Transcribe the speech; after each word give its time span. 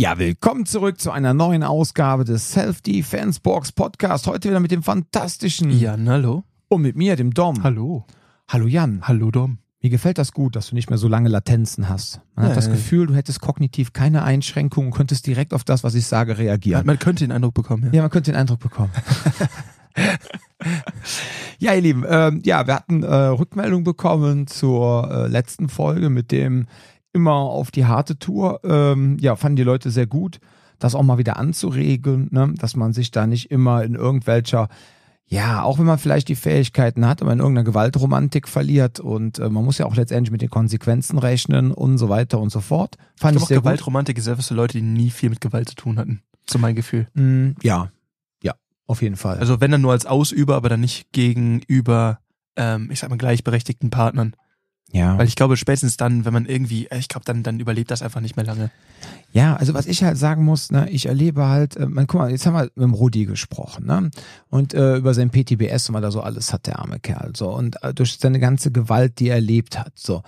Ja, 0.00 0.16
willkommen 0.16 0.64
zurück 0.64 1.00
zu 1.00 1.10
einer 1.10 1.34
neuen 1.34 1.64
Ausgabe 1.64 2.22
des 2.24 2.52
Self-Defense 2.52 3.40
Box 3.42 3.72
Podcast. 3.72 4.28
Heute 4.28 4.48
wieder 4.48 4.60
mit 4.60 4.70
dem 4.70 4.84
fantastischen 4.84 5.76
Jan, 5.76 6.08
hallo. 6.08 6.44
und 6.68 6.82
mit 6.82 6.94
mir, 6.94 7.16
dem 7.16 7.34
Dom. 7.34 7.64
Hallo. 7.64 8.06
Hallo 8.46 8.68
Jan. 8.68 9.00
Hallo 9.02 9.32
Dom. 9.32 9.58
Mir 9.82 9.90
gefällt 9.90 10.18
das 10.18 10.30
gut, 10.30 10.54
dass 10.54 10.68
du 10.68 10.76
nicht 10.76 10.88
mehr 10.88 10.98
so 11.00 11.08
lange 11.08 11.28
Latenzen 11.28 11.88
hast. 11.88 12.20
Man 12.36 12.44
hat 12.44 12.50
Ja, 12.50 12.54
das. 12.54 12.70
Gefühl, 12.70 13.08
du 13.08 13.16
hättest 13.16 13.40
kognitiv 13.40 13.92
keine 13.92 14.22
Einschränkungen 14.22 14.92
und 14.92 14.96
könntest 14.96 15.26
direkt 15.26 15.52
auf 15.52 15.64
das, 15.64 15.82
was 15.82 15.96
ich 15.96 16.06
sage, 16.06 16.38
reagieren. 16.38 16.86
Man 16.86 17.00
könnte 17.00 17.24
den 17.24 17.32
Eindruck 17.32 17.54
bekommen, 17.54 17.86
ja. 17.86 17.90
Ja, 17.94 18.02
man 18.02 18.10
könnte 18.12 18.30
den 18.30 18.38
Eindruck 18.38 18.60
bekommen. 18.60 18.92
ja, 21.58 21.74
ihr 21.74 21.80
Lieben, 21.80 22.04
ähm, 22.08 22.40
ja, 22.44 22.68
wir 22.68 22.76
hatten 22.76 23.02
äh, 23.02 23.12
Rückmeldung 23.12 23.82
bekommen 23.82 24.46
zur 24.46 25.10
äh, 25.10 25.26
letzten 25.26 25.68
Folge 25.68 26.08
mit 26.08 26.30
dem 26.30 26.68
immer 27.12 27.34
auf 27.34 27.70
die 27.70 27.86
harte 27.86 28.18
Tour. 28.18 28.60
Ähm, 28.64 29.16
ja, 29.20 29.36
fanden 29.36 29.56
die 29.56 29.62
Leute 29.62 29.90
sehr 29.90 30.06
gut, 30.06 30.40
das 30.78 30.94
auch 30.94 31.02
mal 31.02 31.18
wieder 31.18 31.36
anzuregen, 31.36 32.28
ne? 32.30 32.54
dass 32.58 32.76
man 32.76 32.92
sich 32.92 33.10
da 33.10 33.26
nicht 33.26 33.50
immer 33.50 33.82
in 33.84 33.94
irgendwelcher 33.94 34.68
ja, 35.30 35.62
auch 35.62 35.78
wenn 35.78 35.84
man 35.84 35.98
vielleicht 35.98 36.28
die 36.28 36.36
Fähigkeiten 36.36 37.06
hat, 37.06 37.20
aber 37.20 37.32
in 37.32 37.38
irgendeiner 37.38 37.64
Gewaltromantik 37.64 38.48
verliert 38.48 38.98
und 38.98 39.38
äh, 39.38 39.50
man 39.50 39.62
muss 39.62 39.76
ja 39.76 39.84
auch 39.84 39.94
letztendlich 39.94 40.32
mit 40.32 40.40
den 40.40 40.48
Konsequenzen 40.48 41.18
rechnen 41.18 41.70
und 41.70 41.98
so 41.98 42.08
weiter 42.08 42.40
und 42.40 42.50
so 42.50 42.60
fort. 42.60 42.96
Fand 43.14 43.36
Ich 43.36 43.42
ich, 43.42 43.48
glaube 43.48 43.62
Gewaltromantik 43.62 44.16
ist 44.16 44.26
etwas 44.26 44.48
für 44.48 44.54
Leute, 44.54 44.78
die 44.78 44.82
nie 44.82 45.10
viel 45.10 45.28
mit 45.28 45.42
Gewalt 45.42 45.68
zu 45.68 45.74
tun 45.74 45.98
hatten. 45.98 46.22
So 46.48 46.58
mein 46.58 46.74
Gefühl. 46.74 47.08
gut. 47.14 47.22
Mm, 47.22 47.54
ja, 47.60 47.90
ja, 48.42 48.54
auf 48.86 49.02
jeden 49.02 49.16
Fall. 49.16 49.36
Also 49.36 49.60
wenn 49.60 49.70
dann 49.70 49.82
nur 49.82 49.92
als 49.92 50.06
Ausüber, 50.06 50.56
aber 50.56 50.70
dann 50.70 50.80
nicht 50.80 51.12
gegenüber, 51.12 52.20
ähm, 52.56 52.90
ich 52.90 52.98
sag 52.98 53.10
mal, 53.10 53.18
gleichberechtigten 53.18 53.90
Partnern. 53.90 54.34
Ja. 54.90 55.18
Weil 55.18 55.28
ich 55.28 55.36
glaube, 55.36 55.56
spätestens 55.56 55.96
dann, 55.96 56.24
wenn 56.24 56.32
man 56.32 56.46
irgendwie, 56.46 56.86
äh, 56.86 56.98
ich 56.98 57.08
glaube, 57.08 57.24
dann, 57.24 57.42
dann 57.42 57.60
überlebt 57.60 57.90
das 57.90 58.02
einfach 58.02 58.20
nicht 58.20 58.36
mehr 58.36 58.46
lange. 58.46 58.70
Ja, 59.32 59.56
also 59.56 59.74
was 59.74 59.86
ich 59.86 60.02
halt 60.02 60.16
sagen 60.16 60.44
muss, 60.44 60.70
ne, 60.70 60.88
ich 60.88 61.06
erlebe 61.06 61.46
halt, 61.46 61.76
äh, 61.76 61.86
man, 61.86 62.06
guck 62.06 62.20
mal, 62.20 62.30
jetzt 62.30 62.46
haben 62.46 62.54
wir 62.54 62.64
mit 62.64 62.76
dem 62.76 62.94
Rudi 62.94 63.26
gesprochen, 63.26 63.86
ne? 63.86 64.10
Und 64.48 64.72
äh, 64.72 64.96
über 64.96 65.12
sein 65.12 65.30
PTBS 65.30 65.88
und 65.88 65.94
was 65.94 66.02
er 66.02 66.12
so 66.12 66.20
alles 66.22 66.52
hat, 66.52 66.66
der 66.66 66.78
arme 66.78 67.00
Kerl. 67.00 67.32
So, 67.36 67.54
und 67.54 67.82
äh, 67.82 67.92
durch 67.92 68.18
seine 68.18 68.40
ganze 68.40 68.72
Gewalt, 68.72 69.18
die 69.18 69.28
er 69.28 69.36
erlebt 69.36 69.78
hat. 69.78 69.92
So. 69.94 70.22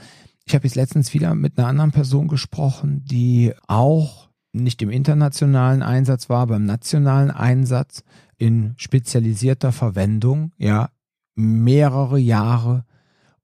Ich 0.44 0.54
habe 0.54 0.66
jetzt 0.66 0.76
letztens 0.76 1.14
wieder 1.14 1.34
mit 1.34 1.56
einer 1.58 1.68
anderen 1.68 1.92
Person 1.92 2.28
gesprochen, 2.28 3.04
die 3.04 3.52
auch 3.66 4.28
nicht 4.52 4.82
im 4.82 4.90
internationalen 4.90 5.82
Einsatz 5.82 6.28
war, 6.28 6.46
beim 6.48 6.64
nationalen 6.64 7.30
Einsatz 7.30 8.02
in 8.36 8.74
spezialisierter 8.76 9.72
Verwendung, 9.72 10.52
ja, 10.58 10.90
mehrere 11.34 12.18
Jahre 12.18 12.84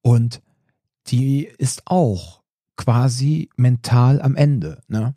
und 0.03 0.41
die 1.09 1.45
ist 1.59 1.83
auch 1.87 2.43
quasi 2.77 3.51
mental 3.57 4.21
am 4.21 4.37
Ende, 4.37 4.83
ne? 4.89 5.15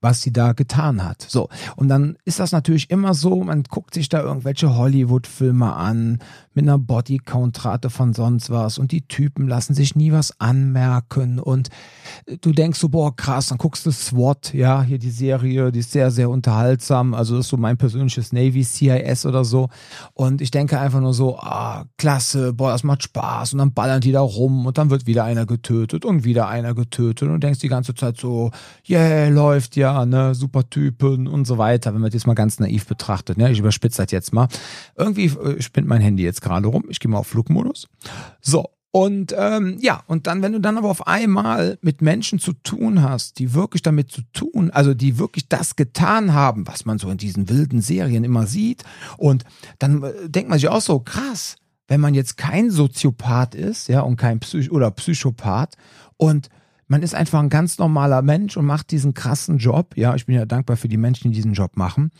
Was 0.00 0.22
sie 0.22 0.32
da 0.32 0.52
getan 0.52 1.04
hat. 1.04 1.26
So. 1.28 1.48
Und 1.76 1.88
dann 1.88 2.16
ist 2.24 2.40
das 2.40 2.52
natürlich 2.52 2.90
immer 2.90 3.14
so, 3.14 3.42
man 3.42 3.62
guckt 3.64 3.94
sich 3.94 4.08
da 4.08 4.20
irgendwelche 4.20 4.76
Hollywood-Filme 4.76 5.74
an, 5.74 6.18
mit 6.54 6.64
einer 6.64 6.78
Bodycount-Rate 6.78 7.90
von 7.90 8.12
sonst 8.12 8.50
was 8.50 8.78
und 8.78 8.90
die 8.90 9.02
Typen 9.02 9.46
lassen 9.46 9.74
sich 9.74 9.94
nie 9.94 10.10
was 10.10 10.40
anmerken 10.40 11.38
und 11.38 11.68
du 12.40 12.52
denkst 12.52 12.80
so, 12.80 12.88
boah, 12.88 13.14
krass, 13.14 13.48
dann 13.48 13.58
guckst 13.58 13.86
du 13.86 13.92
SWAT, 13.92 14.52
ja, 14.52 14.82
hier 14.82 14.98
die 14.98 15.10
Serie, 15.10 15.70
die 15.70 15.78
ist 15.78 15.92
sehr, 15.92 16.10
sehr 16.10 16.28
unterhaltsam, 16.28 17.14
also 17.14 17.36
das 17.36 17.46
ist 17.46 17.50
so 17.50 17.56
mein 17.56 17.76
persönliches 17.76 18.32
Navy 18.32 18.64
CIS 18.64 19.26
oder 19.26 19.44
so 19.44 19.68
und 20.14 20.40
ich 20.40 20.50
denke 20.50 20.80
einfach 20.80 21.00
nur 21.00 21.14
so, 21.14 21.38
ah, 21.38 21.84
klasse, 21.98 22.52
boah, 22.52 22.72
das 22.72 22.82
macht 22.82 23.04
Spaß 23.04 23.52
und 23.52 23.58
dann 23.58 23.72
ballern 23.72 24.00
die 24.00 24.12
da 24.12 24.20
rum 24.20 24.66
und 24.66 24.76
dann 24.76 24.90
wird 24.90 25.06
wieder 25.06 25.24
einer 25.24 25.46
getötet 25.46 26.04
und 26.04 26.24
wieder 26.24 26.48
einer 26.48 26.74
getötet 26.74 27.28
und 27.28 27.44
denkst 27.44 27.60
die 27.60 27.68
ganze 27.68 27.94
Zeit 27.94 28.18
so, 28.18 28.50
yeah, 28.88 29.28
läuft 29.28 29.76
ja, 29.76 29.89
ne, 30.06 30.34
super 30.34 30.68
Typen 30.68 31.26
und 31.26 31.46
so 31.46 31.58
weiter, 31.58 31.94
wenn 31.94 32.00
man 32.00 32.10
das 32.10 32.26
mal 32.26 32.34
ganz 32.34 32.58
naiv 32.58 32.86
betrachtet, 32.86 33.38
ne, 33.38 33.50
ich 33.50 33.58
überspitze 33.58 34.02
das 34.02 34.12
jetzt 34.12 34.32
mal. 34.32 34.48
Irgendwie 34.96 35.26
äh, 35.26 35.60
spinnt 35.60 35.88
mein 35.88 36.00
Handy 36.00 36.22
jetzt 36.22 36.42
gerade 36.42 36.68
rum, 36.68 36.84
ich 36.88 37.00
gehe 37.00 37.10
mal 37.10 37.18
auf 37.18 37.28
Flugmodus. 37.28 37.88
So, 38.40 38.66
und 38.92 39.32
ähm, 39.38 39.78
ja, 39.80 40.02
und 40.08 40.26
dann, 40.26 40.42
wenn 40.42 40.52
du 40.52 40.60
dann 40.60 40.76
aber 40.76 40.90
auf 40.90 41.06
einmal 41.06 41.78
mit 41.80 42.02
Menschen 42.02 42.40
zu 42.40 42.52
tun 42.52 43.02
hast, 43.02 43.38
die 43.38 43.54
wirklich 43.54 43.82
damit 43.82 44.10
zu 44.10 44.22
tun, 44.32 44.70
also 44.70 44.94
die 44.94 45.16
wirklich 45.18 45.48
das 45.48 45.76
getan 45.76 46.32
haben, 46.34 46.66
was 46.66 46.84
man 46.84 46.98
so 46.98 47.08
in 47.08 47.16
diesen 47.16 47.48
wilden 47.48 47.82
Serien 47.82 48.24
immer 48.24 48.46
sieht, 48.46 48.82
und 49.16 49.44
dann 49.78 50.02
äh, 50.02 50.28
denkt 50.28 50.50
man 50.50 50.58
sich 50.58 50.68
auch 50.68 50.80
so, 50.80 50.98
krass, 50.98 51.56
wenn 51.86 52.00
man 52.00 52.14
jetzt 52.14 52.36
kein 52.36 52.70
Soziopath 52.70 53.54
ist, 53.54 53.88
ja, 53.88 54.00
und 54.00 54.16
kein 54.16 54.40
Psych 54.40 54.72
oder 54.72 54.90
Psychopath 54.90 55.76
und 56.16 56.48
man 56.90 57.02
ist 57.02 57.14
einfach 57.14 57.38
ein 57.38 57.48
ganz 57.50 57.78
normaler 57.78 58.20
Mensch 58.20 58.56
und 58.56 58.66
macht 58.66 58.90
diesen 58.90 59.14
krassen 59.14 59.58
Job, 59.58 59.96
ja, 59.96 60.16
ich 60.16 60.26
bin 60.26 60.34
ja 60.34 60.44
dankbar 60.44 60.76
für 60.76 60.88
die 60.88 60.96
Menschen, 60.96 61.30
die 61.30 61.36
diesen 61.36 61.52
Job 61.52 61.76
machen, 61.76 62.10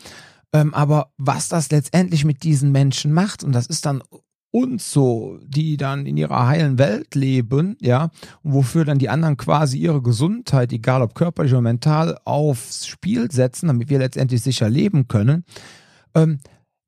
ähm, 0.53 0.73
aber 0.73 1.11
was 1.17 1.49
das 1.49 1.69
letztendlich 1.71 2.23
mit 2.23 2.43
diesen 2.43 2.71
Menschen 2.71 3.11
macht, 3.11 3.43
und 3.43 3.51
das 3.51 3.67
ist 3.67 3.85
dann 3.85 4.01
uns 4.49 4.91
so, 4.91 5.39
die 5.43 5.75
dann 5.75 6.05
in 6.05 6.15
ihrer 6.15 6.47
heilen 6.47 6.79
Welt 6.79 7.15
leben, 7.15 7.75
ja, 7.81 8.11
und 8.43 8.53
wofür 8.53 8.85
dann 8.85 8.97
die 8.97 9.09
anderen 9.09 9.35
quasi 9.35 9.77
ihre 9.77 10.01
Gesundheit, 10.01 10.71
egal 10.71 11.01
ob 11.01 11.15
körperlich 11.15 11.51
oder 11.51 11.61
mental, 11.61 12.17
aufs 12.23 12.87
Spiel 12.87 13.29
setzen, 13.29 13.67
damit 13.67 13.89
wir 13.89 13.99
letztendlich 13.99 14.41
sicher 14.41 14.69
leben 14.69 15.09
können, 15.09 15.43
ähm, 16.15 16.39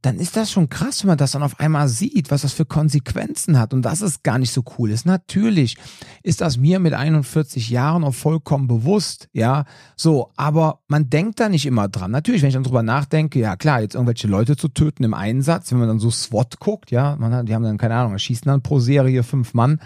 dann 0.04 0.20
ist 0.20 0.36
das 0.36 0.52
schon 0.52 0.70
krass, 0.70 1.02
wenn 1.02 1.08
man 1.08 1.18
das 1.18 1.32
dann 1.32 1.44
auf 1.44 1.62
einmal 1.62 1.88
sieht, 1.88 2.30
was 2.30 2.42
das 2.42 2.52
für 2.52 2.66
Konsequenzen 2.66 3.58
hat 3.58 3.74
und 3.74 3.84
dass 3.84 4.02
es 4.02 4.22
gar 4.22 4.38
nicht 4.38 4.52
so 4.52 4.62
cool 4.78 4.92
ist. 4.92 5.06
Natürlich 5.06 5.78
ist 6.24 6.42
das 6.42 6.58
mir 6.58 6.80
mit 6.80 6.94
41 6.94 7.70
Jahren 7.70 8.04
auch 8.04 8.14
vollkommen 8.14 8.68
bewusst, 8.68 9.30
ja, 9.32 9.64
so, 9.96 10.30
aber 10.36 10.82
man 10.90 11.10
denkt 11.10 11.40
da 11.40 11.48
nicht 11.48 11.66
immer 11.66 11.88
dran. 11.88 12.12
Natürlich, 12.12 12.42
wenn 12.42 12.50
ich 12.50 12.54
dann 12.54 12.64
drüber 12.64 12.84
nachdenke, 12.84 13.40
ja 13.40 13.56
klar, 13.56 13.80
jetzt 13.80 13.96
irgendwelche 13.96 14.28
Leute 14.28 14.58
zu 14.58 14.68
töten 14.68 15.06
im 15.06 15.14
Einsatz, 15.14 15.72
wenn 15.72 15.80
man 15.80 15.88
dann 15.88 16.00
so 16.00 16.12
SWAT 16.12 16.60
guckt, 16.60 16.92
ja, 16.92 17.16
man 17.16 17.34
hat, 17.34 17.48
die 17.48 17.56
haben 17.56 17.64
dann, 17.64 17.78
keine 17.78 17.96
Ahnung, 17.96 18.18
schießen 18.18 18.46
dann 18.46 18.62
pro 18.62 18.80
Serie 18.80 19.24
fünf 19.24 19.54
Mann 19.54 19.80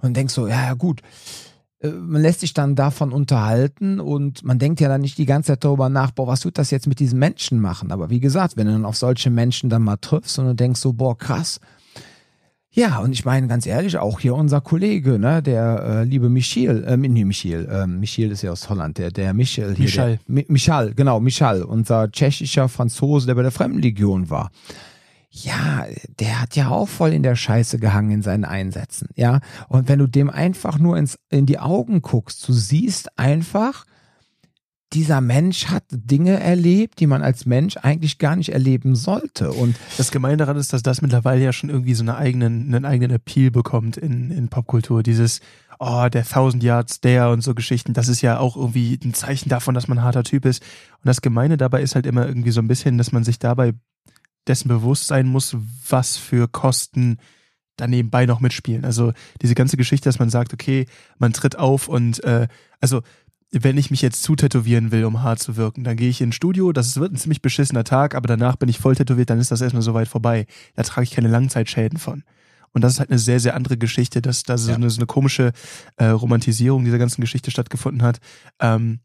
und 0.00 0.16
denkst 0.16 0.34
so, 0.34 0.48
ja, 0.48 0.60
ja 0.64 0.74
gut, 0.74 1.02
man 1.90 2.22
lässt 2.22 2.40
sich 2.40 2.54
dann 2.54 2.76
davon 2.76 3.12
unterhalten 3.12 3.98
und 3.98 4.44
man 4.44 4.58
denkt 4.58 4.80
ja 4.80 4.88
dann 4.88 5.00
nicht 5.00 5.18
die 5.18 5.26
ganze 5.26 5.48
Zeit 5.48 5.64
darüber 5.64 5.88
nach, 5.88 6.12
boah, 6.12 6.26
was 6.26 6.44
wird 6.44 6.58
das 6.58 6.70
jetzt 6.70 6.86
mit 6.86 7.00
diesen 7.00 7.18
Menschen 7.18 7.60
machen? 7.60 7.90
Aber 7.90 8.10
wie 8.10 8.20
gesagt, 8.20 8.56
wenn 8.56 8.66
du 8.66 8.72
dann 8.72 8.84
auf 8.84 8.96
solche 8.96 9.30
Menschen 9.30 9.68
dann 9.68 9.82
mal 9.82 9.96
triffst 9.96 10.38
und 10.38 10.46
du 10.46 10.54
denkst 10.54 10.80
so, 10.80 10.92
boah, 10.92 11.16
krass. 11.18 11.60
Ja, 12.74 13.00
und 13.00 13.12
ich 13.12 13.24
meine 13.24 13.48
ganz 13.48 13.66
ehrlich, 13.66 13.98
auch 13.98 14.20
hier 14.20 14.34
unser 14.34 14.62
Kollege, 14.62 15.18
ne, 15.18 15.42
der 15.42 15.82
äh, 15.84 16.04
liebe 16.04 16.30
Michiel, 16.30 16.84
äh, 16.86 16.96
nee, 16.96 17.24
Michiel, 17.24 17.68
äh, 17.70 17.86
Michiel 17.86 18.30
ist 18.30 18.42
ja 18.42 18.52
aus 18.52 18.70
Holland, 18.70 18.96
der, 18.96 19.10
der 19.10 19.34
Michel 19.34 19.74
hier. 19.74 19.84
Michal. 19.84 20.08
Der, 20.10 20.18
Mi 20.26 20.46
Michal, 20.48 20.94
genau, 20.94 21.20
Michal, 21.20 21.62
unser 21.62 22.10
tschechischer 22.10 22.70
Franzose, 22.70 23.26
der 23.26 23.34
bei 23.34 23.42
der 23.42 23.50
Fremdenlegion 23.50 24.30
war 24.30 24.50
ja, 25.34 25.86
der 26.20 26.42
hat 26.42 26.56
ja 26.56 26.68
auch 26.68 26.88
voll 26.88 27.14
in 27.14 27.22
der 27.22 27.36
Scheiße 27.36 27.78
gehangen 27.78 28.10
in 28.10 28.22
seinen 28.22 28.44
Einsätzen, 28.44 29.08
ja. 29.16 29.40
Und 29.66 29.88
wenn 29.88 29.98
du 29.98 30.06
dem 30.06 30.28
einfach 30.28 30.78
nur 30.78 30.98
ins, 30.98 31.18
in 31.30 31.46
die 31.46 31.58
Augen 31.58 32.02
guckst, 32.02 32.46
du 32.46 32.52
siehst 32.52 33.18
einfach, 33.18 33.86
dieser 34.92 35.22
Mensch 35.22 35.68
hat 35.68 35.84
Dinge 35.90 36.38
erlebt, 36.38 37.00
die 37.00 37.06
man 37.06 37.22
als 37.22 37.46
Mensch 37.46 37.78
eigentlich 37.78 38.18
gar 38.18 38.36
nicht 38.36 38.50
erleben 38.50 38.94
sollte. 38.94 39.50
Und 39.52 39.74
Das 39.96 40.10
Gemeine 40.10 40.36
daran 40.36 40.58
ist, 40.58 40.74
dass 40.74 40.82
das 40.82 41.00
mittlerweile 41.00 41.42
ja 41.42 41.54
schon 41.54 41.70
irgendwie 41.70 41.94
so 41.94 42.02
eine 42.02 42.16
eigenen, 42.16 42.66
einen 42.66 42.84
eigenen 42.84 43.12
Appeal 43.12 43.50
bekommt 43.50 43.96
in, 43.96 44.30
in 44.30 44.48
Popkultur. 44.48 45.02
Dieses, 45.02 45.40
oh, 45.78 46.08
der 46.12 46.26
Thousand 46.26 46.62
Yards 46.62 47.00
der 47.00 47.30
und 47.30 47.40
so 47.40 47.54
Geschichten, 47.54 47.94
das 47.94 48.08
ist 48.08 48.20
ja 48.20 48.38
auch 48.38 48.54
irgendwie 48.54 49.00
ein 49.02 49.14
Zeichen 49.14 49.48
davon, 49.48 49.74
dass 49.74 49.88
man 49.88 49.98
ein 49.98 50.04
harter 50.04 50.24
Typ 50.24 50.44
ist. 50.44 50.62
Und 50.62 51.06
das 51.06 51.22
Gemeine 51.22 51.56
dabei 51.56 51.80
ist 51.80 51.94
halt 51.94 52.04
immer 52.04 52.26
irgendwie 52.26 52.50
so 52.50 52.60
ein 52.60 52.68
bisschen, 52.68 52.98
dass 52.98 53.12
man 53.12 53.24
sich 53.24 53.38
dabei 53.38 53.72
dessen 54.46 54.68
bewusst 54.68 55.06
sein 55.06 55.26
muss, 55.28 55.56
was 55.88 56.16
für 56.16 56.48
Kosten 56.48 57.18
da 57.76 57.86
nebenbei 57.86 58.26
noch 58.26 58.40
mitspielen. 58.40 58.84
Also 58.84 59.12
diese 59.40 59.54
ganze 59.54 59.76
Geschichte, 59.76 60.08
dass 60.08 60.18
man 60.18 60.30
sagt, 60.30 60.52
okay, 60.52 60.86
man 61.18 61.32
tritt 61.32 61.58
auf 61.58 61.88
und 61.88 62.22
äh, 62.24 62.48
also 62.80 63.02
wenn 63.50 63.76
ich 63.76 63.90
mich 63.90 64.00
jetzt 64.00 64.22
zutätowieren 64.22 64.92
will, 64.92 65.04
um 65.04 65.22
hart 65.22 65.38
zu 65.38 65.56
wirken, 65.56 65.84
dann 65.84 65.96
gehe 65.96 66.08
ich 66.08 66.20
ins 66.22 66.34
Studio, 66.34 66.72
das 66.72 66.96
wird 66.96 67.12
ein 67.12 67.16
ziemlich 67.16 67.42
beschissener 67.42 67.84
Tag, 67.84 68.14
aber 68.14 68.26
danach 68.26 68.56
bin 68.56 68.68
ich 68.68 68.78
voll 68.78 68.96
tätowiert, 68.96 69.28
dann 69.30 69.38
ist 69.38 69.50
das 69.50 69.60
erstmal 69.60 69.82
soweit 69.82 70.08
vorbei. 70.08 70.46
Da 70.74 70.82
trage 70.82 71.04
ich 71.04 71.10
keine 71.10 71.28
Langzeitschäden 71.28 71.98
von. 71.98 72.24
Und 72.72 72.80
das 72.82 72.94
ist 72.94 73.00
halt 73.00 73.10
eine 73.10 73.18
sehr, 73.18 73.40
sehr 73.40 73.54
andere 73.54 73.76
Geschichte, 73.76 74.22
dass 74.22 74.42
da 74.44 74.56
so, 74.56 74.70
Ja. 74.70 74.76
eine, 74.76 74.88
so 74.88 74.98
eine 74.98 75.06
komische 75.06 75.52
äh, 75.96 76.06
Romantisierung 76.06 76.84
dieser 76.84 76.96
ganzen 76.98 77.20
Geschichte 77.20 77.50
stattgefunden 77.50 78.02
hat. 78.02 78.20
Ähm, 78.58 79.00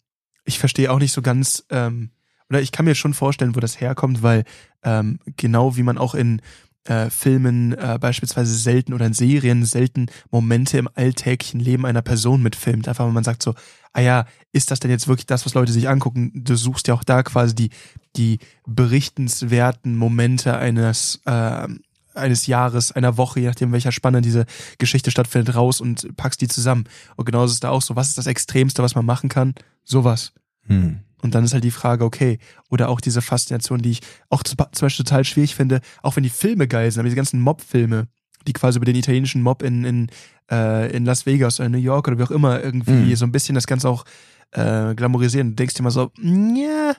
ich 0.45 0.59
verstehe 0.59 0.91
auch 0.91 1.00
nicht 1.00 1.11
so 1.11 1.21
ganz, 1.21 1.65
ähm, 1.69 2.11
oder 2.49 2.61
ich 2.61 2.71
kann 2.71 2.85
mir 2.85 2.95
schon 2.95 3.13
vorstellen, 3.13 3.55
wo 3.55 3.59
das 3.59 3.81
herkommt, 3.81 4.23
weil 4.23 4.44
ähm, 4.83 5.19
genau 5.35 5.75
wie 5.75 5.83
man 5.83 5.97
auch 5.97 6.15
in 6.15 6.41
äh, 6.88 7.09
Filmen 7.09 7.73
äh, 7.73 7.97
beispielsweise 7.99 8.55
selten 8.55 8.94
oder 8.94 9.05
in 9.05 9.13
Serien 9.13 9.65
selten 9.65 10.07
Momente 10.31 10.77
im 10.77 10.89
alltäglichen 10.94 11.59
Leben 11.59 11.85
einer 11.85 12.01
Person 12.01 12.41
mitfilmt. 12.41 12.88
Einfach 12.88 13.05
weil 13.05 13.11
man 13.11 13.23
sagt 13.23 13.44
so, 13.44 13.55
ah 13.94 14.01
ja, 14.01 14.25
ist 14.53 14.71
das 14.71 14.79
denn 14.79 14.91
jetzt 14.91 15.07
wirklich 15.07 15.25
das, 15.25 15.45
was 15.45 15.53
Leute 15.53 15.71
sich 15.71 15.89
angucken? 15.89 16.31
Du 16.33 16.55
suchst 16.55 16.88
ja 16.88 16.94
auch 16.94 17.03
da 17.03 17.23
quasi 17.23 17.55
die, 17.55 17.69
die 18.15 18.39
berichtenswerten 18.65 19.97
Momente 19.97 20.57
eines, 20.57 21.21
äh, 21.25 21.67
eines 22.13 22.47
Jahres, 22.47 22.91
einer 22.91 23.17
Woche, 23.17 23.41
je 23.41 23.47
nachdem, 23.47 23.71
welcher 23.71 23.91
Spanne 23.91 24.21
diese 24.21 24.45
Geschichte 24.77 25.11
stattfindet, 25.11 25.55
raus 25.55 25.81
und 25.81 26.15
packst 26.15 26.41
die 26.41 26.47
zusammen. 26.47 26.85
Und 27.15 27.25
genauso 27.25 27.47
ist 27.47 27.55
es 27.55 27.59
da 27.59 27.69
auch 27.69 27.81
so, 27.81 27.95
was 27.95 28.09
ist 28.09 28.17
das 28.17 28.27
Extremste, 28.27 28.81
was 28.81 28.95
man 28.95 29.05
machen 29.05 29.29
kann? 29.29 29.55
Sowas. 29.83 30.31
Hm. 30.67 30.99
Und 31.23 31.33
dann 31.33 31.43
ist 31.43 31.53
halt 31.53 31.63
die 31.63 31.71
Frage, 31.71 32.05
okay, 32.05 32.37
oder 32.69 32.89
auch 32.89 33.01
diese 33.01 33.21
Faszination, 33.23 33.81
die 33.81 33.91
ich 33.91 34.01
auch 34.29 34.43
zum 34.43 34.55
Beispiel 34.57 35.03
total 35.03 35.23
schwierig 35.25 35.55
finde, 35.55 35.81
auch 36.03 36.15
wenn 36.15 36.23
die 36.23 36.29
Filme 36.29 36.67
geil 36.67 36.91
sind, 36.91 36.99
aber 36.99 37.07
diese 37.07 37.15
ganzen 37.15 37.41
Mob-Filme, 37.41 38.07
die 38.45 38.53
quasi 38.53 38.77
über 38.77 38.85
den 38.85 38.95
italienischen 38.95 39.41
Mob 39.41 39.63
in, 39.63 39.83
in, 39.83 40.07
äh, 40.51 40.95
in 40.95 41.05
Las 41.05 41.25
Vegas 41.25 41.59
oder 41.59 41.69
New 41.69 41.79
York 41.79 42.07
oder 42.07 42.17
wie 42.19 42.23
auch 42.23 42.31
immer 42.31 42.63
irgendwie 42.63 42.91
Mhm. 42.91 43.15
so 43.15 43.25
ein 43.25 43.31
bisschen 43.31 43.55
das 43.55 43.65
Ganze 43.67 43.89
auch 43.89 44.05
äh, 44.51 44.93
glamourisieren. 44.95 45.49
Du 45.49 45.55
denkst 45.55 45.73
dir 45.73 45.83
mal 45.83 45.89
so, 45.91 46.11
ja, 46.21 46.93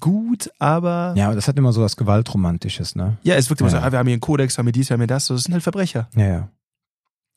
gut, 0.00 0.50
aber 0.58 1.12
ja, 1.14 1.22
Ja, 1.22 1.26
aber 1.26 1.34
das 1.36 1.46
hat 1.46 1.56
immer 1.58 1.72
so 1.72 1.82
was 1.82 1.96
Gewaltromantisches, 1.96 2.96
ne? 2.96 3.18
es 3.24 3.50
wirkt 3.50 3.60
immer 3.60 3.70
Ja. 3.70 3.80
so, 3.80 3.86
ah, 3.86 3.92
wir 3.92 3.98
haben 3.98 4.06
hier 4.06 4.14
einen 4.14 4.20
Kodex, 4.20 4.56
wir 4.56 4.60
haben 4.60 4.66
hier 4.66 4.72
dies, 4.72 4.88
wir 4.88 4.94
haben 4.94 5.00
hier 5.02 5.06
das, 5.08 5.26
so, 5.26 5.34
das 5.34 5.44
sind 5.44 5.52
halt 5.52 5.62
Verbrecher. 5.62 6.08
Ja, 6.16 6.26
ja. 6.26 6.48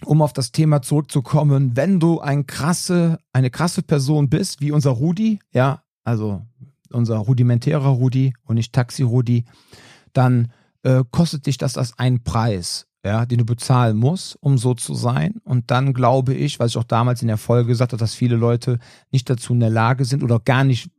Um 0.06 0.22
auf 0.22 0.34
das 0.34 0.52
Thema 0.52 0.82
zurückzukommen, 0.82 1.76
wenn 1.76 2.00
du 2.00 2.20
ein 2.20 2.48
krasse, 2.48 3.20
eine 3.34 3.50
krasse 3.50 3.84
Person 3.84 4.30
bist, 4.30 4.62
wie 4.62 4.72
unser 4.72 4.92
Rudi, 4.92 5.40
ja, 5.54 5.84
also 6.04 6.42
unser 6.92 7.18
rudimentärer 7.18 7.90
Rudi 7.90 8.34
und 8.44 8.56
nicht 8.56 8.74
Taxi-Rudi, 8.74 9.46
dann 10.14 10.52
äh, 10.84 11.04
kostet 11.12 11.46
dich 11.46 11.58
das 11.58 11.78
als 11.78 11.98
einen 11.98 12.24
Preis, 12.24 12.88
ja, 13.06 13.26
den 13.26 13.40
du 13.40 13.46
bezahlen 13.46 13.98
musst, 13.98 14.38
um 14.42 14.58
so 14.58 14.74
zu 14.74 14.94
sein. 14.94 15.36
Und 15.44 15.72
dann 15.72 15.94
glaube 15.94 16.34
ich, 16.34 16.60
was 16.60 16.72
ich 16.72 16.78
auch 16.78 16.84
damals 16.84 17.22
in 17.22 17.28
der 17.28 17.38
Folge 17.38 17.68
gesagt 17.68 17.94
habe, 17.94 18.00
dass 18.00 18.14
viele 18.14 18.36
Leute 18.36 18.80
nicht 19.12 19.30
dazu 19.30 19.54
in 19.54 19.60
der 19.60 19.70
Lage 19.70 20.06
sind 20.06 20.24
oder 20.24 20.40
gar 20.40 20.64
nicht 20.64 20.90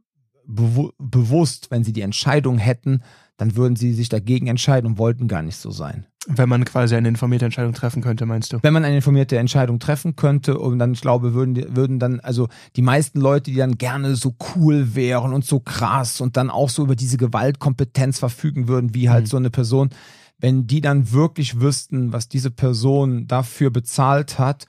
bewu 0.47 0.91
bewusst, 0.99 1.71
wenn 1.71 1.85
sie 1.85 1.93
die 1.93 2.01
Entscheidung 2.01 2.59
hätten, 2.59 3.03
dann 3.37 3.57
würden 3.57 3.77
sie 3.77 3.93
sich 3.95 4.09
dagegen 4.09 4.47
entscheiden 4.47 4.87
und 4.91 4.99
wollten 4.99 5.29
gar 5.29 5.43
nicht 5.43 5.57
so 5.57 5.71
sein. 5.71 6.07
Wenn 6.29 6.49
man 6.49 6.65
quasi 6.65 6.95
eine 6.95 7.09
informierte 7.09 7.45
Entscheidung 7.47 7.73
treffen 7.73 8.01
könnte, 8.01 8.27
meinst 8.27 8.53
du? 8.53 8.59
wenn 8.63 8.73
man 8.73 8.85
eine 8.85 8.95
informierte 8.95 9.39
Entscheidung 9.39 9.81
treffen 9.81 10.15
könnte 10.15 10.57
und 10.59 10.79
dann, 10.79 10.93
ich 10.93 11.01
glaube, 11.01 11.35
würden, 11.35 11.75
würden 11.75 11.99
dann, 11.99 12.21
also 12.21 12.49
die 12.77 12.83
meisten 12.83 13.21
Leute, 13.21 13.51
die 13.51 13.57
dann 13.57 13.77
gerne 13.77 14.15
so 14.15 14.37
cool 14.55 14.95
wären 14.95 15.33
und 15.33 15.45
so 15.45 15.59
krass 15.59 16.21
und 16.21 16.37
dann 16.37 16.49
auch 16.51 16.69
so 16.69 16.85
über 16.85 16.95
diese 16.95 17.17
Gewaltkompetenz 17.17 18.21
verfügen 18.21 18.69
würden, 18.69 18.95
wie 18.95 19.11
halt 19.11 19.25
Mhm. 19.25 19.29
so 19.29 19.37
eine 19.37 19.51
Person, 19.51 19.91
wenn 20.39 20.69
die 20.69 20.81
dann 20.81 21.11
wirklich 21.11 21.61
wüssten, 21.61 22.13
was 22.13 22.29
diese 22.29 22.51
Person 22.53 23.27
dafür 23.27 23.71
bezahlt 23.71 24.39
hat, 24.39 24.67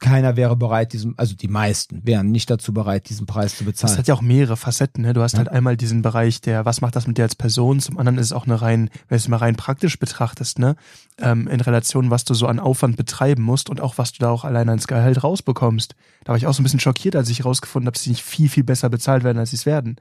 keiner 0.00 0.36
wäre 0.36 0.56
bereit, 0.56 0.92
diesem, 0.92 1.14
also 1.16 1.34
die 1.34 1.48
meisten 1.48 2.04
wären 2.04 2.30
nicht 2.30 2.50
dazu 2.50 2.72
bereit, 2.72 3.08
diesen 3.08 3.26
Preis 3.26 3.56
zu 3.56 3.64
Das 3.64 3.72
bezahlen. 3.74 3.98
hat 3.98 4.08
ja 4.08 4.14
auch 4.14 4.20
mehrere 4.22 4.56
Facetten. 4.56 5.02
Ne? 5.02 5.12
Du 5.12 5.22
hast 5.22 5.32
Ja. 5.32 5.38
halt 5.38 5.48
einmal 5.48 5.76
diesen 5.76 6.02
Bereich, 6.02 6.40
der, 6.40 6.64
was 6.64 6.80
macht 6.80 6.96
das 6.96 7.06
mit 7.06 7.16
dir 7.16 7.22
als 7.22 7.34
Person? 7.34 7.80
Zum 7.80 7.98
anderen 7.98 8.18
ist 8.18 8.26
es 8.26 8.32
auch 8.32 8.44
eine 8.46 8.60
rein, 8.60 8.90
wenn 9.08 9.16
du 9.16 9.16
es 9.16 9.28
mal 9.28 9.36
rein 9.36 9.56
praktisch 9.56 9.98
betrachtest, 9.98 10.58
ne, 10.58 10.76
ähm, 11.18 11.46
in 11.48 11.60
Relation, 11.60 12.10
was 12.10 12.24
du 12.24 12.34
so 12.34 12.46
an 12.48 12.58
Aufwand 12.58 12.96
betreiben 12.96 13.42
musst 13.42 13.70
und 13.70 13.80
auch 13.80 13.96
was 13.98 14.12
du 14.12 14.18
da 14.18 14.30
auch 14.30 14.44
allein 14.44 14.68
ans 14.68 14.86
Gehalt 14.88 15.22
rausbekommst. 15.22 15.94
Da 16.24 16.30
war 16.30 16.36
ich 16.36 16.46
auch 16.46 16.54
so 16.54 16.60
ein 16.60 16.64
bisschen 16.64 16.80
schockiert, 16.80 17.14
als 17.16 17.28
ich 17.30 17.38
herausgefunden 17.38 17.86
habe, 17.86 17.94
dass 17.94 18.02
sie 18.02 18.10
nicht 18.10 18.22
viel, 18.24 18.48
viel 18.48 18.64
besser 18.64 18.90
bezahlt 18.90 19.22
werden, 19.24 19.38
als 19.38 19.50
sie 19.50 19.56
es 19.56 19.66
werden. 19.66 19.96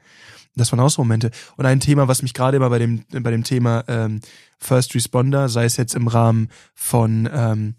Das 0.55 0.71
waren 0.71 0.79
auch 0.79 0.89
so 0.89 1.01
Momente. 1.03 1.31
Und 1.55 1.65
ein 1.65 1.79
Thema, 1.79 2.07
was 2.07 2.21
mich 2.21 2.33
gerade 2.33 2.57
immer 2.57 2.69
bei 2.69 2.79
dem, 2.79 3.03
bei 3.11 3.31
dem 3.31 3.43
Thema 3.43 3.83
ähm, 3.87 4.21
First 4.59 4.93
Responder, 4.95 5.49
sei 5.49 5.65
es 5.65 5.77
jetzt 5.77 5.95
im 5.95 6.07
Rahmen 6.07 6.49
von 6.75 7.27
ähm, 7.33 7.75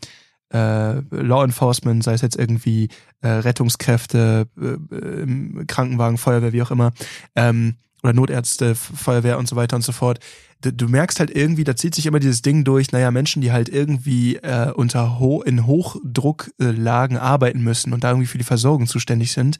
äh, 0.54 1.00
Law 1.10 1.44
Enforcement, 1.44 2.04
sei 2.04 2.14
es 2.14 2.22
jetzt 2.22 2.38
irgendwie 2.38 2.88
äh, 3.22 3.28
Rettungskräfte, 3.28 4.46
äh, 4.56 4.94
äh, 4.94 5.64
Krankenwagen, 5.66 6.16
Feuerwehr, 6.16 6.52
wie 6.52 6.62
auch 6.62 6.70
immer, 6.70 6.92
ähm, 7.34 7.74
oder 8.04 8.12
Notärzte, 8.12 8.74
Feuerwehr 8.74 9.38
und 9.38 9.48
so 9.48 9.56
weiter 9.56 9.76
und 9.76 9.82
so 9.82 9.92
fort. 9.92 10.20
Du, 10.60 10.72
du 10.72 10.88
merkst 10.88 11.18
halt 11.18 11.34
irgendwie, 11.34 11.64
da 11.64 11.74
zieht 11.74 11.94
sich 11.94 12.06
immer 12.06 12.20
dieses 12.20 12.42
Ding 12.42 12.62
durch, 12.62 12.92
naja, 12.92 13.10
Menschen, 13.10 13.42
die 13.42 13.50
halt 13.50 13.68
irgendwie 13.68 14.36
äh, 14.36 14.70
unter 14.72 15.18
Ho 15.18 15.42
in 15.42 15.66
Hochdrucklagen 15.66 17.16
arbeiten 17.16 17.62
müssen 17.62 17.92
und 17.92 18.04
da 18.04 18.10
irgendwie 18.10 18.28
für 18.28 18.38
die 18.38 18.44
Versorgung 18.44 18.86
zuständig 18.86 19.32
sind, 19.32 19.58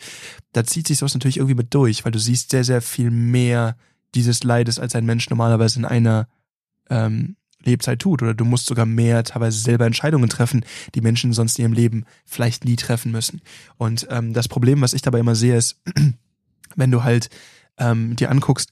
da 0.53 0.63
zieht 0.63 0.87
sich 0.87 0.99
sowas 0.99 1.15
natürlich 1.15 1.39
irgendwie 1.39 1.57
mit 1.57 1.75
durch, 1.75 2.05
weil 2.05 2.13
du 2.13 2.19
siehst 2.19 2.51
sehr, 2.51 2.65
sehr 2.65 2.83
viel 2.83 3.11
mehr 3.11 3.77
dieses 4.15 4.45
Leides, 4.45 4.79
als 4.79 4.95
ein 4.95 5.07
Mensch 5.07 5.29
normalerweise 5.29 5.81
in 5.81 5.85
einer 5.87 6.29
ähm, 6.89 7.37
Lebzeit 7.65 8.01
tut. 8.01 8.23
Oder 8.23 8.35
du 8.35 8.45
musst 8.45 8.67
sogar 8.67 8.87
mehr 8.87 9.25
teilweise 9.25 9.59
selber 9.59 9.87
Entscheidungen 9.87 10.29
treffen, 10.29 10.65
die 10.95 11.01
Menschen 11.01 11.33
sonst 11.33 11.59
in 11.59 11.65
ihrem 11.65 11.73
Leben 11.73 12.05
vielleicht 12.25 12.65
nie 12.65 12.77
treffen 12.77 13.13
müssen. 13.13 13.41
Und 13.77 14.07
ähm, 14.11 14.33
das 14.33 14.49
Problem, 14.49 14.81
was 14.81 14.95
ich 14.95 15.03
dabei 15.03 15.21
immer 15.21 15.35
sehe, 15.35 15.57
ist, 15.57 15.81
wenn 16.77 16.91
du 16.91 17.05
halt 17.05 17.29
ähm, 17.79 18.17
dir 18.17 18.31
anguckst, 18.31 18.71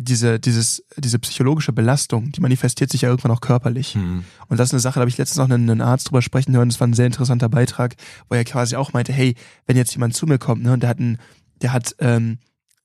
diese, 0.00 0.38
dieses, 0.38 0.84
diese 0.96 1.18
psychologische 1.18 1.72
Belastung, 1.72 2.30
die 2.30 2.40
manifestiert 2.40 2.90
sich 2.90 3.02
ja 3.02 3.08
irgendwann 3.08 3.32
auch 3.32 3.40
körperlich. 3.40 3.94
Hm. 3.94 4.24
Und 4.46 4.60
das 4.60 4.68
ist 4.68 4.74
eine 4.74 4.80
Sache, 4.80 4.94
da 4.94 5.00
habe 5.00 5.10
ich 5.10 5.18
letztens 5.18 5.38
noch 5.38 5.50
einen, 5.50 5.68
einen 5.68 5.80
Arzt 5.80 6.08
drüber 6.08 6.22
sprechen 6.22 6.54
hören, 6.54 6.68
das 6.68 6.78
war 6.78 6.86
ein 6.86 6.94
sehr 6.94 7.06
interessanter 7.06 7.48
Beitrag, 7.48 7.96
wo 8.28 8.36
er 8.36 8.44
quasi 8.44 8.76
auch 8.76 8.92
meinte, 8.92 9.12
hey, 9.12 9.34
wenn 9.66 9.76
jetzt 9.76 9.92
jemand 9.92 10.14
zu 10.14 10.26
mir 10.26 10.38
kommt, 10.38 10.62
ne, 10.62 10.72
und 10.72 10.84
der 10.84 10.90
hat 10.90 11.00
einen, 11.00 11.18
der 11.62 11.72
hat 11.72 11.96
ähm, 11.98 12.38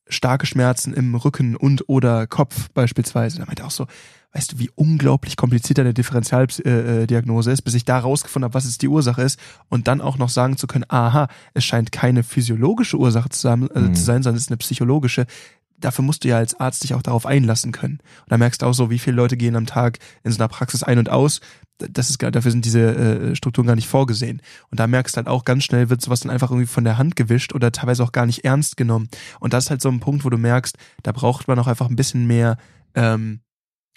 starke 0.08 0.48
Schmerzen 0.48 0.94
im 0.94 1.14
Rücken 1.14 1.56
und 1.56 1.88
oder 1.88 2.26
Kopf 2.26 2.70
beispielsweise, 2.74 3.38
da 3.38 3.46
meinte 3.46 3.62
er 3.62 3.68
auch 3.68 3.72
so, 3.72 3.86
weißt 4.34 4.54
du, 4.54 4.60
wie 4.60 4.72
unglaublich 4.76 5.38
kompliziert 5.38 5.80
eine 5.80 5.94
Differentialdiagnose 5.94 7.52
ist, 7.52 7.62
bis 7.62 7.74
ich 7.76 7.86
da 7.86 8.00
rausgefunden 8.00 8.46
habe, 8.46 8.54
was 8.54 8.66
jetzt 8.66 8.82
die 8.82 8.88
Ursache 8.88 9.22
ist 9.22 9.40
und 9.70 9.88
dann 9.88 10.02
auch 10.02 10.18
noch 10.18 10.30
sagen 10.30 10.58
zu 10.58 10.68
können, 10.68 10.86
aha, 10.88 11.28
es 11.54 11.64
scheint 11.64 11.92
keine 11.92 12.24
physiologische 12.24 12.98
Ursache 12.98 13.30
zu 13.30 13.40
sein, 13.40 13.70
äh, 13.72 13.80
Mhm. 13.80 13.96
sein 13.96 14.24
sondern 14.24 14.38
es 14.38 14.44
ist 14.44 14.50
eine 14.50 14.58
psychologische. 14.58 15.26
Dafür 15.78 16.04
musst 16.06 16.24
du 16.24 16.30
ja 16.30 16.38
als 16.38 16.60
Arzt 16.60 16.84
dich 16.84 16.94
auch 16.94 17.02
darauf 17.02 17.26
einlassen 17.26 17.72
können. 17.74 18.00
Und 18.22 18.32
da 18.32 18.38
merkst 18.38 18.62
du 18.62 18.66
auch 18.66 18.74
so, 18.74 18.90
wie 18.90 19.00
viele 19.00 19.18
Leute 19.18 19.36
gehen 19.36 19.56
am 19.56 19.66
Tag 19.66 20.00
in 20.24 20.32
so 20.32 20.40
einer 20.40 20.48
Praxis 20.48 20.82
ein 20.82 20.98
und 20.98 21.10
aus. 21.10 21.42
Das 21.78 22.10
ist 22.10 22.22
dafür 22.22 22.52
sind 22.52 22.64
diese 22.64 22.96
äh, 22.96 23.36
Strukturen 23.36 23.68
gar 23.68 23.76
nicht 23.76 23.88
vorgesehen. 23.90 24.42
Und 24.72 24.80
da 24.80 24.88
merkst 24.88 25.16
du 25.16 25.18
halt 25.18 25.28
auch 25.28 25.44
ganz 25.44 25.66
schnell 25.66 25.90
wird 25.90 26.02
sowas 26.02 26.22
dann 26.22 26.32
einfach 26.32 26.52
irgendwie 26.52 26.68
von 26.68 26.86
der 26.86 26.98
Hand 26.98 27.16
gewischt 27.16 27.54
oder 27.54 27.72
teilweise 27.72 28.04
auch 28.04 28.14
gar 28.14 28.26
nicht 28.26 28.46
ernst 28.46 28.78
genommen. 28.78 29.10
Und 29.42 29.54
das 29.54 29.66
ist 29.66 29.70
halt 29.72 29.82
so 29.82 29.90
ein 29.90 30.00
Punkt, 30.00 30.24
wo 30.24 30.30
du 30.30 30.38
merkst, 30.38 30.78
da 31.02 31.12
braucht 31.12 31.48
man 31.48 31.60
auch 31.60 31.68
einfach 31.68 31.90
ein 31.90 31.96
bisschen 31.98 32.28
mehr 32.28 32.58
ähm, 32.96 33.42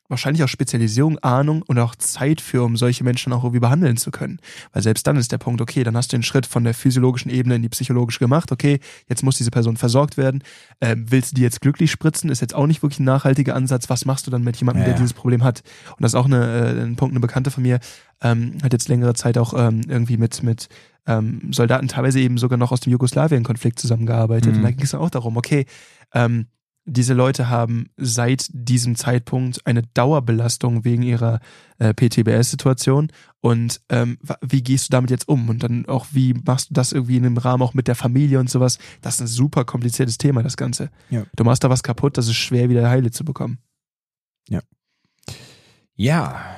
wahrscheinlich 0.08 0.43
auch 0.43 0.49
Spezialisierung, 0.49 1.19
Ahnung 1.19 1.62
und 1.67 1.79
auch 1.79 1.94
Zeit 1.97 2.41
für, 2.41 2.62
um 2.64 2.76
solche 2.76 3.05
Menschen 3.05 3.32
auch 3.32 3.44
irgendwie 3.44 3.61
behandeln 3.61 3.97
zu 3.97 4.11
können. 4.11 4.38
Weil 4.73 4.82
selbst 4.82 5.06
dann 5.06 5.17
ist 5.17 5.32
der 5.32 5.38
Punkt, 5.38 5.61
okay, 5.61 5.85
dann 5.85 5.97
hast 5.97 6.12
du 6.12 6.17
den 6.17 6.23
Schritt 6.23 6.47
von 6.47 6.64
der 6.64 6.75
physiologischen 6.75 7.31
Ebene 7.31 7.56
in 7.56 7.62
die 7.62 7.69
psychologische 7.69 8.19
gemacht, 8.19 8.53
okay, 8.53 8.81
jetzt 9.08 9.23
muss 9.23 9.37
diese 9.37 9.50
Person 9.50 9.76
versorgt 9.76 10.17
werden. 10.17 10.43
Ähm, 10.81 11.06
willst 11.08 11.32
du 11.32 11.37
die 11.37 11.43
jetzt 11.43 11.61
glücklich 11.61 11.91
spritzen? 11.91 12.31
Ist 12.31 12.41
jetzt 12.41 12.55
auch 12.55 12.67
nicht 12.67 12.82
wirklich 12.82 13.00
ein 13.00 13.05
nachhaltiger 13.05 13.55
Ansatz. 13.55 13.88
Was 13.88 14.05
machst 14.05 14.26
du 14.26 14.31
dann 14.31 14.43
mit 14.43 14.56
jemandem, 14.56 14.82
Ja, 14.82 14.87
der 14.87 14.94
ja. 14.94 14.99
dieses 14.99 15.14
Problem 15.14 15.43
hat? 15.44 15.62
Und 15.91 16.03
das 16.03 16.12
ist 16.12 16.17
auch 16.17 16.26
eine, 16.26 16.44
äh, 16.44 16.82
ein 16.82 16.97
Punkt, 16.97 17.12
eine 17.12 17.20
Bekannte 17.20 17.50
von 17.50 17.62
mir, 17.62 17.81
ähm, 18.23 18.58
hat 18.62 18.73
jetzt 18.73 18.88
längere 18.88 19.14
Zeit 19.14 19.38
auch 19.38 19.55
ähm, 19.56 19.82
irgendwie 19.88 20.17
mit, 20.17 20.43
mit 20.43 20.69
ähm, 21.06 21.53
Soldaten 21.53 21.88
teilweise 21.88 22.20
eben 22.20 22.38
sogar 22.38 22.58
noch 22.58 22.73
aus 22.73 22.81
dem 22.81 22.91
Jugoslawien-Konflikt 22.93 23.79
zusammengearbeitet. 23.79 24.53
Mhm. 24.53 24.58
Und 24.58 24.62
da 24.64 24.70
ging 24.70 24.82
es 24.82 24.91
dann 24.91 25.00
auch 25.00 25.11
darum, 25.11 25.37
okay, 25.37 25.67
ähm, 26.14 26.47
diese 26.86 27.14
Leute 27.14 27.48
haben 27.48 27.88
seit 27.96 28.48
diesem 28.52 28.94
Zeitpunkt 28.94 29.66
eine 29.66 29.82
Dauerbelastung 29.82 30.84
wegen 30.84 31.02
ihrer 31.02 31.40
äh, 31.78 31.93
PTBS-Situation. 31.93 33.08
Und 33.40 33.81
ähm, 33.88 34.19
wie 34.40 34.62
gehst 34.62 34.86
du 34.86 34.90
damit 34.93 35.10
jetzt 35.10 35.28
um? 35.28 35.48
Und 35.48 35.64
dann 35.64 35.86
auch, 35.86 36.06
wie 36.12 36.34
machst 36.34 36.70
du 36.70 36.74
das 36.74 36.93
irgendwie 36.93 37.16
in 37.16 37.26
einem 37.26 37.38
Rahmen 37.38 37.62
auch 37.62 37.74
mit 37.74 37.88
der 37.88 37.96
Familie 37.96 38.38
und 38.38 38.48
sowas? 38.48 38.78
Das 39.02 39.16
ist 39.16 39.20
ein 39.20 39.26
super 39.26 39.64
kompliziertes 39.64 40.16
Thema, 40.16 40.44
das 40.44 40.56
Ganze. 40.56 40.90
Ja. 41.10 41.24
Du 41.34 41.43
machst 41.43 41.64
da 41.64 41.70
was 41.70 41.82
kaputt, 41.82 42.16
das 42.16 42.28
ist 42.28 42.36
schwer 42.36 42.69
wieder 42.70 42.88
heile 42.88 43.10
zu 43.10 43.24
bekommen. 43.24 43.58
Ja, 44.48 44.60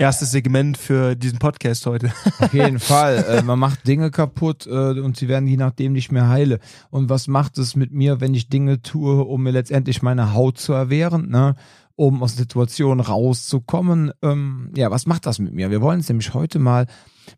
Erstes 0.00 0.32
Segment 0.32 0.76
für 0.76 1.14
diesen 1.14 1.38
Podcast 1.38 1.86
heute. 1.86 2.12
Auf 2.40 2.52
jeden 2.52 2.80
Fall. 2.80 3.24
Äh, 3.28 3.42
man 3.42 3.56
macht 3.56 3.86
Dinge 3.86 4.10
kaputt 4.10 4.66
äh, 4.66 4.98
und 4.98 5.16
sie 5.16 5.28
werden 5.28 5.46
je 5.46 5.56
nachdem 5.56 5.92
nicht 5.92 6.10
mehr 6.10 6.28
heile. 6.28 6.58
Und 6.90 7.08
was 7.08 7.28
macht 7.28 7.56
es 7.58 7.76
mit 7.76 7.92
mir, 7.92 8.20
wenn 8.20 8.34
ich 8.34 8.48
Dinge 8.48 8.82
tue, 8.82 9.22
um 9.24 9.44
mir 9.44 9.52
letztendlich 9.52 10.02
meine 10.02 10.34
Haut 10.34 10.58
zu 10.58 10.72
erwehren, 10.72 11.28
ne? 11.28 11.54
um 11.94 12.20
aus 12.20 12.34
Situationen 12.34 12.98
rauszukommen? 12.98 14.10
Ähm, 14.22 14.72
ja, 14.76 14.90
was 14.90 15.06
macht 15.06 15.24
das 15.24 15.38
mit 15.38 15.54
mir? 15.54 15.70
Wir 15.70 15.82
wollen 15.82 15.98
uns 15.98 16.08
nämlich 16.08 16.34
heute 16.34 16.58
mal 16.58 16.88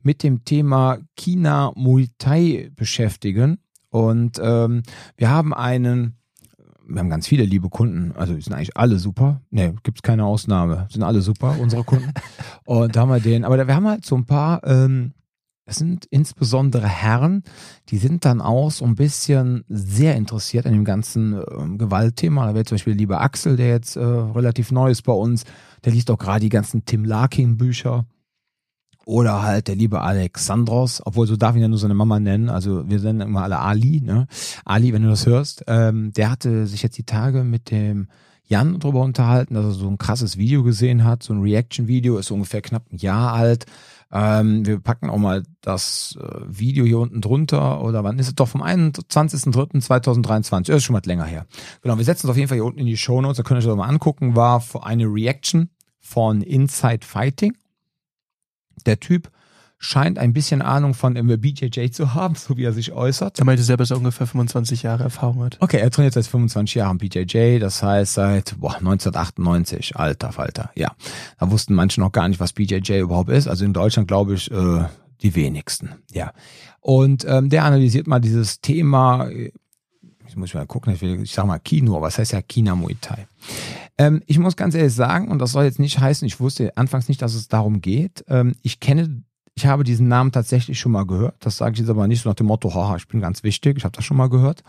mit 0.02 0.22
dem 0.22 0.44
Thema 0.44 1.00
China 1.16 1.70
Muay 1.76 2.08
Thai 2.16 2.70
beschäftigen. 2.76 3.58
Und 3.90 4.40
ähm, 4.42 4.84
wir 5.18 5.28
haben 5.28 5.52
einen 5.52 6.19
wir 6.90 6.98
haben 6.98 7.10
ganz 7.10 7.26
viele 7.26 7.44
liebe 7.44 7.68
Kunden, 7.68 8.12
also 8.16 8.34
die 8.34 8.40
sind 8.40 8.52
eigentlich 8.52 8.76
alle 8.76 8.98
super. 8.98 9.40
Nee, 9.50 9.72
gibt's 9.82 10.02
keine 10.02 10.24
Ausnahme. 10.24 10.86
Sind 10.90 11.02
alle 11.02 11.20
super, 11.20 11.56
unsere 11.60 11.84
Kunden. 11.84 12.12
Und 12.64 12.96
da 12.96 13.00
haben 13.00 13.10
wir 13.10 13.20
den, 13.20 13.44
aber 13.44 13.66
wir 13.66 13.74
haben 13.74 13.88
halt 13.88 14.04
so 14.04 14.16
ein 14.16 14.26
paar, 14.26 14.62
ähm, 14.64 15.12
es 15.66 15.76
sind 15.76 16.06
insbesondere 16.10 16.88
Herren, 16.88 17.44
die 17.90 17.98
sind 17.98 18.24
dann 18.24 18.40
auch 18.40 18.72
so 18.72 18.84
ein 18.84 18.96
bisschen 18.96 19.64
sehr 19.68 20.16
interessiert 20.16 20.66
an 20.66 20.72
dem 20.72 20.84
ganzen 20.84 21.40
ähm, 21.56 21.78
Gewaltthema. 21.78 22.46
Da 22.46 22.54
wäre 22.54 22.64
zum 22.64 22.74
Beispiel 22.74 22.94
der 22.94 22.98
liebe 22.98 23.20
Axel, 23.20 23.56
der 23.56 23.68
jetzt 23.68 23.96
äh, 23.96 24.00
relativ 24.00 24.72
neu 24.72 24.90
ist 24.90 25.02
bei 25.02 25.12
uns, 25.12 25.44
der 25.84 25.92
liest 25.92 26.10
auch 26.10 26.18
gerade 26.18 26.40
die 26.40 26.48
ganzen 26.48 26.84
Tim 26.84 27.04
Larkin 27.04 27.56
Bücher. 27.56 28.04
Oder 29.10 29.42
halt 29.42 29.66
der 29.66 29.74
liebe 29.74 30.02
Alexandros, 30.02 31.02
obwohl 31.04 31.26
so 31.26 31.36
darf 31.36 31.56
ihn 31.56 31.62
ja 31.62 31.66
nur 31.66 31.78
seine 31.78 31.94
Mama 31.94 32.20
nennen. 32.20 32.48
Also 32.48 32.88
wir 32.88 33.00
nennen 33.00 33.22
immer 33.22 33.42
alle 33.42 33.58
Ali, 33.58 34.00
ne? 34.00 34.28
Ali, 34.64 34.92
wenn 34.92 35.02
du 35.02 35.08
das 35.08 35.26
hörst. 35.26 35.64
Ähm, 35.66 36.12
der 36.12 36.30
hatte 36.30 36.68
sich 36.68 36.84
jetzt 36.84 36.96
die 36.96 37.02
Tage 37.02 37.42
mit 37.42 37.72
dem 37.72 38.06
Jan 38.44 38.78
darüber 38.78 39.00
unterhalten, 39.00 39.54
dass 39.54 39.64
er 39.64 39.72
so 39.72 39.88
ein 39.88 39.98
krasses 39.98 40.36
Video 40.36 40.62
gesehen 40.62 41.02
hat, 41.02 41.24
so 41.24 41.32
ein 41.32 41.40
Reaction-Video, 41.40 42.18
ist 42.18 42.30
ungefähr 42.30 42.62
knapp 42.62 42.84
ein 42.92 42.98
Jahr 42.98 43.32
alt. 43.32 43.66
Ähm, 44.12 44.64
wir 44.64 44.78
packen 44.78 45.10
auch 45.10 45.18
mal 45.18 45.42
das 45.60 46.16
äh, 46.20 46.42
Video 46.46 46.84
hier 46.84 47.00
unten 47.00 47.20
drunter 47.20 47.82
oder 47.82 48.04
wann 48.04 48.20
ist 48.20 48.28
es 48.28 48.36
doch 48.36 48.46
vom 48.46 48.62
21.03.2023, 48.62 50.66
das 50.66 50.76
ist 50.76 50.84
schon 50.84 50.94
mal 50.94 51.02
länger 51.04 51.24
her. 51.24 51.46
Genau, 51.82 51.98
wir 51.98 52.04
setzen 52.04 52.28
es 52.28 52.30
auf 52.30 52.36
jeden 52.36 52.46
Fall 52.46 52.58
hier 52.58 52.64
unten 52.64 52.78
in 52.78 52.86
die 52.86 52.96
Show 52.96 53.20
Notes, 53.20 53.38
da 53.38 53.42
könnt 53.42 53.56
ihr 53.56 53.62
euch 53.62 53.66
das 53.66 53.76
mal 53.76 53.88
angucken, 53.88 54.36
war 54.36 54.62
eine 54.82 55.06
Reaction 55.06 55.70
von 56.00 56.42
Inside 56.42 57.04
Fighting. 57.04 57.56
Der 58.86 59.00
Typ 59.00 59.30
scheint 59.82 60.18
ein 60.18 60.34
bisschen 60.34 60.60
Ahnung 60.60 60.92
von 60.92 61.14
BJJ 61.14 61.90
zu 61.90 62.14
haben, 62.14 62.34
so 62.34 62.58
wie 62.58 62.64
er 62.64 62.74
sich 62.74 62.92
äußert. 62.92 63.38
Er 63.38 63.46
meinte 63.46 63.62
selber, 63.62 63.82
dass 63.82 63.90
er 63.90 63.96
ungefähr 63.96 64.26
25 64.26 64.82
Jahre 64.82 65.04
Erfahrung 65.04 65.42
hat. 65.42 65.56
Okay, 65.60 65.78
er 65.78 65.90
trainiert 65.90 66.12
seit 66.12 66.26
25 66.26 66.74
Jahren 66.74 66.98
BJJ, 66.98 67.58
das 67.58 67.82
heißt 67.82 68.14
seit 68.14 68.60
boah, 68.60 68.76
1998, 68.76 69.96
alter 69.96 70.32
Falter, 70.32 70.70
ja. 70.74 70.92
Da 71.38 71.50
wussten 71.50 71.74
manche 71.74 72.00
noch 72.00 72.12
gar 72.12 72.28
nicht, 72.28 72.40
was 72.40 72.52
BJJ 72.52 73.00
überhaupt 73.00 73.30
ist. 73.30 73.48
Also 73.48 73.64
in 73.64 73.72
Deutschland 73.72 74.06
glaube 74.06 74.34
ich 74.34 74.50
äh, 74.50 74.84
die 75.22 75.34
wenigsten, 75.34 75.94
ja. 76.12 76.32
Und 76.80 77.24
ähm, 77.26 77.48
der 77.48 77.64
analysiert 77.64 78.06
mal 78.06 78.20
dieses 78.20 78.60
Thema, 78.60 79.28
ich 80.30 80.36
muss 80.36 80.54
mal 80.54 80.66
gucken, 80.66 80.94
ich, 80.94 81.00
will, 81.00 81.22
ich 81.22 81.32
sag 81.32 81.46
mal 81.46 81.58
Kino, 81.58 81.96
aber 81.96 82.06
was 82.06 82.18
heißt 82.18 82.32
ja 82.32 82.40
China 82.40 82.74
Muay 82.76 82.96
Thai? 83.00 83.26
Ähm, 83.98 84.22
ich 84.26 84.38
muss 84.38 84.56
ganz 84.56 84.74
ehrlich 84.74 84.94
sagen, 84.94 85.28
und 85.28 85.40
das 85.40 85.52
soll 85.52 85.64
jetzt 85.64 85.78
nicht 85.78 85.98
heißen, 85.98 86.26
ich 86.26 86.40
wusste 86.40 86.76
anfangs 86.76 87.08
nicht, 87.08 87.20
dass 87.20 87.34
es 87.34 87.48
darum 87.48 87.80
geht. 87.80 88.24
Ähm, 88.28 88.54
ich 88.62 88.80
kenne 88.80 89.22
ich 89.56 89.66
habe 89.66 89.84
diesen 89.84 90.08
Namen 90.08 90.32
tatsächlich 90.32 90.78
schon 90.78 90.92
mal 90.92 91.04
gehört. 91.04 91.34
Das 91.40 91.58
sage 91.58 91.74
ich 91.74 91.80
jetzt 91.80 91.90
aber 91.90 92.06
nicht 92.06 92.22
so 92.22 92.30
nach 92.30 92.36
dem 92.36 92.46
Motto, 92.46 92.72
haha, 92.72 92.96
ich 92.96 93.08
bin 93.08 93.20
ganz 93.20 93.42
wichtig. 93.42 93.76
Ich 93.76 93.84
habe 93.84 93.94
das 93.94 94.04
schon 94.04 94.16
mal 94.16 94.30
gehört. 94.30 94.62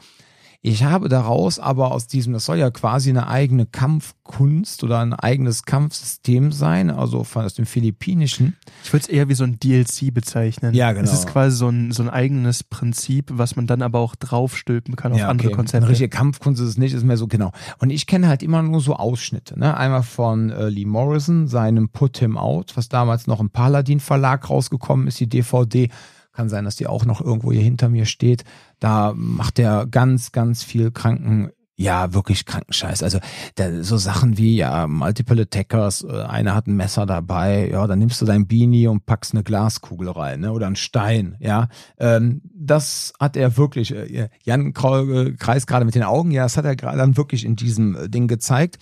Ich 0.64 0.84
habe 0.84 1.10
daraus 1.10 1.58
aber 1.58 1.92
aus 1.92 2.06
diesem, 2.06 2.34
das 2.34 2.46
soll 2.46 2.58
ja 2.58 2.70
quasi 2.70 3.10
eine 3.10 3.28
eigene 3.28 3.66
Kampfkunst 3.66 4.84
oder 4.84 5.00
ein 5.00 5.14
eigenes 5.14 5.64
Kampfsystem 5.64 6.52
sein, 6.52 6.92
also 6.92 7.26
aus 7.34 7.56
dem 7.56 7.66
Philippinischen. 7.66 8.56
Ich 8.84 8.94
würde 8.94 9.02
es 9.02 9.10
eher 9.10 9.28
wie 9.28 9.34
so 9.34 9.44
ein 9.44 9.58
DLC 9.58 10.14
bezeichnen. 10.14 10.76
Ja, 10.76 10.92
genau. 10.92 11.04
Es 11.04 11.14
ist 11.14 11.26
quasi 11.26 11.58
so 11.58 11.68
ein, 11.68 11.92
so 11.92 12.04
ein 12.04 12.12
eigenes 12.12 12.64
Prinzip, 12.64 13.32
was 13.32 13.56
man 13.56 13.66
dann 13.66 13.82
aber 13.82 14.00
auch 14.00 14.14
draufstülpen 14.14 14.96
kann 14.96 15.14
auf 15.14 15.18
ja, 15.18 15.26
okay. 15.26 15.32
andere 15.32 15.52
Konzepte. 15.52 15.78
Eine 15.78 15.90
richtige 15.90 16.10
Kampfkunst 16.10 16.62
ist 16.62 16.70
es 16.70 16.78
nicht, 16.78 16.94
ist 16.94 17.06
mehr 17.06 17.18
so 17.18 17.28
genau. 17.28 17.52
Und 17.80 17.90
ich 17.90 18.06
kenne 18.06 18.28
halt 18.28 18.44
immer 18.44 18.62
nur 18.62 18.82
so 18.82 18.96
Ausschnitte. 18.96 19.60
Ne? 19.60 19.76
Einmal 19.76 20.04
von 20.04 20.52
äh, 20.52 20.70
Lee 20.70 20.86
Morrison, 20.86 21.48
seinem 21.48 21.90
Put 21.90 22.20
Him 22.20 22.38
Out, 22.38 22.78
was 22.78 22.88
damals 22.88 23.26
noch 23.26 23.40
im 23.40 23.50
Paladin 23.50 24.00
Verlag 24.00 24.48
rausgekommen 24.48 25.08
ist, 25.08 25.20
die 25.20 25.28
DVD 25.28 25.90
kann 26.34 26.50
sein, 26.50 26.66
dass 26.66 26.76
die 26.76 26.88
auch 26.88 27.06
noch 27.06 27.22
irgendwo 27.22 27.52
hier 27.52 27.62
hinter 27.62 27.90
mir 27.90 28.06
steht. 28.06 28.44
Da 28.80 29.14
macht 29.16 29.60
er 29.60 29.86
ganz, 29.86 30.32
ganz 30.32 30.64
viel 30.64 30.92
Kranken 30.92 31.52
ja, 31.82 32.14
wirklich 32.14 32.46
Krankenscheiß. 32.46 33.04
Also 33.04 33.20
da, 33.56 33.84
so 33.84 33.98
Sachen 33.98 34.38
wie 34.38 34.56
ja 34.56 34.88
Multiple 34.88 35.42
Attackers, 35.42 36.04
äh, 36.04 36.22
einer 36.24 36.54
hat 36.56 36.68
ein 36.68 36.76
Messer 36.76 37.06
dabei, 37.06 37.70
ja, 37.70 37.88
dann 37.88 38.00
nimmst 38.00 38.22
du 38.22 38.26
dein 38.26 38.48
Beanie 38.48 38.88
und 38.88 39.06
packst 39.06 39.34
eine 39.34 39.44
Glaskugel 39.44 40.10
rein, 40.10 40.42
ne, 40.42 40.52
oder 40.52 40.68
einen 40.68 40.76
Stein, 40.76 41.36
ja. 41.40 41.68
Ähm, 42.00 42.42
das 42.54 43.14
hat 43.20 43.36
er 43.36 43.58
wirklich. 43.58 43.94
Äh, 43.94 44.30
Jan 44.44 44.68
äh, 44.68 45.32
kreist 45.32 45.68
gerade 45.68 45.86
mit 45.86 45.96
den 45.96 46.04
Augen, 46.04 46.32
ja, 46.32 46.44
das 46.44 46.58
hat 46.58 46.66
er 46.66 46.76
gerade 46.76 46.98
dann 46.98 47.18
wirklich 47.18 47.46
in 47.46 47.56
diesem 47.56 47.96
äh, 47.96 48.10
Ding 48.10 48.28
gezeigt. 48.28 48.78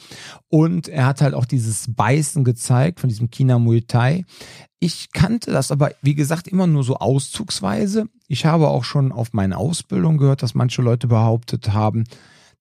Und 0.49 0.87
er 0.87 1.05
hat 1.05 1.21
halt 1.21 1.33
auch 1.33 1.45
dieses 1.45 1.93
Beißen 1.93 2.43
gezeigt 2.43 2.99
von 2.99 3.07
diesem 3.07 3.29
China 3.29 3.59
Muay 3.59 3.81
Thai. 3.81 4.25
Ich 4.79 5.11
kannte 5.11 5.51
das 5.51 5.71
aber, 5.71 5.91
wie 6.01 6.15
gesagt, 6.15 6.47
immer 6.47 6.65
nur 6.65 6.83
so 6.83 6.97
auszugsweise. 6.97 8.05
Ich 8.27 8.45
habe 8.45 8.69
auch 8.69 8.83
schon 8.83 9.11
auf 9.11 9.33
meine 9.33 9.57
Ausbildung 9.57 10.17
gehört, 10.17 10.41
dass 10.41 10.55
manche 10.55 10.81
Leute 10.81 11.07
behauptet 11.07 11.73
haben, 11.73 12.05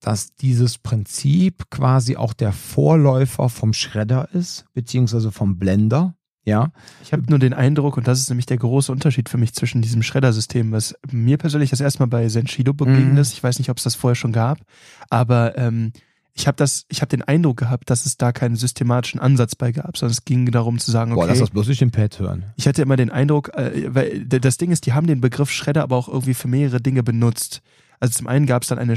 dass 0.00 0.35
dieses 0.35 0.78
Prinzip 0.78 1.71
quasi 1.71 2.17
auch 2.17 2.33
der 2.33 2.52
Vorläufer 2.52 3.49
vom 3.49 3.73
Schredder 3.73 4.28
ist, 4.33 4.64
beziehungsweise 4.75 5.33
vom 5.33 5.59
Blender. 5.59 6.14
Ja. 6.45 6.73
Ich 7.02 7.12
habe 7.12 7.25
nur 7.28 7.38
den 7.38 7.52
Eindruck, 7.52 7.97
und 7.97 8.09
das 8.09 8.21
ist 8.21 8.31
nämlich 8.31 8.47
der 8.47 8.57
große 8.57 8.90
Unterschied 8.90 9.28
für 9.28 9.37
mich 9.37 9.52
zwischen 9.55 9.83
diesem 9.83 10.02
Schredder-System, 10.02 10.73
was 10.73 10.95
mir 11.11 11.37
persönlich 11.37 11.71
das 11.71 11.81
erstmal 11.81 12.09
bei 12.09 12.28
Senshido 12.28 12.73
begegnet 12.73 13.12
mhm. 13.12 13.19
ist. 13.19 13.33
Ich 13.35 13.43
weiß 13.43 13.59
nicht, 13.59 13.71
ob 13.71 13.76
es 13.76 13.85
das 13.85 13.97
vorher 13.97 14.14
schon 14.14 14.33
gab, 14.33 14.59
aber 15.11 15.59
ähm, 15.59 15.93
ich 16.38 16.47
habe 16.47 16.57
das, 16.57 16.87
ich 16.88 17.00
habe 17.00 17.09
den 17.09 17.23
Eindruck 17.23 17.59
gehabt, 17.59 17.90
dass 17.90 18.07
es 18.07 18.17
da 18.17 18.33
keinen 18.33 18.55
systematischen 18.55 19.19
Ansatz 19.21 19.57
bei 19.57 19.73
gab, 19.73 19.97
sondern 19.97 20.12
es 20.12 20.25
ging 20.25 20.50
darum 20.50 20.78
zu 20.78 20.90
sagen, 20.90 21.12
okay. 21.12 21.21
Boah, 21.21 21.26
lass 21.26 21.40
das 21.40 21.50
bloß 21.50 21.67
nicht 21.67 21.83
im 21.83 21.90
Pad 21.90 22.19
hören. 22.21 22.45
Ich 22.57 22.69
hatte 22.69 22.81
immer 22.81 22.97
den 22.97 23.11
Eindruck, 23.11 23.55
äh, 23.55 23.93
weil 23.93 24.25
das 24.25 24.57
Ding 24.57 24.71
ist, 24.71 24.87
die 24.87 24.93
haben 24.93 25.09
den 25.09 25.21
Begriff 25.21 25.50
Schredder 25.50 25.83
aber 25.83 25.97
auch 25.97 26.09
irgendwie 26.09 26.35
für 26.35 26.49
mehrere 26.49 26.81
Dinge 26.81 27.02
benutzt. 27.02 27.61
Also 27.99 28.17
zum 28.17 28.28
einen 28.28 28.47
gab 28.47 28.62
es 28.62 28.69
dann 28.69 28.78
eine 28.78 28.97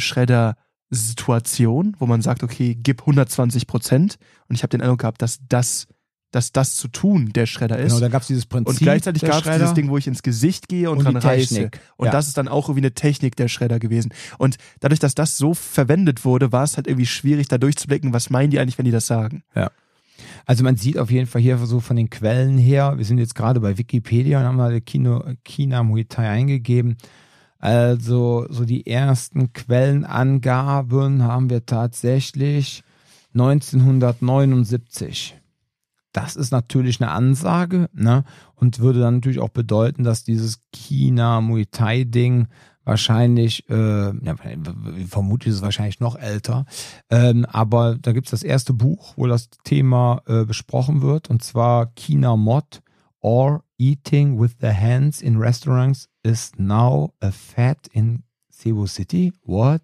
Schredder-Situation, 0.91 1.95
wo 1.99 2.05
man 2.05 2.21
sagt, 2.21 2.43
okay, 2.43 2.77
gib 2.81 3.01
120 3.01 3.67
Prozent. 3.67 4.17
Und 4.47 4.55
ich 4.55 4.63
habe 4.63 4.69
den 4.69 4.81
Eindruck 4.81 4.99
gehabt, 4.99 5.21
dass 5.21 5.39
das 5.47 5.87
dass 6.33 6.53
das 6.53 6.77
zu 6.77 6.87
tun 6.87 7.33
der 7.33 7.45
Schredder 7.45 7.77
ist. 7.77 7.89
Genau, 7.89 7.99
dann 7.99 8.11
gab 8.11 8.21
es 8.21 8.29
dieses 8.29 8.45
Prinzip. 8.45 8.69
Und 8.69 8.79
gleichzeitig 8.79 9.21
gab 9.21 9.45
es 9.45 9.51
dieses 9.51 9.73
Ding, 9.73 9.89
wo 9.89 9.97
ich 9.97 10.07
ins 10.07 10.23
Gesicht 10.23 10.69
gehe 10.69 10.89
und, 10.89 10.99
und 10.99 11.03
dran 11.03 11.17
reiße. 11.17 11.69
Und 11.97 12.05
ja. 12.05 12.11
das 12.13 12.29
ist 12.29 12.37
dann 12.37 12.47
auch 12.47 12.69
irgendwie 12.69 12.85
eine 12.85 12.93
Technik 12.93 13.35
der 13.35 13.49
Schredder 13.49 13.79
gewesen. 13.79 14.13
Und 14.37 14.55
dadurch, 14.79 15.01
dass 15.01 15.13
das 15.13 15.35
so 15.35 15.53
verwendet 15.53 16.23
wurde, 16.23 16.53
war 16.53 16.63
es 16.63 16.77
halt 16.77 16.87
irgendwie 16.87 17.05
schwierig, 17.05 17.49
da 17.49 17.57
durchzublicken, 17.57 18.13
was 18.13 18.29
meinen 18.29 18.49
die 18.49 18.59
eigentlich, 18.59 18.77
wenn 18.77 18.85
die 18.85 18.91
das 18.91 19.07
sagen. 19.07 19.43
Ja. 19.55 19.71
Also 20.45 20.63
man 20.63 20.77
sieht 20.77 20.97
auf 20.97 21.11
jeden 21.11 21.27
Fall 21.27 21.41
hier 21.41 21.57
so 21.57 21.81
von 21.81 21.97
den 21.97 22.09
Quellen 22.09 22.57
her, 22.57 22.93
wir 22.97 23.03
sind 23.03 23.17
jetzt 23.17 23.35
gerade 23.35 23.59
bei 23.59 23.77
Wikipedia 23.77 24.39
und 24.39 24.45
haben 24.45 24.55
mal 24.55 24.79
Kino, 24.79 25.33
China 25.43 25.83
Muay 25.83 26.05
Thai 26.05 26.29
eingegeben. 26.29 26.95
Also 27.61 28.47
so 28.49 28.65
die 28.65 28.87
ersten 28.87 29.53
Quellenangaben 29.53 31.21
haben 31.21 31.51
wir 31.51 31.65
tatsächlich 31.65 32.83
1979. 33.35 35.39
Das 36.11 36.35
ist 36.35 36.51
natürlich 36.51 36.99
eine 36.99 37.11
Ansage, 37.11 37.87
ne? 37.93 38.23
Und 38.55 38.79
würde 38.79 38.99
dann 38.99 39.15
natürlich 39.15 39.39
auch 39.39 39.49
bedeuten, 39.49 40.03
dass 40.03 40.23
dieses 40.23 40.61
China 40.73 41.39
Muay 41.39 41.67
Thai 41.67 42.03
Ding 42.03 42.47
wahrscheinlich, 42.83 43.69
äh, 43.69 44.07
ja, 44.07 44.35
vermutlich 45.07 45.51
ist 45.51 45.57
es 45.57 45.61
wahrscheinlich 45.61 45.99
noch 45.99 46.15
älter, 46.15 46.65
ähm, 47.11 47.45
aber 47.45 47.95
da 47.95 48.11
gibt's 48.11 48.31
das 48.31 48.41
erste 48.41 48.73
Buch, 48.73 49.13
wo 49.17 49.27
das 49.27 49.51
Thema 49.63 50.23
äh, 50.25 50.45
besprochen 50.45 51.03
wird, 51.03 51.29
und 51.29 51.43
zwar 51.43 51.93
China 51.93 52.35
Mod 52.35 52.81
or 53.19 53.63
Eating 53.77 54.41
with 54.41 54.55
the 54.59 54.71
Hands 54.71 55.21
in 55.21 55.37
Restaurants 55.37 56.10
is 56.23 56.51
now 56.57 57.13
a 57.21 57.31
fad 57.31 57.77
in 57.91 58.23
Cebu 58.51 58.87
City. 58.87 59.33
What? 59.43 59.81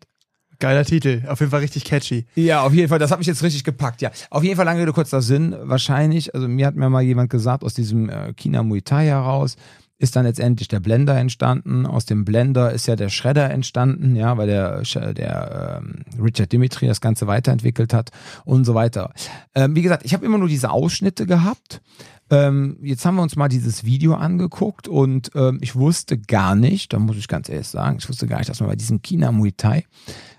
Geiler 0.60 0.86
Titel, 0.86 1.22
auf 1.28 1.40
jeden 1.40 1.52
Fall 1.52 1.60
richtig 1.60 1.84
catchy. 1.84 2.26
Ja, 2.34 2.64
auf 2.64 2.74
jeden 2.74 2.90
Fall, 2.90 2.98
das 2.98 3.12
hat 3.12 3.20
mich 3.20 3.28
jetzt 3.28 3.44
richtig 3.44 3.64
gepackt, 3.64 4.02
ja. 4.02 4.10
Auf 4.32 4.44
jeden 4.44 4.56
Fall 4.56 4.66
lange 4.66 4.82
Rede, 4.82 4.92
kurzer 4.92 5.22
Sinn, 5.22 5.56
wahrscheinlich, 5.62 6.34
also 6.34 6.48
mir 6.48 6.66
hat 6.66 6.76
mir 6.76 6.90
mal 6.90 7.04
jemand 7.04 7.30
gesagt, 7.30 7.64
aus 7.64 7.76
diesem 7.76 8.10
äh, 8.10 8.34
China 8.34 8.64
Muay 8.64 8.82
Thai 8.82 9.06
heraus, 9.06 9.56
ist 9.98 10.16
dann 10.16 10.26
letztendlich 10.26 10.68
der 10.68 10.80
Blender 10.80 11.16
entstanden. 11.18 11.86
Aus 11.86 12.06
dem 12.06 12.24
Blender 12.24 12.72
ist 12.72 12.88
ja 12.88 12.96
der 12.96 13.10
Schredder 13.10 13.50
entstanden, 13.50 14.16
ja, 14.16 14.38
weil 14.38 14.48
der, 14.48 14.82
der 15.14 15.82
ähm, 15.82 16.04
Richard 16.22 16.52
Dimitri 16.52 16.88
das 16.88 17.02
Ganze 17.02 17.28
weiterentwickelt 17.28 17.94
hat 17.94 18.12
und 18.46 18.66
so 18.66 18.76
weiter. 18.76 19.12
Ähm, 19.56 19.76
wie 19.76 19.82
gesagt, 19.82 20.06
ich 20.06 20.14
habe 20.14 20.26
immer 20.26 20.38
nur 20.38 20.50
diese 20.50 20.70
Ausschnitte 20.70 21.26
gehabt. 21.26 21.82
Ähm, 22.30 22.78
jetzt 22.82 23.06
haben 23.06 23.16
wir 23.16 23.24
uns 23.24 23.36
mal 23.36 23.48
dieses 23.48 23.86
Video 23.86 24.14
angeguckt 24.14 24.88
und 24.88 25.32
ähm, 25.34 25.60
ich 25.62 25.76
wusste 25.76 26.18
gar 26.18 26.56
nicht, 26.56 26.94
da 26.94 27.00
muss 27.00 27.18
ich 27.18 27.28
ganz 27.28 27.50
ehrlich 27.50 27.68
sagen, 27.68 27.98
ich 28.00 28.10
wusste 28.10 28.28
gar 28.28 28.38
nicht, 28.40 28.50
dass 28.50 28.60
man 28.60 28.70
bei 28.70 28.76
diesem 28.76 29.02
China 29.02 29.32
Muay 29.32 29.54
Thai 29.54 29.86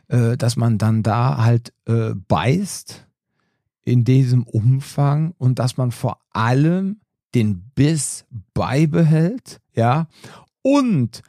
äh, 0.09 0.37
dass 0.37 0.57
man 0.57 0.79
dann 0.79 1.03
da 1.03 1.39
halt 1.39 1.73
äh, 1.87 2.15
beißt 2.15 3.07
in 3.85 4.05
diesem 4.05 4.43
Umfang 4.43 5.35
und 5.39 5.59
dass 5.59 5.77
man 5.77 5.93
vor 5.93 6.21
allem 6.33 7.01
den 7.35 7.71
Biss 7.75 8.25
beibehält, 8.55 9.61
ja, 9.75 10.09
und 10.63 11.23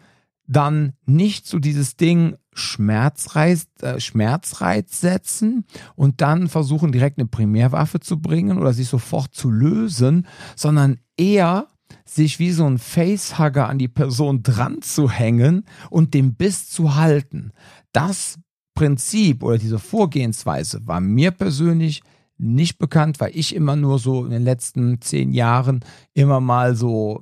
dann 0.48 0.94
nicht 1.06 1.46
so 1.46 1.60
dieses 1.60 1.96
Ding 1.96 2.36
Schmerzreiz, 2.54 3.68
äh, 3.82 4.00
Schmerzreiz 4.00 5.00
setzen 5.00 5.66
und 5.96 6.22
dann 6.22 6.50
versuchen 6.50 6.92
direkt 6.92 7.20
eine 7.20 7.28
Primärwaffe 7.28 8.00
zu 8.00 8.20
bringen 8.20 8.58
oder 8.58 8.74
sich 8.74 8.88
sofort 8.88 9.34
zu 9.34 9.50
lösen, 9.52 10.28
sondern 10.56 10.98
eher 11.18 11.68
sich 12.06 12.40
wie 12.40 12.52
so 12.52 12.66
ein 12.66 12.80
Facehugger 12.80 13.70
an 13.70 13.78
die 13.78 13.88
Person 13.88 14.44
dran 14.44 14.82
zu 14.82 15.10
hängen 15.10 15.66
und 15.90 16.14
den 16.14 16.36
Biss 16.36 16.70
zu 16.70 16.96
halten. 16.96 17.52
Das 17.94 18.40
Prinzip 18.74 19.44
oder 19.44 19.58
diese 19.58 19.80
Vorgehensweise 19.80 20.86
war 20.86 21.00
mir 21.00 21.32
persönlich 21.32 22.02
nicht 22.40 22.80
bekannt, 22.80 23.20
weil 23.20 23.32
ich 23.36 23.54
immer 23.54 23.76
nur 23.76 24.00
so 24.00 24.26
in 24.26 24.32
den 24.32 24.44
letzten 24.44 25.02
zehn 25.02 25.34
Jahren 25.34 25.82
immer 26.14 26.40
mal 26.40 26.76
so 26.76 27.22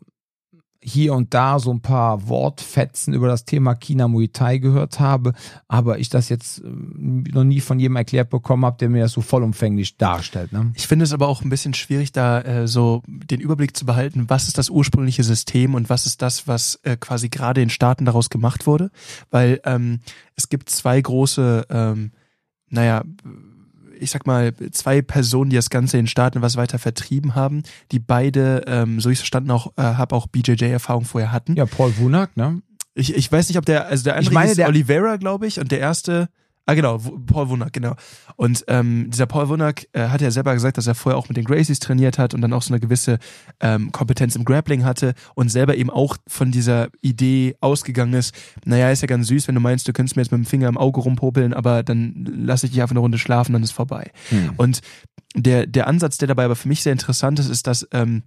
hier 0.87 1.13
und 1.13 1.33
da 1.33 1.59
so 1.59 1.71
ein 1.71 1.81
paar 1.81 2.29
Wortfetzen 2.29 3.13
über 3.13 3.27
das 3.27 3.43
Thema 3.43 3.75
China 3.75 4.07
Muay 4.07 4.29
Thai 4.29 4.59
gehört 4.59 4.99
habe, 4.99 5.33
aber 5.67 5.99
ich 5.99 6.07
das 6.07 6.29
jetzt 6.29 6.59
äh, 6.59 6.63
noch 6.67 7.43
nie 7.43 7.59
von 7.59 7.79
jedem 7.79 7.97
erklärt 7.97 8.29
bekommen 8.29 8.63
habe, 8.63 8.77
der 8.77 8.89
mir 8.89 9.03
das 9.03 9.11
so 9.11 9.21
vollumfänglich 9.21 9.97
darstellt. 9.97 10.53
Ne? 10.53 10.71
Ich 10.75 10.87
finde 10.87 11.03
es 11.03 11.13
aber 11.13 11.27
auch 11.27 11.41
ein 11.41 11.49
bisschen 11.49 11.73
schwierig, 11.73 12.11
da 12.13 12.41
äh, 12.41 12.67
so 12.67 13.01
den 13.07 13.41
Überblick 13.41 13.75
zu 13.75 13.85
behalten, 13.85 14.29
was 14.29 14.47
ist 14.47 14.57
das 14.57 14.69
ursprüngliche 14.69 15.23
System 15.23 15.75
und 15.75 15.89
was 15.89 16.05
ist 16.05 16.21
das, 16.21 16.47
was 16.47 16.79
äh, 16.83 16.95
quasi 16.95 17.27
gerade 17.29 17.61
in 17.61 17.69
Staaten 17.69 18.05
daraus 18.05 18.29
gemacht 18.29 18.65
wurde, 18.65 18.91
weil 19.29 19.59
ähm, 19.65 19.99
es 20.35 20.47
gibt 20.47 20.69
zwei 20.69 21.01
große, 21.01 21.65
ähm, 21.69 22.11
naja, 22.69 23.03
ich 23.99 24.11
sag 24.11 24.25
mal, 24.27 24.53
zwei 24.71 25.01
Personen, 25.01 25.49
die 25.49 25.55
das 25.55 25.69
Ganze 25.69 25.97
in 25.97 26.03
den 26.03 26.07
Staaten 26.09 26.41
was 26.41 26.55
weiter 26.57 26.79
vertrieben 26.79 27.35
haben, 27.35 27.63
die 27.91 27.99
beide, 27.99 28.63
ähm, 28.67 28.99
so 28.99 29.09
ich 29.09 29.19
verstanden 29.19 29.51
auch, 29.51 29.73
äh, 29.77 29.81
habe 29.81 30.15
auch 30.15 30.27
BJJ-Erfahrung 30.27 31.05
vorher 31.05 31.31
hatten. 31.31 31.55
Ja, 31.55 31.65
Paul 31.65 31.97
Wunak, 31.97 32.35
ne? 32.37 32.61
Ich, 32.93 33.15
ich 33.15 33.31
weiß 33.31 33.47
nicht, 33.49 33.57
ob 33.57 33.65
der, 33.65 33.87
also 33.87 34.03
der 34.05 34.13
andere 34.15 34.29
Ich 34.29 34.33
meine, 34.33 34.55
der- 34.55 34.67
Oliveira, 34.67 35.17
glaube 35.17 35.45
ich, 35.47 35.59
und 35.59 35.71
der 35.71 35.79
erste, 35.79 36.29
ah 36.67 36.73
genau, 36.73 36.97
Paul 36.97 37.49
Wunak, 37.49 37.73
genau. 37.73 37.95
Und 38.35 38.65
ähm, 38.67 39.09
dieser 39.09 39.25
Paul 39.25 39.47
Wunak 39.47 39.87
äh, 39.93 40.09
hat 40.09 40.21
ja 40.21 40.29
selber 40.29 40.53
gesagt, 40.53 40.77
dass 40.77 40.85
er 40.85 40.95
vorher 40.95 41.17
auch 41.17 41.29
mit 41.29 41.37
den 41.37 41.45
Gracies 41.45 41.79
trainiert 41.79 42.19
hat 42.19 42.33
und 42.33 42.41
dann 42.41 42.53
auch 42.53 42.61
so 42.61 42.73
eine 42.73 42.81
gewisse 42.81 43.19
ähm, 43.61 43.91
Kompetenz 43.93 44.35
im 44.35 44.43
Grappling 44.43 44.83
hatte 44.83 45.13
und 45.33 45.49
selber 45.49 45.75
eben 45.75 45.89
auch 45.89 46.17
von 46.27 46.51
dieser 46.51 46.89
Idee 47.01 47.55
ausgegangen 47.61 48.13
ist, 48.13 48.35
naja, 48.65 48.91
ist 48.91 49.01
ja 49.01 49.07
ganz 49.07 49.27
süß, 49.27 49.47
wenn 49.47 49.55
du 49.55 49.61
meinst, 49.61 49.87
du 49.87 49.93
könntest 49.93 50.17
mir 50.17 50.23
jetzt 50.23 50.31
mit 50.31 50.39
dem 50.39 50.45
Finger 50.45 50.67
im 50.67 50.77
Auge 50.77 50.99
rumpopeln, 50.99 51.53
aber 51.53 51.83
dann 51.83 52.27
lasse 52.37 52.65
ich 52.65 52.73
dich 52.73 52.81
einfach 52.81 52.93
eine 52.93 52.99
Runde 52.99 53.17
schlafen, 53.17 53.53
dann 53.53 53.63
ist 53.63 53.71
vorbei. 53.71 54.11
Hm. 54.29 54.51
Und 54.57 54.81
der, 55.35 55.67
der 55.67 55.87
Ansatz, 55.87 56.17
der 56.17 56.27
dabei 56.27 56.45
aber 56.45 56.57
für 56.57 56.67
mich 56.67 56.83
sehr 56.83 56.91
interessant 56.91 57.39
ist, 57.39 57.49
ist, 57.49 57.65
dass 57.65 57.87
ähm, 57.93 58.23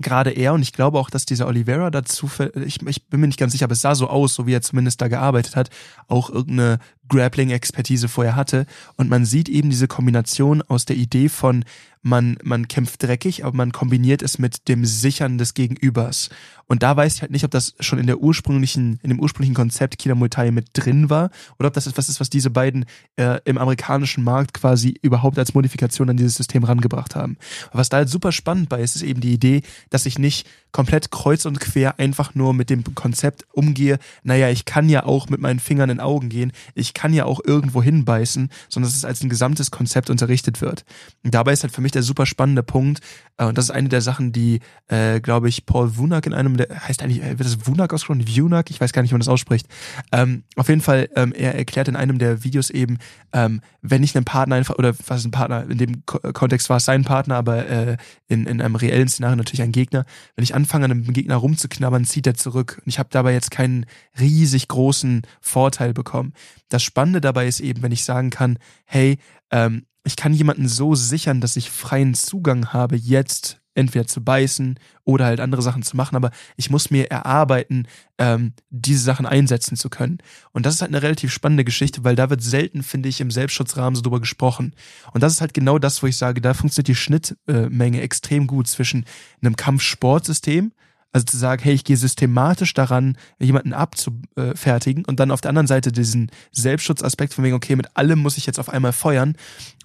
gerade 0.00 0.30
er 0.30 0.54
und 0.54 0.62
ich 0.62 0.72
glaube 0.72 0.98
auch, 0.98 1.10
dass 1.10 1.26
dieser 1.26 1.46
Oliveira 1.46 1.90
dazu, 1.90 2.30
ich, 2.64 2.80
ich 2.86 3.06
bin 3.06 3.20
mir 3.20 3.26
nicht 3.26 3.38
ganz 3.38 3.52
sicher, 3.52 3.64
aber 3.64 3.72
es 3.72 3.80
sah 3.80 3.94
so 3.94 4.08
aus, 4.08 4.34
so 4.34 4.46
wie 4.46 4.54
er 4.54 4.62
zumindest 4.62 5.00
da 5.00 5.08
gearbeitet 5.08 5.56
hat, 5.56 5.70
auch 6.06 6.30
irgendeine 6.30 6.78
Grappling-Expertise 7.08 8.08
vorher 8.08 8.36
hatte. 8.36 8.66
Und 8.96 9.08
man 9.08 9.24
sieht 9.24 9.48
eben 9.48 9.70
diese 9.70 9.88
Kombination 9.88 10.62
aus 10.62 10.84
der 10.84 10.96
Idee 10.96 11.28
von, 11.28 11.64
man, 12.02 12.38
man 12.42 12.68
kämpft 12.68 13.02
dreckig, 13.02 13.44
aber 13.44 13.56
man 13.56 13.72
kombiniert 13.72 14.22
es 14.22 14.38
mit 14.38 14.68
dem 14.68 14.84
Sichern 14.84 15.38
des 15.38 15.54
Gegenübers. 15.54 16.30
Und 16.68 16.82
da 16.82 16.96
weiß 16.96 17.14
ich 17.14 17.22
halt 17.22 17.30
nicht, 17.30 17.44
ob 17.44 17.50
das 17.50 17.74
schon 17.80 17.98
in 17.98 18.06
der 18.06 18.20
ursprünglichen, 18.20 19.00
in 19.02 19.08
dem 19.08 19.20
ursprünglichen 19.20 19.54
Konzept 19.54 19.98
Kina 19.98 20.14
Muay 20.14 20.50
mit 20.50 20.68
drin 20.74 21.08
war 21.08 21.30
oder 21.58 21.68
ob 21.68 21.74
das 21.74 21.86
etwas 21.86 22.10
ist, 22.10 22.20
was 22.20 22.28
diese 22.28 22.50
beiden 22.50 22.84
äh, 23.16 23.40
im 23.46 23.56
amerikanischen 23.56 24.22
Markt 24.22 24.52
quasi 24.52 24.94
überhaupt 25.00 25.38
als 25.38 25.54
Modifikation 25.54 26.10
an 26.10 26.18
dieses 26.18 26.34
System 26.34 26.64
rangebracht 26.64 27.16
haben. 27.16 27.38
Aber 27.70 27.80
was 27.80 27.88
da 27.88 27.96
halt 27.96 28.10
super 28.10 28.32
spannend 28.32 28.68
bei 28.68 28.82
ist, 28.82 28.96
ist 28.96 29.02
eben 29.02 29.22
die 29.22 29.32
Idee, 29.32 29.62
dass 29.88 30.04
ich 30.04 30.18
nicht 30.18 30.46
komplett 30.70 31.10
kreuz 31.10 31.46
und 31.46 31.58
quer 31.60 31.98
einfach 31.98 32.34
nur 32.34 32.52
mit 32.52 32.68
dem 32.68 32.94
Konzept 32.94 33.46
umgehe, 33.52 33.98
naja, 34.22 34.50
ich 34.50 34.66
kann 34.66 34.90
ja 34.90 35.04
auch 35.04 35.30
mit 35.30 35.40
meinen 35.40 35.60
Fingern 35.60 35.88
in 35.88 36.00
Augen 36.00 36.28
gehen, 36.28 36.52
ich 36.74 36.92
kann 36.92 37.14
ja 37.14 37.24
auch 37.24 37.40
irgendwo 37.42 37.82
hinbeißen, 37.82 38.50
sondern 38.68 38.90
dass 38.90 38.96
es 38.96 39.04
als 39.04 39.22
ein 39.22 39.30
gesamtes 39.30 39.70
Konzept 39.70 40.10
unterrichtet 40.10 40.60
wird. 40.60 40.84
Und 41.24 41.34
dabei 41.34 41.52
ist 41.52 41.62
halt 41.62 41.72
für 41.72 41.80
mich 41.80 41.92
der 41.98 42.02
super 42.04 42.26
spannende 42.26 42.62
Punkt, 42.62 43.00
äh, 43.38 43.44
und 43.44 43.56
das 43.56 43.66
ist 43.66 43.70
eine 43.70 43.88
der 43.88 44.02
Sachen, 44.02 44.32
die, 44.32 44.60
äh, 44.88 45.20
glaube 45.20 45.48
ich, 45.48 45.64
Paul 45.64 45.96
Wunak 45.96 46.26
in 46.26 46.34
einem, 46.34 46.56
der 46.56 46.68
heißt 46.86 47.02
eigentlich, 47.02 47.22
äh, 47.22 47.38
wird 47.38 47.48
das 47.48 47.66
Wunak 47.66 47.92
ausgesprochen? 47.94 48.24
Wunak? 48.28 48.70
Ich 48.70 48.80
weiß 48.80 48.92
gar 48.92 49.02
nicht, 49.02 49.10
wie 49.10 49.14
man 49.14 49.20
das 49.20 49.28
ausspricht. 49.28 49.66
Ähm, 50.12 50.42
auf 50.56 50.68
jeden 50.68 50.80
Fall, 50.80 51.08
ähm, 51.16 51.32
er 51.32 51.54
erklärt 51.54 51.88
in 51.88 51.96
einem 51.96 52.18
der 52.18 52.44
Videos 52.44 52.70
eben, 52.70 52.98
ähm, 53.32 53.60
wenn 53.80 54.02
ich 54.02 54.14
einen 54.14 54.24
Partner 54.24 54.56
einfach, 54.56 54.76
oder 54.76 54.94
was 55.06 55.20
ist 55.20 55.26
ein 55.26 55.30
Partner, 55.30 55.64
in 55.68 55.78
dem 55.78 56.04
Ko 56.04 56.18
Kontext 56.32 56.68
war 56.68 56.78
es 56.78 56.84
sein 56.84 57.04
Partner, 57.04 57.36
aber 57.36 57.66
äh, 57.66 57.96
in, 58.26 58.46
in 58.46 58.60
einem 58.60 58.74
reellen 58.74 59.08
Szenario 59.08 59.36
natürlich 59.36 59.62
ein 59.62 59.72
Gegner, 59.72 60.04
wenn 60.36 60.42
ich 60.42 60.54
anfange, 60.54 60.86
an 60.86 60.90
einem 60.90 61.12
Gegner 61.12 61.36
rumzuknabbern, 61.36 62.04
zieht 62.04 62.26
er 62.26 62.34
zurück. 62.34 62.80
Und 62.84 62.88
ich 62.88 62.98
habe 62.98 63.08
dabei 63.12 63.32
jetzt 63.32 63.50
keinen 63.50 63.86
riesig 64.18 64.68
großen 64.68 65.22
Vorteil 65.40 65.94
bekommen. 65.94 66.32
Das 66.68 66.82
Spannende 66.82 67.20
dabei 67.20 67.46
ist 67.46 67.60
eben, 67.60 67.82
wenn 67.82 67.92
ich 67.92 68.04
sagen 68.04 68.30
kann, 68.30 68.58
hey, 68.84 69.18
ähm, 69.50 69.84
ich 70.08 70.16
kann 70.16 70.32
jemanden 70.32 70.68
so 70.68 70.94
sichern, 70.94 71.42
dass 71.42 71.56
ich 71.56 71.70
freien 71.70 72.14
Zugang 72.14 72.72
habe, 72.72 72.96
jetzt 72.96 73.60
entweder 73.74 74.06
zu 74.06 74.24
beißen 74.24 74.78
oder 75.04 75.26
halt 75.26 75.38
andere 75.38 75.60
Sachen 75.60 75.82
zu 75.82 75.96
machen, 75.96 76.16
aber 76.16 76.30
ich 76.56 76.70
muss 76.70 76.90
mir 76.90 77.10
erarbeiten, 77.10 77.86
ähm, 78.16 78.54
diese 78.70 79.04
Sachen 79.04 79.26
einsetzen 79.26 79.76
zu 79.76 79.90
können. 79.90 80.18
Und 80.52 80.64
das 80.64 80.74
ist 80.74 80.80
halt 80.80 80.90
eine 80.92 81.02
relativ 81.02 81.30
spannende 81.30 81.62
Geschichte, 81.62 82.04
weil 82.04 82.16
da 82.16 82.30
wird 82.30 82.42
selten, 82.42 82.82
finde 82.82 83.10
ich, 83.10 83.20
im 83.20 83.30
Selbstschutzrahmen 83.30 83.94
so 83.94 84.00
drüber 84.02 84.18
gesprochen. 84.18 84.74
Und 85.12 85.22
das 85.22 85.34
ist 85.34 85.40
halt 85.42 85.52
genau 85.52 85.78
das, 85.78 86.02
wo 86.02 86.06
ich 86.06 86.16
sage, 86.16 86.40
da 86.40 86.54
funktioniert 86.54 86.88
die 86.88 86.94
Schnittmenge 86.94 88.00
extrem 88.00 88.46
gut 88.46 88.66
zwischen 88.66 89.04
einem 89.42 89.56
Kampfsportsystem, 89.56 90.72
also 91.12 91.24
zu 91.24 91.36
sagen, 91.36 91.62
hey, 91.62 91.74
ich 91.74 91.84
gehe 91.84 91.96
systematisch 91.96 92.74
daran, 92.74 93.16
jemanden 93.38 93.72
abzufertigen 93.72 95.04
und 95.04 95.20
dann 95.20 95.30
auf 95.30 95.40
der 95.40 95.48
anderen 95.50 95.66
Seite 95.66 95.90
diesen 95.90 96.30
Selbstschutzaspekt 96.52 97.34
von 97.34 97.44
wegen, 97.44 97.56
okay, 97.56 97.76
mit 97.76 97.96
allem 97.96 98.18
muss 98.18 98.36
ich 98.36 98.46
jetzt 98.46 98.58
auf 98.58 98.68
einmal 98.68 98.92
feuern. 98.92 99.34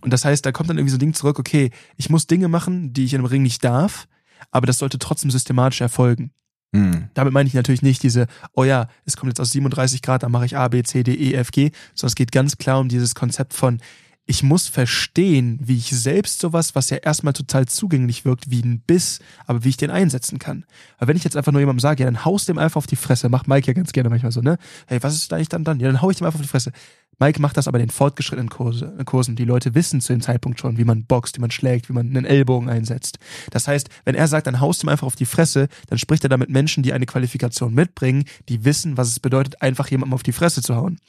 Und 0.01 0.12
das 0.12 0.25
heißt, 0.25 0.46
da 0.46 0.51
kommt 0.51 0.70
dann 0.70 0.77
irgendwie 0.77 0.92
so 0.92 0.98
ein 0.98 1.00
Ding 1.00 1.13
zurück, 1.13 1.39
okay, 1.39 1.72
ich 1.96 2.10
muss 2.10 2.27
Dinge 2.27 2.50
machen, 2.50 2.94
die 2.94 3.06
ich 3.06 3.13
in 3.13 3.20
einem 3.20 3.27
Ring 3.27 3.42
nicht 3.42 3.63
darf, 3.63 4.08
aber 4.51 4.68
das 4.68 4.79
sollte 4.79 5.00
trotzdem 5.00 5.31
systematisch 5.31 5.81
erfolgen. 5.81 6.31
Hm. 6.75 7.09
Damit 7.14 7.33
meine 7.33 7.48
ich 7.48 7.53
natürlich 7.53 7.83
nicht 7.83 8.03
diese, 8.03 8.27
oh 8.53 8.64
ja, 8.64 8.88
es 9.05 9.16
kommt 9.16 9.31
jetzt 9.31 9.40
aus 9.40 9.51
37 9.51 10.01
Grad, 10.01 10.24
dann 10.24 10.31
mache 10.31 10.46
ich 10.46 10.57
A, 10.57 10.68
B, 10.68 10.83
C, 10.83 11.03
D, 11.03 11.14
E, 11.14 11.33
F, 11.36 11.51
G, 11.51 11.72
sondern 11.94 12.09
es 12.09 12.16
geht 12.16 12.31
ganz 12.31 12.57
klar 12.57 12.79
um 12.79 12.90
dieses 12.90 13.16
Konzept 13.16 13.53
von, 13.53 13.79
ich 14.25 14.42
muss 14.42 14.70
verstehen, 14.70 15.59
wie 15.62 15.77
ich 15.77 15.90
selbst 15.90 16.40
sowas, 16.40 16.75
was 16.75 16.90
ja 16.90 16.98
erstmal 16.98 17.33
total 17.33 17.66
zugänglich 17.66 18.24
wirkt, 18.24 18.50
wie 18.50 18.62
ein 18.62 18.79
Biss, 18.79 19.20
aber 19.46 19.64
wie 19.64 19.70
ich 19.70 19.77
den 19.77 19.92
einsetzen 19.92 20.40
kann. 20.40 20.66
Weil 20.98 21.09
wenn 21.09 21.18
ich 21.18 21.25
jetzt 21.25 21.36
einfach 21.36 21.51
nur 21.51 21.59
jemandem 21.59 21.81
sage, 21.81 22.03
ja, 22.03 22.09
dann 22.09 22.24
haust 22.24 22.48
dem 22.48 22.57
einfach 22.57 22.77
auf 22.77 22.88
die 22.88 22.96
Fresse, 22.96 23.27
macht 23.27 23.48
Mike 23.48 23.68
ja 23.68 23.74
ganz 23.74 23.92
gerne 23.92 24.09
manchmal 24.09 24.31
so, 24.31 24.42
ne? 24.42 24.57
Hey, 24.88 25.03
was 25.03 25.14
ist 25.14 25.31
da 25.31 25.36
eigentlich 25.36 25.50
dann 25.50 25.66
dann? 25.66 25.79
Ja, 25.79 25.88
dann 25.88 26.01
hau 26.01 26.09
ich 26.09 26.18
dem 26.18 26.25
einfach 26.25 26.40
auf 26.40 26.46
die 26.46 26.50
Fresse. 26.50 26.72
Mike 27.20 27.42
macht 27.42 27.57
das 27.57 27.68
aber 27.68 27.79
in 27.79 27.86
den 27.86 27.92
fortgeschrittenen 27.92 28.50
Kurse, 28.50 28.98
Kursen. 29.05 29.36
Die 29.36 29.46
Leute 29.46 29.75
wissen 29.75 30.01
zu 30.01 30.14
dem 30.14 30.22
Zeitpunkt 30.22 30.59
schon, 30.59 30.77
wie 30.77 30.83
man 30.83 31.05
boxt, 31.05 31.38
wie 31.38 31.42
man 31.42 31.51
schlägt, 31.51 31.90
wie 31.90 31.94
man 31.94 32.07
einen 32.07 32.25
Ellbogen 32.25 32.70
einsetzt. 32.70 33.20
Das 33.51 33.68
heißt, 33.68 33.90
wenn 34.05 34.16
er 34.16 34.27
sagt, 34.27 34.48
dann 34.48 34.59
haust 34.59 34.81
du 34.81 34.88
ihm 34.88 34.90
einfach 34.90 35.05
auf 35.05 35.16
die 35.16 35.25
Fresse, 35.25 35.68
dann 35.88 36.00
spricht 36.00 36.24
er 36.24 36.29
damit 36.29 36.50
Menschen, 36.50 36.81
die 36.81 36.94
eine 36.94 37.05
Qualifikation 37.05 37.74
mitbringen, 37.74 38.25
die 38.50 38.66
wissen, 38.66 38.98
was 38.98 39.09
es 39.09 39.20
bedeutet, 39.20 39.62
einfach 39.62 39.90
jemandem 39.90 40.14
auf 40.14 40.24
die 40.24 40.31
Fresse 40.31 40.62
zu 40.62 40.75
hauen. 40.75 41.00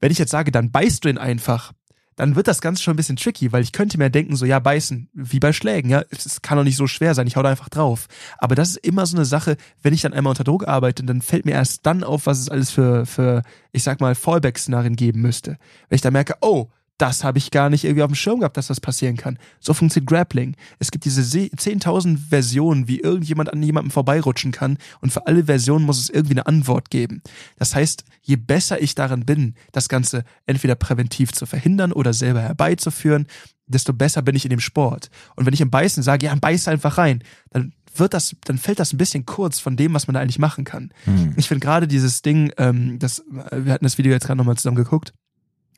Wenn 0.00 0.12
ich 0.12 0.18
jetzt 0.18 0.30
sage, 0.30 0.52
dann 0.52 0.70
beißt 0.70 1.04
du 1.04 1.08
ihn 1.08 1.18
einfach, 1.18 1.72
dann 2.18 2.34
wird 2.34 2.48
das 2.48 2.60
Ganze 2.60 2.82
schon 2.82 2.94
ein 2.94 2.96
bisschen 2.96 3.16
tricky, 3.16 3.52
weil 3.52 3.62
ich 3.62 3.70
könnte 3.70 3.96
mir 3.96 4.10
denken, 4.10 4.34
so 4.34 4.44
ja, 4.44 4.58
beißen, 4.58 5.08
wie 5.14 5.38
bei 5.38 5.52
Schlägen, 5.52 5.88
ja, 5.88 6.02
es 6.10 6.42
kann 6.42 6.58
doch 6.58 6.64
nicht 6.64 6.76
so 6.76 6.88
schwer 6.88 7.14
sein, 7.14 7.28
ich 7.28 7.36
hau 7.36 7.42
da 7.42 7.50
einfach 7.50 7.68
drauf. 7.68 8.08
Aber 8.38 8.56
das 8.56 8.70
ist 8.70 8.78
immer 8.78 9.06
so 9.06 9.16
eine 9.16 9.24
Sache, 9.24 9.56
wenn 9.82 9.94
ich 9.94 10.02
dann 10.02 10.12
einmal 10.12 10.32
unter 10.32 10.42
Druck 10.42 10.66
arbeite, 10.66 11.04
dann 11.04 11.22
fällt 11.22 11.46
mir 11.46 11.52
erst 11.52 11.86
dann 11.86 12.02
auf, 12.02 12.26
was 12.26 12.40
es 12.40 12.48
alles 12.48 12.72
für, 12.72 13.06
für 13.06 13.44
ich 13.70 13.84
sag 13.84 14.00
mal, 14.00 14.16
Fallback-Szenarien 14.16 14.96
geben 14.96 15.20
müsste. 15.20 15.58
Wenn 15.88 15.96
ich 15.96 16.02
dann 16.02 16.12
merke, 16.12 16.34
oh, 16.40 16.70
das 16.98 17.24
habe 17.24 17.38
ich 17.38 17.50
gar 17.50 17.70
nicht 17.70 17.84
irgendwie 17.84 18.02
auf 18.02 18.10
dem 18.10 18.16
Schirm 18.16 18.40
gehabt, 18.40 18.56
dass 18.56 18.66
das 18.66 18.80
passieren 18.80 19.16
kann. 19.16 19.38
So 19.60 19.72
funktioniert 19.72 20.10
Grappling. 20.10 20.56
Es 20.78 20.90
gibt 20.90 21.04
diese 21.04 21.22
se- 21.22 21.48
10.000 21.56 22.18
Versionen, 22.28 22.88
wie 22.88 23.00
irgendjemand 23.00 23.52
an 23.52 23.62
jemandem 23.62 23.90
vorbeirutschen 23.90 24.52
kann 24.52 24.78
und 25.00 25.12
für 25.12 25.26
alle 25.26 25.44
Versionen 25.44 25.86
muss 25.86 25.98
es 26.00 26.10
irgendwie 26.10 26.34
eine 26.34 26.46
Antwort 26.46 26.90
geben. 26.90 27.22
Das 27.56 27.74
heißt, 27.74 28.04
je 28.22 28.36
besser 28.36 28.82
ich 28.82 28.94
darin 28.94 29.24
bin, 29.24 29.54
das 29.72 29.88
Ganze 29.88 30.24
entweder 30.46 30.74
präventiv 30.74 31.32
zu 31.32 31.46
verhindern 31.46 31.92
oder 31.92 32.12
selber 32.12 32.40
herbeizuführen, 32.42 33.26
desto 33.68 33.92
besser 33.92 34.22
bin 34.22 34.34
ich 34.34 34.44
in 34.44 34.50
dem 34.50 34.60
Sport. 34.60 35.10
Und 35.36 35.46
wenn 35.46 35.54
ich 35.54 35.60
im 35.60 35.70
Beißen 35.70 36.02
sage, 36.02 36.26
ja, 36.26 36.34
beiß 36.34 36.68
einfach 36.68 36.98
rein, 36.98 37.22
dann 37.50 37.72
wird 37.94 38.14
das, 38.14 38.34
dann 38.44 38.58
fällt 38.58 38.78
das 38.80 38.92
ein 38.92 38.98
bisschen 38.98 39.24
kurz 39.26 39.60
von 39.60 39.76
dem, 39.76 39.94
was 39.94 40.06
man 40.06 40.14
da 40.14 40.20
eigentlich 40.20 40.38
machen 40.38 40.64
kann. 40.64 40.90
Hm. 41.04 41.34
Ich 41.36 41.48
finde 41.48 41.60
gerade 41.64 41.86
dieses 41.88 42.22
Ding, 42.22 42.52
ähm, 42.58 42.98
das, 42.98 43.22
wir 43.52 43.72
hatten 43.72 43.84
das 43.84 43.98
Video 43.98 44.12
jetzt 44.12 44.26
gerade 44.26 44.38
nochmal 44.38 44.56
zusammen 44.56 44.76
geguckt, 44.76 45.12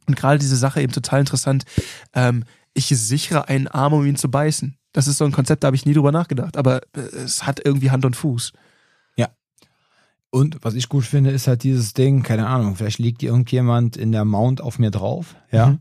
und 0.07 0.17
gerade 0.17 0.39
diese 0.39 0.57
Sache 0.57 0.81
eben 0.83 0.93
total 0.93 1.21
interessant. 1.21 1.65
Ähm, 2.15 2.45
ich 2.75 2.87
sichere 2.87 3.49
einen 3.49 3.69
Arm, 3.69 3.93
um 3.93 4.07
ihn 4.07 4.17
zu 4.17 4.31
beißen. 4.31 4.77
Das 4.93 5.09
ist 5.09 5.19
so 5.19 5.25
ein 5.25 5.33
Konzept, 5.33 5.63
da 5.63 5.67
habe 5.67 5.77
ich 5.77 5.87
nie 5.87 5.95
drüber 5.95 6.13
nachgedacht, 6.13 6.57
aber 6.57 6.83
äh, 6.95 7.01
es 7.01 7.47
hat 7.47 7.61
irgendwie 7.65 7.91
Hand 7.91 8.05
und 8.05 8.17
Fuß. 8.17 8.53
Und 10.31 10.59
was 10.63 10.75
ich 10.75 10.89
gut 10.89 11.05
finde, 11.05 11.31
ist 11.31 11.49
halt 11.49 11.65
dieses 11.65 11.93
Ding, 11.93 12.23
keine 12.23 12.47
Ahnung, 12.47 12.77
vielleicht 12.77 13.01
liegt 13.01 13.23
irgendjemand 13.23 13.97
in 13.97 14.13
der 14.13 14.25
Mount 14.25 14.61
auf 14.61 14.79
mir 14.79 14.93
drauf, 14.93 15.35
ja. 15.51 15.71
Mhm. 15.71 15.79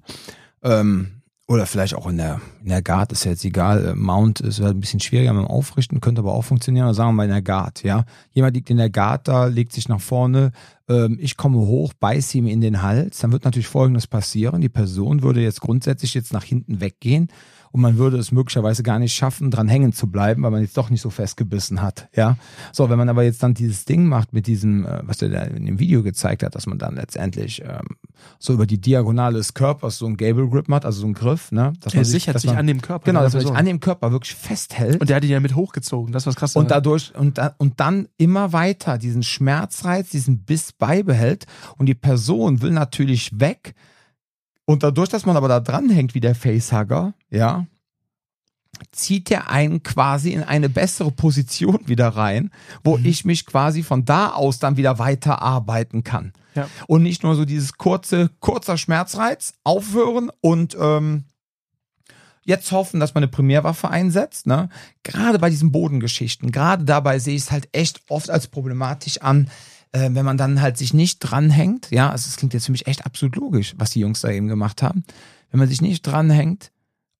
Ähm, 0.63 1.18
oder 1.50 1.66
vielleicht 1.66 1.96
auch 1.96 2.06
in 2.06 2.18
der, 2.18 2.40
in 2.62 2.70
der 2.70 2.84
Guard, 2.84 3.12
ist 3.12 3.26
ja 3.26 3.32
jetzt 3.32 3.44
egal. 3.44 3.84
Äh, 3.84 3.96
Mount 3.96 4.40
ist 4.40 4.62
halt 4.62 4.78
ein 4.78 4.80
bisschen 4.80 5.00
schwieriger 5.00 5.34
dem 5.34 5.48
Aufrichten, 5.48 6.00
könnte 6.00 6.20
aber 6.20 6.34
auch 6.34 6.44
funktionieren. 6.44 6.86
Oder 6.86 6.94
sagen 6.94 7.10
wir 7.10 7.14
mal 7.14 7.24
in 7.24 7.32
der 7.32 7.42
Guard, 7.42 7.82
ja. 7.82 8.06
Jemand 8.34 8.56
liegt 8.56 8.70
in 8.70 8.78
der 8.78 8.92
Guard 8.92 9.28
da, 9.28 9.46
legt 9.46 9.74
sich 9.74 9.90
nach 9.90 10.00
vorne, 10.00 10.52
ähm, 10.88 11.18
ich 11.20 11.38
komme 11.38 11.58
hoch, 11.58 11.94
beiße 11.94 12.38
ihm 12.38 12.46
in 12.46 12.62
den 12.62 12.84
Hals. 12.84 13.18
Dann 13.18 13.32
wird 13.32 13.46
natürlich 13.46 13.68
Folgendes 13.68 14.06
passieren. 14.06 14.62
Die 14.62 14.70
Person 14.70 15.24
würde 15.24 15.42
jetzt 15.42 15.60
grundsätzlich 15.60 16.14
jetzt 16.14 16.34
nach 16.34 16.44
hinten 16.44 16.82
weggehen 16.82 17.30
und 17.71 17.82
man 17.82 17.97
würde 17.97 18.17
es 18.17 18.32
möglicherweise 18.32 18.84
gar 18.84 18.99
nicht 18.99 19.13
schaffen, 19.13 19.51
dran 19.51 19.67
hängen 19.67 19.93
zu 19.93 20.08
bleiben, 20.08 20.43
weil 20.43 20.51
man 20.51 20.62
jetzt 20.62 20.77
doch 20.77 20.89
nicht 20.89 21.01
so 21.01 21.10
festgebissen 21.10 21.82
hat, 21.82 22.08
ja. 22.15 22.38
So, 22.71 22.89
wenn 22.89 22.97
man 22.97 23.10
aber 23.10 23.23
jetzt 23.23 23.43
dann 23.43 23.53
dieses 23.53 23.86
Ding 23.86 24.08
macht 24.08 24.34
mit 24.34 24.47
diesem, 24.47 24.86
äh, 24.86 25.01
was 25.03 25.17
der 25.17 25.29
da 25.29 25.43
in 25.43 25.65
dem 25.65 25.79
Video 25.79 26.03
gezeigt 26.03 26.43
hat, 26.43 26.55
dass 26.55 26.65
man 26.65 26.77
dann 26.77 26.95
letztendlich 26.95 27.62
ähm, 27.62 27.97
so 28.38 28.53
über 28.53 28.65
die 28.65 28.79
Diagonale 28.79 29.38
des 29.38 29.53
Körpers 29.53 29.97
so 29.97 30.05
ein 30.05 30.17
Gable 30.17 30.47
Grip 30.49 30.69
hat, 30.69 30.86
also 30.86 31.01
so 31.01 31.08
ein 31.08 31.13
Griff, 31.13 31.51
ne? 31.51 31.73
Dass 31.82 31.93
Er 31.93 31.97
man 31.97 32.05
sich, 32.05 32.23
sichert 32.23 32.36
dass 32.36 32.41
sich 32.41 32.51
man, 32.51 32.60
an 32.60 32.67
dem 32.67 32.82
Körper. 32.82 33.05
Genau, 33.05 33.21
dass 33.21 33.34
man 33.34 33.41
sich 33.41 33.51
an 33.51 33.65
dem 33.65 33.79
Körper 33.79 34.12
wirklich 34.12 34.36
festhält. 34.36 34.99
und 34.99 35.10
der 35.10 35.17
hat 35.17 35.23
ihn 35.23 35.32
ja 35.32 35.39
mit 35.39 35.55
hochgezogen. 35.55 36.12
Das 36.12 36.25
war 36.25 36.34
krass. 36.34 36.55
Und 36.55 36.71
dadurch, 36.71 37.13
und, 37.15 37.38
da, 37.38 37.55
und 37.58 37.79
dann 37.79 38.08
immer 38.17 38.53
weiter 38.53 38.97
diesen 38.97 39.23
Schmerzreiz, 39.23 40.10
diesen 40.10 40.43
Biss 40.43 40.71
beibehält. 40.71 41.45
Und 41.77 41.86
die 41.88 41.95
Person 41.95 42.62
will 42.62 42.71
natürlich 42.71 43.39
weg. 43.39 43.73
Und 44.69 44.84
dadurch, 44.84 45.10
dass 45.10 45.25
man 45.25 45.36
aber 45.36 45.47
da 45.47 45.60
dranhängt 45.60 46.13
wie 46.13 46.19
der 46.19 46.36
Facehugger, 46.36 47.15
ja, 47.32 47.65
zieht 48.91 49.32
er 49.32 49.49
einen 49.49 49.82
quasi 49.82 50.32
in 50.32 50.43
eine 50.43 50.69
bessere 50.69 51.10
Position 51.10 51.88
wieder 51.88 52.10
rein, 52.10 52.51
wo 52.84 52.95
Mhm. 52.95 53.05
ich 53.08 53.25
mich 53.25 53.47
quasi 53.47 53.82
von 53.82 54.05
da 54.05 54.29
aus 54.29 54.60
dann 54.60 54.77
wieder 54.77 54.99
weiter 54.99 55.41
arbeiten 55.41 56.03
kann. 56.03 56.34
Ja. 56.53 56.69
Und 56.86 57.01
nicht 57.01 57.23
nur 57.23 57.34
so 57.34 57.45
dieses 57.45 57.77
kurze, 57.79 58.29
kurzer 58.41 58.77
Schmerzreiz, 58.77 59.53
aufhören 59.63 60.29
und 60.39 60.77
ähm, 60.79 61.23
jetzt 62.43 62.71
hoffen, 62.71 62.99
dass 62.99 63.15
man 63.15 63.23
eine 63.23 63.32
Primärwaffe 63.32 63.89
einsetzt. 63.89 64.45
Ne? 64.45 64.69
Gerade 65.01 65.39
bei 65.39 65.49
diesen 65.49 65.71
Bodengeschichten, 65.71 66.51
gerade 66.51 66.84
dabei 66.86 67.17
sehe 67.17 67.36
ich 67.36 67.41
es 67.41 67.51
halt 67.51 67.69
echt 67.71 68.01
oft 68.08 68.29
als 68.29 68.45
problematisch 68.45 69.19
an, 69.19 69.49
äh, 69.91 70.10
wenn 70.12 70.25
man 70.25 70.38
dann 70.38 70.62
halt 70.62 70.78
sich 70.78 70.93
nicht 70.93 71.19
dranhängt. 71.19 71.89
Ja, 71.91 72.10
also 72.10 72.28
es 72.28 72.38
klingt 72.38 72.54
jetzt 72.54 72.65
für 72.65 72.71
mich 72.71 72.88
echt 72.88 73.06
absolut 73.06 73.36
logisch, 73.36 73.73
was 73.78 73.91
die 73.91 73.99
Jungs 73.99 74.21
da 74.21 74.30
eben 74.30 74.47
gemacht 74.47 74.82
haben. 74.82 75.04
Wenn 75.52 75.60
man 75.60 75.67
sich 75.67 75.82
nicht 75.82 76.04
dranhängt 76.04 76.71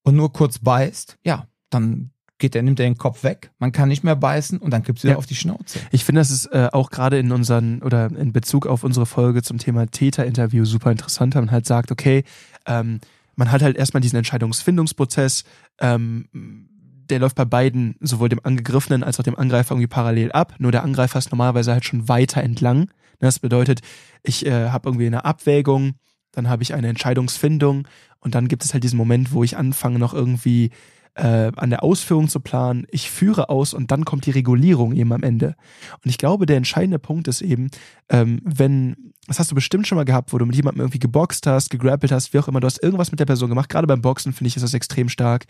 und 0.04 0.16
nur 0.16 0.32
kurz 0.34 0.60
beißt, 0.60 1.18
ja, 1.24 1.48
dann 1.70 2.12
geht 2.38 2.56
er, 2.56 2.64
nimmt 2.64 2.80
er 2.80 2.86
den 2.86 2.98
Kopf 2.98 3.24
weg, 3.24 3.52
man 3.60 3.72
kann 3.72 3.90
nicht 3.90 4.04
mehr 4.04 4.16
beißen 4.16 4.60
und 4.60 4.72
dann 4.72 4.84
gibt's 4.84 5.04
wieder 5.04 5.14
ja. 5.14 5.18
auf 5.18 5.26
die 5.26 5.36
Schnauze. 5.36 5.80
Ich 5.92 6.06
finde, 6.06 6.22
das 6.22 6.32
ist 6.32 6.46
äh, 6.48 6.70
auch 6.72 6.90
gerade 6.90 7.20
in 7.20 7.32
unseren 7.32 7.84
oder 7.84 8.06
in 8.06 8.32
Bezug 8.32 8.66
auf 8.66 8.84
unsere 8.84 9.06
Folge 9.06 9.44
zum 9.44 9.58
Thema 9.58 9.88
Täterinterview 9.88 10.64
super 10.64 10.92
interessant, 10.92 11.36
wenn 11.36 11.46
man 11.46 11.52
halt 11.52 11.66
sagt, 11.66 11.92
okay, 11.92 12.24
ähm, 12.66 13.02
man 13.36 13.52
hat 13.52 13.62
halt 13.62 13.78
erstmal 13.78 14.02
diesen 14.02 14.18
Entscheidungsfindungsprozess, 14.18 15.44
ähm, 15.80 16.69
der 17.10 17.20
läuft 17.20 17.36
bei 17.36 17.46
beiden, 17.46 17.96
sowohl 18.00 18.30
dem 18.30 18.40
Angegriffenen 18.44 19.04
als 19.04 19.20
auch 19.20 19.24
dem 19.24 19.38
Angreifer 19.38 19.76
irgendwie 19.76 19.88
parallel 19.88 20.32
ab. 20.32 20.56
Nur 20.60 20.72
der 20.72 20.84
Angreifer 20.84 21.20
ist 21.20 21.32
normalerweise 21.32 21.74
halt 21.74 21.86
schon 21.86 22.08
weiter 22.08 22.42
entlang. 22.42 22.92
Das 23.20 23.40
bedeutet, 23.40 23.82
ich 24.24 24.46
äh, 24.46 24.70
habe 24.70 24.90
irgendwie 24.90 25.08
eine 25.08 25.26
Abwägung, 25.26 25.96
dann 26.32 26.50
habe 26.50 26.64
ich 26.64 26.74
eine 26.74 26.88
Entscheidungsfindung 26.88 27.88
und 28.20 28.36
dann 28.36 28.48
gibt 28.48 28.64
es 28.64 28.74
halt 28.74 28.84
diesen 28.84 28.98
Moment, 28.98 29.34
wo 29.34 29.44
ich 29.44 29.58
anfange 29.58 30.00
noch 30.00 30.14
irgendwie 30.14 30.72
äh, 31.16 31.52
an 31.56 31.70
der 31.70 31.84
Ausführung 31.84 32.30
zu 32.30 32.40
planen. 32.40 32.86
Ich 32.92 33.10
führe 33.10 33.50
aus 33.50 33.74
und 33.74 33.92
dann 33.92 34.06
kommt 34.06 34.26
die 34.26 34.32
Regulierung 34.32 34.94
eben 34.94 35.12
am 35.12 35.24
Ende. 35.24 35.56
Und 36.04 36.10
ich 36.10 36.18
glaube, 36.18 36.46
der 36.46 36.58
entscheidende 36.58 37.00
Punkt 37.00 37.28
ist 37.28 37.42
eben, 37.42 37.70
ähm, 38.10 38.40
wenn, 38.44 39.14
das 39.28 39.40
hast 39.40 39.52
du 39.52 39.56
bestimmt 39.56 39.88
schon 39.88 39.98
mal 39.98 40.06
gehabt, 40.06 40.32
wo 40.32 40.38
du 40.38 40.46
mit 40.46 40.56
jemandem 40.56 40.82
irgendwie 40.82 41.00
geboxt 41.00 41.46
hast, 41.48 41.70
gegrappelt 41.70 42.12
hast, 42.12 42.34
wie 42.34 42.40
auch 42.40 42.48
immer, 42.48 42.60
du 42.60 42.68
hast 42.68 42.82
irgendwas 42.82 43.12
mit 43.12 43.20
der 43.20 43.26
Person 43.26 43.50
gemacht. 43.50 43.70
Gerade 43.70 43.88
beim 43.88 44.02
Boxen 44.02 44.34
finde 44.34 44.50
ich 44.50 44.56
ist 44.56 44.64
das 44.64 44.74
extrem 44.74 45.10
stark. 45.10 45.46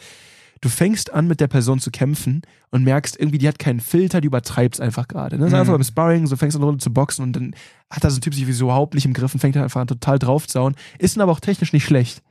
Du 0.62 0.70
fängst 0.70 1.14
an, 1.14 1.28
mit 1.28 1.40
der 1.40 1.48
Person 1.48 1.80
zu 1.80 1.90
kämpfen 1.90 2.42
und 2.70 2.84
merkst 2.84 3.18
irgendwie, 3.18 3.38
die 3.38 3.48
hat 3.48 3.60
keinen 3.60 3.80
Filter, 3.80 4.20
die 4.20 4.28
übertreibt 4.28 4.80
einfach 4.82 5.08
gerade. 5.08 5.38
Ne? 5.38 5.48
Mhm. 5.48 5.56
einfach 5.56 5.74
beim 5.74 5.84
Sparring, 5.84 6.28
so 6.28 6.36
fängst 6.36 6.56
du 6.56 6.60
eine 6.60 6.66
Runde 6.66 6.84
zu 6.84 6.92
boxen 6.92 7.24
und 7.24 7.34
dann 7.34 7.56
hat 7.90 8.04
da 8.04 8.10
so 8.10 8.18
ein 8.18 8.22
Typ 8.22 8.34
sich 8.34 8.46
wie 8.46 8.52
so 8.52 8.66
überhaupt 8.66 8.94
nicht 8.94 9.06
im 9.06 9.14
Griff 9.14 9.34
und 9.34 9.40
fängt 9.40 9.56
einfach 9.56 9.82
an 9.82 9.88
total 9.88 10.20
draufzauen. 10.20 10.76
Ist 10.98 11.16
dann 11.16 11.22
aber 11.22 11.32
auch 11.32 11.40
technisch 11.40 11.72
nicht 11.72 11.86
schlecht. 11.86 12.22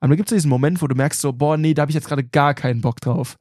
Aber 0.00 0.10
da 0.10 0.16
gibt 0.16 0.30
es 0.30 0.36
diesen 0.36 0.50
Moment, 0.50 0.82
wo 0.82 0.86
du 0.86 0.94
merkst 0.94 1.20
so, 1.20 1.32
boah, 1.32 1.56
nee, 1.56 1.74
da 1.74 1.82
habe 1.82 1.90
ich 1.90 1.94
jetzt 1.94 2.08
gerade 2.08 2.24
gar 2.24 2.54
keinen 2.54 2.80
Bock 2.80 3.00
drauf. 3.00 3.38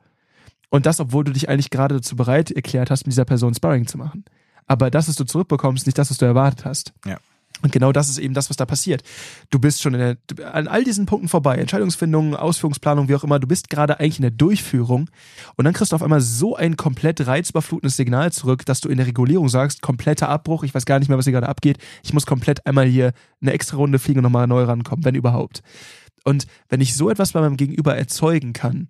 Und 0.70 0.86
das, 0.86 1.00
obwohl 1.00 1.24
du 1.24 1.32
dich 1.32 1.50
eigentlich 1.50 1.70
gerade 1.70 1.96
dazu 1.96 2.16
bereit 2.16 2.52
erklärt 2.52 2.92
hast, 2.92 3.06
mit 3.06 3.14
dieser 3.14 3.26
Person 3.26 3.54
Sparring 3.54 3.88
zu 3.88 3.98
machen. 3.98 4.26
Aber 4.68 4.90
das, 4.90 5.08
was 5.08 5.16
du 5.16 5.26
zurückbekommst, 5.26 5.86
nicht 5.86 5.98
das, 5.98 6.10
was 6.10 6.18
du 6.18 6.26
erwartet 6.26 6.66
hast. 6.66 6.94
Ja. 7.06 7.18
Und 7.62 7.72
genau 7.72 7.92
das 7.92 8.10
ist 8.10 8.18
eben 8.18 8.34
das, 8.34 8.50
was 8.50 8.58
da 8.58 8.66
passiert. 8.66 9.02
Du 9.50 9.60
bist 9.60 9.82
schon 9.82 9.94
der, 9.94 10.18
an 10.52 10.68
all 10.68 10.84
diesen 10.84 11.06
Punkten 11.06 11.30
vorbei. 11.30 11.56
Entscheidungsfindung, 11.56 12.36
Ausführungsplanung, 12.36 13.08
wie 13.08 13.16
auch 13.16 13.24
immer. 13.24 13.40
Du 13.40 13.48
bist 13.48 13.70
gerade 13.70 14.00
eigentlich 14.00 14.20
in 14.20 14.24
der 14.24 14.32
Durchführung. 14.32 15.10
Und 15.56 15.66
dann 15.66 15.74
kriegst 15.74 15.92
du 15.92 15.96
auf 15.96 16.04
einmal 16.04 16.22
so 16.22 16.56
ein 16.56 16.76
komplett 16.76 17.26
reizüberflutendes 17.26 17.96
Signal 17.96 18.32
zurück, 18.32 18.66
dass 18.66 18.82
du 18.82 18.90
in 18.90 18.98
der 18.98 19.08
Regulierung 19.08 19.50
sagst, 19.50 19.82
kompletter 19.82 20.30
Abbruch. 20.30 20.64
Ich 20.64 20.76
weiß 20.76 20.86
gar 20.86 21.00
nicht 21.00 21.08
mehr, 21.08 21.18
was 21.18 21.26
hier 21.26 21.34
gerade 21.34 21.50
abgeht. 21.50 21.78
Ich 22.04 22.14
muss 22.14 22.26
komplett 22.26 22.66
einmal 22.66 22.86
hier 22.86 23.14
eine 23.42 23.54
extra 23.54 23.78
Runde 23.78 24.00
fliegen 24.00 24.20
und 24.20 24.24
nochmal 24.24 24.48
neu 24.48 24.64
rankommen, 24.64 25.06
wenn 25.06 25.16
überhaupt. 25.16 25.62
Und 26.26 26.48
wenn 26.70 26.82
ich 26.82 26.96
so 26.96 27.10
etwas 27.10 27.32
bei 27.32 27.42
meinem 27.42 27.58
Gegenüber 27.58 27.96
erzeugen 27.96 28.54
kann, 28.54 28.90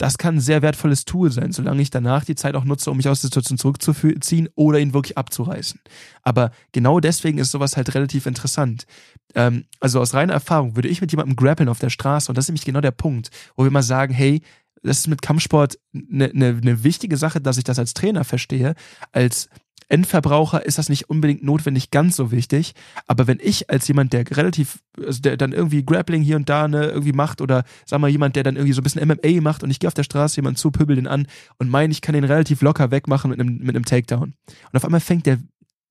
das 0.00 0.16
kann 0.16 0.36
ein 0.36 0.40
sehr 0.40 0.62
wertvolles 0.62 1.04
Tool 1.04 1.30
sein, 1.30 1.52
solange 1.52 1.82
ich 1.82 1.90
danach 1.90 2.24
die 2.24 2.34
Zeit 2.34 2.54
auch 2.54 2.64
nutze, 2.64 2.90
um 2.90 2.96
mich 2.96 3.06
aus 3.06 3.20
der 3.20 3.28
Situation 3.28 3.58
zurückzuziehen 3.58 4.48
oder 4.54 4.78
ihn 4.78 4.94
wirklich 4.94 5.18
abzureißen. 5.18 5.78
Aber 6.22 6.52
genau 6.72 7.00
deswegen 7.00 7.36
ist 7.36 7.50
sowas 7.50 7.76
halt 7.76 7.94
relativ 7.94 8.24
interessant. 8.24 8.86
Ähm, 9.34 9.66
also 9.78 10.00
aus 10.00 10.14
reiner 10.14 10.32
Erfahrung 10.32 10.74
würde 10.74 10.88
ich 10.88 11.02
mit 11.02 11.12
jemandem 11.12 11.36
grappeln 11.36 11.68
auf 11.68 11.80
der 11.80 11.90
Straße 11.90 12.30
und 12.30 12.38
das 12.38 12.46
ist 12.46 12.48
nämlich 12.48 12.64
genau 12.64 12.80
der 12.80 12.92
Punkt, 12.92 13.28
wo 13.56 13.64
wir 13.64 13.70
mal 13.70 13.82
sagen, 13.82 14.14
hey, 14.14 14.40
das 14.82 15.00
ist 15.00 15.06
mit 15.08 15.20
Kampfsport 15.20 15.78
eine 15.92 16.30
ne, 16.32 16.54
ne 16.54 16.82
wichtige 16.82 17.18
Sache, 17.18 17.42
dass 17.42 17.58
ich 17.58 17.64
das 17.64 17.78
als 17.78 17.92
Trainer 17.92 18.24
verstehe, 18.24 18.76
als 19.12 19.50
Endverbraucher 19.88 20.64
ist 20.64 20.78
das 20.78 20.88
nicht 20.88 21.10
unbedingt 21.10 21.42
notwendig 21.42 21.90
ganz 21.90 22.16
so 22.16 22.30
wichtig. 22.30 22.74
Aber 23.06 23.26
wenn 23.26 23.38
ich 23.40 23.70
als 23.70 23.88
jemand, 23.88 24.12
der 24.12 24.24
relativ, 24.30 24.80
also 25.04 25.20
der 25.20 25.36
dann 25.36 25.52
irgendwie 25.52 25.84
Grappling 25.84 26.22
hier 26.22 26.36
und 26.36 26.48
da 26.48 26.68
ne, 26.68 26.86
irgendwie 26.86 27.12
macht 27.12 27.40
oder 27.40 27.64
sag 27.86 28.00
mal 28.00 28.10
jemand, 28.10 28.36
der 28.36 28.42
dann 28.42 28.56
irgendwie 28.56 28.72
so 28.72 28.80
ein 28.80 28.84
bisschen 28.84 29.06
MMA 29.06 29.40
macht 29.40 29.62
und 29.62 29.70
ich 29.70 29.80
gehe 29.80 29.88
auf 29.88 29.94
der 29.94 30.04
Straße 30.04 30.36
jemand 30.36 30.58
zu, 30.58 30.70
pöbel 30.70 30.96
den 30.96 31.06
an 31.06 31.26
und 31.58 31.68
meine, 31.68 31.92
ich 31.92 32.00
kann 32.00 32.14
den 32.14 32.24
relativ 32.24 32.62
locker 32.62 32.90
wegmachen 32.90 33.30
mit 33.30 33.40
einem, 33.40 33.58
mit 33.58 33.74
einem 33.74 33.84
Takedown. 33.84 34.34
Und 34.72 34.76
auf 34.76 34.84
einmal 34.84 35.00
fängt 35.00 35.26
der, 35.26 35.38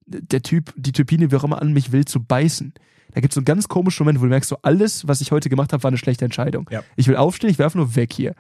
der 0.06 0.42
Typ, 0.42 0.74
die 0.76 0.92
Typine, 0.92 1.32
wie 1.32 1.36
auch 1.36 1.44
immer 1.44 1.62
an, 1.62 1.74
mich 1.74 1.92
will 1.92 2.06
zu 2.06 2.24
beißen. 2.24 2.74
Da 3.12 3.22
gibt 3.22 3.34
es 3.34 3.36
so 3.36 3.40
einen 3.40 3.46
ganz 3.46 3.68
komischen 3.68 4.04
Moment, 4.06 4.20
wo 4.20 4.26
du 4.26 4.30
merkst, 4.30 4.50
so 4.50 4.58
alles, 4.62 5.08
was 5.08 5.22
ich 5.22 5.32
heute 5.32 5.50
gemacht 5.50 5.74
habe, 5.74 5.84
war 5.84 5.90
eine 5.90 5.98
schlechte 5.98 6.26
Entscheidung. 6.26 6.70
Ja. 6.72 6.84
Ich 6.96 7.08
will 7.08 7.16
aufstehen, 7.16 7.50
ich 7.50 7.60
werfe 7.60 7.78
nur 7.78 7.96
weg 7.96 8.14
hier. 8.14 8.36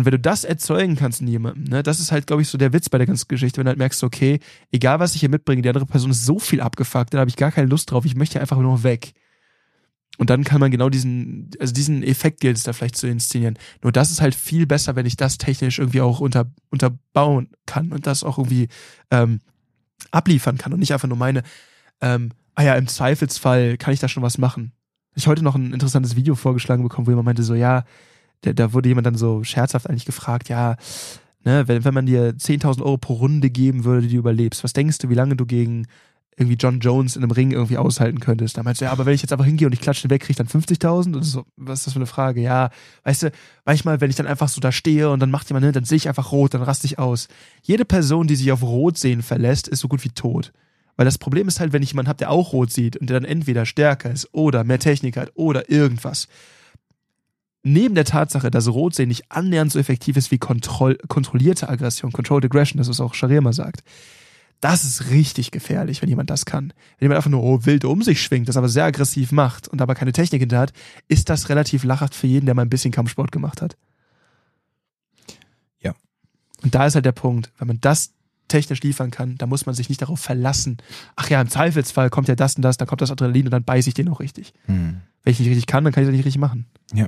Und 0.00 0.06
wenn 0.06 0.12
du 0.12 0.18
das 0.18 0.44
erzeugen 0.44 0.96
kannst 0.96 1.20
in 1.20 1.26
jemandem, 1.28 1.64
ne, 1.64 1.82
das 1.82 2.00
ist 2.00 2.10
halt, 2.10 2.26
glaube 2.26 2.40
ich, 2.40 2.48
so 2.48 2.56
der 2.56 2.72
Witz 2.72 2.88
bei 2.88 2.96
der 2.96 3.06
ganzen 3.06 3.28
Geschichte, 3.28 3.58
wenn 3.58 3.66
du 3.66 3.68
halt 3.68 3.78
merkst, 3.78 4.02
okay, 4.02 4.40
egal 4.72 4.98
was 4.98 5.14
ich 5.14 5.20
hier 5.20 5.28
mitbringe, 5.28 5.60
die 5.60 5.68
andere 5.68 5.84
Person 5.84 6.10
ist 6.10 6.24
so 6.24 6.38
viel 6.38 6.62
abgefuckt, 6.62 7.12
da 7.12 7.18
habe 7.18 7.28
ich 7.28 7.36
gar 7.36 7.52
keine 7.52 7.68
Lust 7.68 7.90
drauf, 7.90 8.06
ich 8.06 8.16
möchte 8.16 8.40
einfach 8.40 8.56
nur 8.56 8.82
weg. 8.82 9.12
Und 10.16 10.30
dann 10.30 10.42
kann 10.42 10.58
man 10.58 10.70
genau 10.70 10.88
diesen, 10.88 11.50
also 11.60 11.74
diesen 11.74 12.02
Effekt 12.02 12.40
gilt 12.40 12.56
es 12.56 12.62
da 12.62 12.72
vielleicht 12.72 12.96
zu 12.96 13.08
inszenieren. 13.08 13.58
Nur 13.82 13.92
das 13.92 14.10
ist 14.10 14.22
halt 14.22 14.34
viel 14.34 14.66
besser, 14.66 14.96
wenn 14.96 15.04
ich 15.04 15.18
das 15.18 15.36
technisch 15.36 15.78
irgendwie 15.78 16.00
auch 16.00 16.20
unter, 16.20 16.50
unterbauen 16.70 17.50
kann 17.66 17.92
und 17.92 18.06
das 18.06 18.24
auch 18.24 18.38
irgendwie 18.38 18.68
ähm, 19.10 19.40
abliefern 20.12 20.56
kann 20.56 20.72
und 20.72 20.78
nicht 20.78 20.94
einfach 20.94 21.08
nur 21.08 21.18
meine, 21.18 21.42
ähm, 22.00 22.30
ah 22.54 22.62
ja, 22.62 22.74
im 22.76 22.88
Zweifelsfall 22.88 23.76
kann 23.76 23.92
ich 23.92 24.00
da 24.00 24.08
schon 24.08 24.22
was 24.22 24.38
machen. 24.38 24.72
Ich 25.14 25.26
heute 25.26 25.44
noch 25.44 25.56
ein 25.56 25.74
interessantes 25.74 26.16
Video 26.16 26.36
vorgeschlagen 26.36 26.84
bekommen, 26.84 27.06
wo 27.06 27.10
jemand 27.10 27.26
meinte 27.26 27.42
so, 27.42 27.54
ja, 27.54 27.84
da, 28.42 28.52
da 28.52 28.72
wurde 28.72 28.88
jemand 28.88 29.06
dann 29.06 29.16
so 29.16 29.44
scherzhaft 29.44 29.88
eigentlich 29.88 30.06
gefragt, 30.06 30.48
ja, 30.48 30.76
ne, 31.44 31.68
wenn, 31.68 31.84
wenn 31.84 31.94
man 31.94 32.06
dir 32.06 32.32
10.000 32.32 32.82
Euro 32.82 32.98
pro 32.98 33.14
Runde 33.14 33.50
geben 33.50 33.84
würde, 33.84 34.06
die 34.06 34.14
du 34.14 34.20
überlebst, 34.20 34.64
was 34.64 34.72
denkst 34.72 34.98
du, 34.98 35.08
wie 35.08 35.14
lange 35.14 35.36
du 35.36 35.46
gegen 35.46 35.86
irgendwie 36.40 36.56
John 36.56 36.80
Jones 36.80 37.16
in 37.16 37.22
einem 37.22 37.32
Ring 37.32 37.50
irgendwie 37.50 37.76
aushalten 37.76 38.18
könntest. 38.18 38.56
Da 38.56 38.62
meinst 38.62 38.80
du, 38.80 38.86
ja, 38.86 38.92
aber 38.92 39.04
wenn 39.04 39.12
ich 39.12 39.20
jetzt 39.20 39.32
einfach 39.32 39.44
hingehe 39.44 39.66
und 39.66 39.74
ich 39.74 39.80
klatsche 39.80 40.08
den 40.08 40.10
weg, 40.10 40.22
krieg 40.22 40.30
ich 40.30 40.36
dann 40.36 40.46
50.000? 40.46 41.14
Und 41.14 41.22
so, 41.22 41.44
was 41.56 41.80
ist 41.80 41.86
das 41.88 41.92
für 41.92 41.98
eine 41.98 42.06
Frage? 42.06 42.40
Ja, 42.40 42.70
weißt 43.04 43.24
du, 43.24 43.32
manchmal, 43.66 44.00
wenn 44.00 44.08
ich 44.08 44.16
dann 44.16 44.26
einfach 44.26 44.48
so 44.48 44.58
da 44.58 44.72
stehe 44.72 45.10
und 45.10 45.20
dann 45.20 45.30
macht 45.30 45.50
jemand, 45.50 45.66
ne, 45.66 45.72
dann 45.72 45.84
sehe 45.84 45.96
ich 45.96 46.08
einfach 46.08 46.32
rot, 46.32 46.54
dann 46.54 46.62
raste 46.62 46.86
ich 46.86 46.98
aus. 46.98 47.28
Jede 47.62 47.84
Person, 47.84 48.26
die 48.26 48.36
sich 48.36 48.50
auf 48.52 48.62
Rot 48.62 48.96
sehen 48.96 49.20
verlässt, 49.20 49.68
ist 49.68 49.80
so 49.80 49.88
gut 49.88 50.02
wie 50.02 50.10
tot. 50.10 50.52
Weil 50.96 51.04
das 51.04 51.18
Problem 51.18 51.46
ist 51.46 51.60
halt, 51.60 51.74
wenn 51.74 51.82
ich 51.82 51.90
jemanden 51.90 52.08
habe, 52.08 52.18
der 52.18 52.30
auch 52.30 52.54
rot 52.54 52.72
sieht 52.72 52.96
und 52.96 53.10
der 53.10 53.20
dann 53.20 53.28
entweder 53.28 53.66
stärker 53.66 54.10
ist 54.10 54.32
oder 54.32 54.64
mehr 54.64 54.78
Technik 54.78 55.18
hat 55.18 55.32
oder 55.34 55.70
irgendwas, 55.70 56.26
neben 57.62 57.94
der 57.94 58.04
Tatsache, 58.04 58.50
dass 58.50 58.68
Rotsehen 58.68 59.08
nicht 59.08 59.30
annähernd 59.30 59.72
so 59.72 59.78
effektiv 59.78 60.16
ist 60.16 60.30
wie 60.30 60.38
kontroll 60.38 60.96
kontrollierte 61.08 61.68
Aggression, 61.68 62.12
Controlled 62.12 62.44
Aggression, 62.44 62.78
das 62.78 62.88
was 62.88 63.00
auch 63.00 63.14
Sharia 63.14 63.40
mal 63.40 63.52
sagt, 63.52 63.82
das 64.60 64.84
ist 64.84 65.10
richtig 65.10 65.50
gefährlich, 65.50 66.02
wenn 66.02 66.08
jemand 66.08 66.28
das 66.28 66.44
kann. 66.44 66.72
Wenn 66.98 67.06
jemand 67.06 67.16
einfach 67.16 67.30
nur 67.30 67.42
oh, 67.42 67.64
wild 67.64 67.84
um 67.84 68.02
sich 68.02 68.22
schwingt, 68.22 68.48
das 68.48 68.58
aber 68.58 68.68
sehr 68.68 68.84
aggressiv 68.84 69.32
macht 69.32 69.68
und 69.68 69.80
aber 69.80 69.94
keine 69.94 70.12
Technik 70.12 70.40
hinter 70.40 70.58
hat, 70.58 70.72
ist 71.08 71.30
das 71.30 71.48
relativ 71.48 71.82
lachhaft 71.82 72.14
für 72.14 72.26
jeden, 72.26 72.46
der 72.46 72.54
mal 72.54 72.62
ein 72.62 72.70
bisschen 72.70 72.92
Kampfsport 72.92 73.32
gemacht 73.32 73.62
hat. 73.62 73.76
Ja. 75.80 75.94
Und 76.62 76.74
da 76.74 76.86
ist 76.86 76.94
halt 76.94 77.06
der 77.06 77.12
Punkt, 77.12 77.50
wenn 77.58 77.68
man 77.68 77.80
das 77.80 78.12
technisch 78.50 78.82
liefern 78.82 79.10
kann, 79.10 79.36
da 79.38 79.46
muss 79.46 79.64
man 79.64 79.74
sich 79.74 79.88
nicht 79.88 80.02
darauf 80.02 80.20
verlassen. 80.20 80.76
Ach 81.16 81.30
ja, 81.30 81.40
im 81.40 81.48
Zweifelsfall 81.48 82.10
kommt 82.10 82.28
ja 82.28 82.34
das 82.34 82.56
und 82.56 82.62
das, 82.62 82.76
dann 82.76 82.86
kommt 82.86 83.00
das 83.00 83.10
Adrenalin 83.10 83.46
und 83.46 83.52
dann 83.52 83.64
beiße 83.64 83.88
ich 83.88 83.94
den 83.94 84.08
auch 84.08 84.20
richtig. 84.20 84.52
Hm. 84.66 85.00
Wenn 85.22 85.32
ich 85.32 85.40
nicht 85.40 85.48
richtig 85.48 85.66
kann, 85.66 85.84
dann 85.84 85.92
kann 85.92 86.02
ich 86.02 86.08
das 86.08 86.16
nicht 86.16 86.26
richtig 86.26 86.40
machen. 86.40 86.66
Ja. 86.92 87.06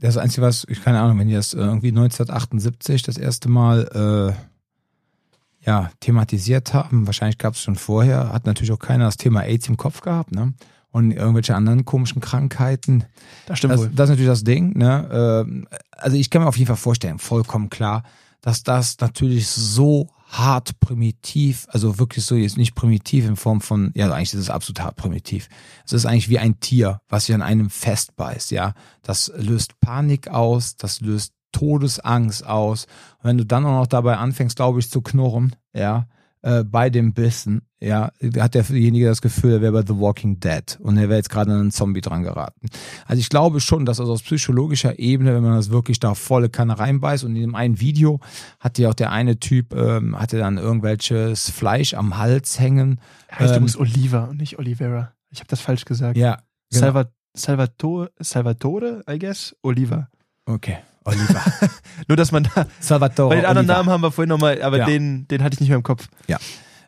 Das 0.00 0.16
Einzige, 0.16 0.42
was, 0.42 0.66
ich 0.68 0.82
keine 0.82 1.00
Ahnung, 1.00 1.18
wenn 1.20 1.28
die 1.28 1.34
das 1.34 1.54
irgendwie 1.54 1.88
1978 1.88 3.02
das 3.02 3.16
erste 3.18 3.48
Mal 3.48 4.34
äh, 4.34 5.64
ja, 5.64 5.90
thematisiert 6.00 6.74
haben, 6.74 7.06
wahrscheinlich 7.06 7.38
gab 7.38 7.54
es 7.54 7.62
schon 7.62 7.76
vorher, 7.76 8.32
hat 8.32 8.46
natürlich 8.46 8.72
auch 8.72 8.80
keiner 8.80 9.04
das 9.04 9.16
Thema 9.16 9.42
AIDS 9.42 9.68
im 9.68 9.76
Kopf 9.76 10.00
gehabt, 10.00 10.32
ne? 10.32 10.54
Und 10.90 11.12
irgendwelche 11.12 11.54
anderen 11.54 11.86
komischen 11.86 12.20
Krankheiten. 12.20 13.04
Das 13.46 13.58
stimmt 13.58 13.72
das, 13.72 13.80
wohl. 13.80 13.90
Das 13.94 14.04
ist 14.04 14.10
natürlich 14.10 14.30
das 14.30 14.44
Ding, 14.44 14.76
ne? 14.76 15.46
Äh, 15.46 15.76
also 15.96 16.16
ich 16.16 16.28
kann 16.28 16.42
mir 16.42 16.48
auf 16.48 16.56
jeden 16.56 16.66
Fall 16.66 16.76
vorstellen, 16.76 17.18
vollkommen 17.18 17.70
klar, 17.70 18.02
dass 18.42 18.62
das 18.62 18.98
natürlich 19.00 19.48
so 19.48 20.10
hart 20.28 20.80
primitiv, 20.80 21.66
also 21.70 21.98
wirklich 21.98 22.24
so 22.24 22.34
jetzt 22.34 22.56
nicht 22.56 22.74
primitiv 22.74 23.26
in 23.26 23.36
Form 23.36 23.60
von, 23.60 23.92
ja, 23.94 24.10
eigentlich 24.10 24.34
ist 24.34 24.40
es 24.40 24.50
absolut 24.50 24.80
hart 24.80 24.96
primitiv. 24.96 25.48
Es 25.86 25.92
ist 25.92 26.06
eigentlich 26.06 26.28
wie 26.28 26.38
ein 26.38 26.58
Tier, 26.58 27.00
was 27.08 27.26
sich 27.26 27.34
an 27.34 27.42
einem 27.42 27.70
festbeißt, 27.70 28.50
ja. 28.50 28.74
Das 29.02 29.32
löst 29.36 29.78
Panik 29.80 30.28
aus, 30.28 30.76
das 30.76 31.00
löst 31.00 31.32
Todesangst 31.52 32.46
aus. 32.46 32.86
Und 33.18 33.24
wenn 33.24 33.38
du 33.38 33.46
dann 33.46 33.66
auch 33.66 33.80
noch 33.80 33.86
dabei 33.86 34.16
anfängst, 34.16 34.56
glaube 34.56 34.80
ich, 34.80 34.90
zu 34.90 35.02
knurren, 35.02 35.54
ja, 35.74 36.08
äh, 36.42 36.64
bei 36.64 36.90
dem 36.90 37.14
Bissen, 37.14 37.62
ja, 37.80 38.12
hat 38.38 38.54
derjenige 38.54 39.06
das 39.06 39.22
Gefühl, 39.22 39.52
er 39.52 39.60
wäre 39.60 39.72
bei 39.72 39.82
The 39.86 39.98
Walking 39.98 40.40
Dead 40.40 40.78
und 40.80 40.96
er 40.96 41.08
wäre 41.08 41.16
jetzt 41.16 41.30
gerade 41.30 41.52
an 41.52 41.60
einen 41.60 41.70
Zombie 41.70 42.00
dran 42.00 42.22
geraten. 42.22 42.68
Also 43.06 43.20
ich 43.20 43.28
glaube 43.28 43.60
schon, 43.60 43.86
dass 43.86 44.00
also 44.00 44.12
aus 44.12 44.22
psychologischer 44.22 44.98
Ebene, 44.98 45.34
wenn 45.34 45.42
man 45.42 45.54
das 45.54 45.70
wirklich 45.70 46.00
da 46.00 46.14
volle 46.14 46.48
Kanne 46.48 46.78
reinbeißt 46.78 47.24
und 47.24 47.34
in 47.36 47.42
dem 47.42 47.54
einen 47.54 47.80
Video 47.80 48.20
hat 48.60 48.78
ja 48.78 48.90
auch 48.90 48.94
der 48.94 49.10
eine 49.12 49.38
Typ, 49.38 49.74
ähm, 49.74 50.18
hatte 50.18 50.38
dann 50.38 50.58
irgendwelches 50.58 51.50
Fleisch 51.50 51.94
am 51.94 52.18
Hals 52.18 52.58
hängen. 52.60 53.00
Heißt 53.30 53.50
ähm, 53.50 53.56
übrigens 53.56 53.76
Oliver 53.76 54.28
und 54.28 54.38
nicht 54.38 54.58
Olivera. 54.58 55.12
Ich 55.30 55.40
habe 55.40 55.48
das 55.48 55.60
falsch 55.60 55.84
gesagt. 55.84 56.16
Ja. 56.16 56.42
Genau. 56.70 57.04
Salvatore, 57.34 58.10
Salvatore, 58.18 59.02
I 59.08 59.18
guess, 59.18 59.56
Oliver. 59.62 60.08
Okay, 60.44 60.78
Oliver. 61.04 61.42
Nur, 62.08 62.16
dass 62.16 62.32
man 62.32 62.44
da. 62.54 62.66
Salvatore. 62.80 63.30
Bei 63.30 63.36
den 63.36 63.44
anderen 63.46 63.66
Oliver. 63.68 63.78
Namen 63.78 63.90
haben 63.90 64.00
wir 64.02 64.12
vorhin 64.12 64.28
nochmal, 64.28 64.62
aber 64.62 64.78
Ja. 64.78 64.86
den, 64.86 65.26
den 65.28 65.42
hatte 65.42 65.54
ich 65.54 65.60
nicht 65.60 65.68
mehr 65.68 65.78
im 65.78 65.82
Kopf. 65.84 66.08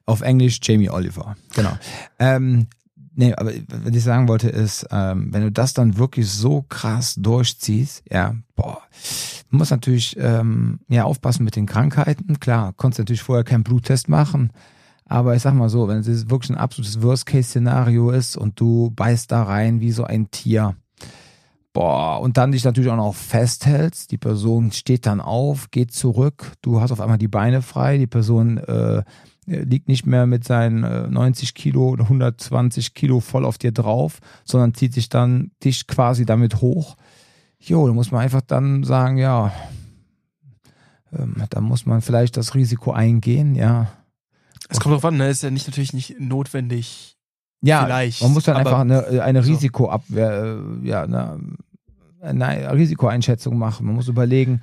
Auf 0.06 0.20
Englisch 0.20 0.58
Jamie 0.62 0.90
Oliver. 0.90 1.34
Genau. 1.54 1.78
ähm, 2.18 2.66
nee, 3.14 3.32
aber 3.34 3.52
was 3.68 3.94
ich 3.96 4.02
sagen 4.04 4.28
wollte 4.28 4.48
ist, 4.50 4.86
ähm, 4.90 5.28
wenn 5.32 5.42
du 5.42 5.50
das 5.50 5.72
dann 5.72 5.96
wirklich 5.96 6.28
so 6.30 6.62
krass 6.68 7.14
durchziehst, 7.14 8.02
ja, 8.10 8.34
boah, 8.54 8.82
du 9.50 9.56
musst 9.56 9.70
natürlich 9.70 10.16
ähm, 10.18 10.80
ja 10.88 11.04
aufpassen 11.04 11.44
mit 11.44 11.56
den 11.56 11.64
Krankheiten. 11.66 12.38
Klar, 12.38 12.74
konntest 12.76 12.98
natürlich 12.98 13.22
vorher 13.22 13.44
keinen 13.44 13.64
Bluttest 13.64 14.08
machen. 14.08 14.50
Aber 15.06 15.34
ich 15.36 15.42
sag 15.42 15.54
mal 15.54 15.68
so, 15.68 15.86
wenn 15.88 15.98
es 15.98 16.28
wirklich 16.30 16.50
ein 16.50 16.56
absolutes 16.58 17.00
Worst-Case-Szenario 17.02 18.10
ist 18.10 18.36
und 18.36 18.58
du 18.60 18.90
beißt 18.90 19.30
da 19.32 19.42
rein 19.44 19.80
wie 19.80 19.92
so 19.92 20.04
ein 20.04 20.30
Tier, 20.30 20.76
boah, 21.74 22.20
und 22.20 22.38
dann 22.38 22.52
dich 22.52 22.64
natürlich 22.64 22.90
auch 22.90 22.96
noch 22.96 23.14
festhältst, 23.14 24.10
die 24.10 24.16
Person 24.16 24.72
steht 24.72 25.04
dann 25.04 25.20
auf, 25.20 25.70
geht 25.70 25.92
zurück, 25.92 26.52
du 26.62 26.80
hast 26.80 26.92
auf 26.92 27.00
einmal 27.00 27.18
die 27.18 27.28
Beine 27.28 27.60
frei, 27.60 27.98
die 27.98 28.06
Person 28.06 28.56
äh, 28.58 29.02
liegt 29.44 29.88
nicht 29.88 30.06
mehr 30.06 30.26
mit 30.26 30.44
seinen 30.44 30.84
äh, 30.84 31.08
90 31.08 31.52
Kilo 31.54 31.90
oder 31.90 32.04
120 32.04 32.94
Kilo 32.94 33.20
voll 33.20 33.44
auf 33.44 33.58
dir 33.58 33.72
drauf, 33.72 34.20
sondern 34.44 34.72
zieht 34.72 34.94
sich 34.94 35.10
dann 35.10 35.50
dich 35.62 35.86
quasi 35.86 36.24
damit 36.24 36.62
hoch. 36.62 36.96
Jo, 37.58 37.86
da 37.86 37.92
muss 37.92 38.10
man 38.10 38.22
einfach 38.22 38.40
dann 38.40 38.84
sagen, 38.84 39.18
ja, 39.18 39.52
ähm, 41.12 41.42
da 41.50 41.60
muss 41.60 41.86
man 41.86 42.00
vielleicht 42.00 42.36
das 42.36 42.54
Risiko 42.54 42.92
eingehen, 42.92 43.54
ja. 43.56 43.88
Es 44.68 44.80
kommt 44.80 44.94
drauf 44.94 45.04
an, 45.04 45.16
ne? 45.16 45.28
Ist 45.28 45.42
ja 45.42 45.50
nicht 45.50 45.66
natürlich 45.66 45.92
nicht 45.92 46.20
notwendig. 46.20 47.13
Ja, 47.64 47.84
Vielleicht, 47.84 48.22
man 48.22 48.32
muss 48.32 48.44
dann 48.44 48.56
einfach 48.56 48.80
eine, 48.80 49.22
eine 49.22 49.42
so. 49.42 49.52
Risikoabwehr, 49.52 50.58
äh, 50.82 50.86
ja, 50.86 51.02
eine, 51.02 51.40
eine 52.20 52.72
Risikoeinschätzung 52.72 53.56
machen. 53.58 53.86
Man 53.86 53.94
muss 53.94 54.08
überlegen, 54.08 54.60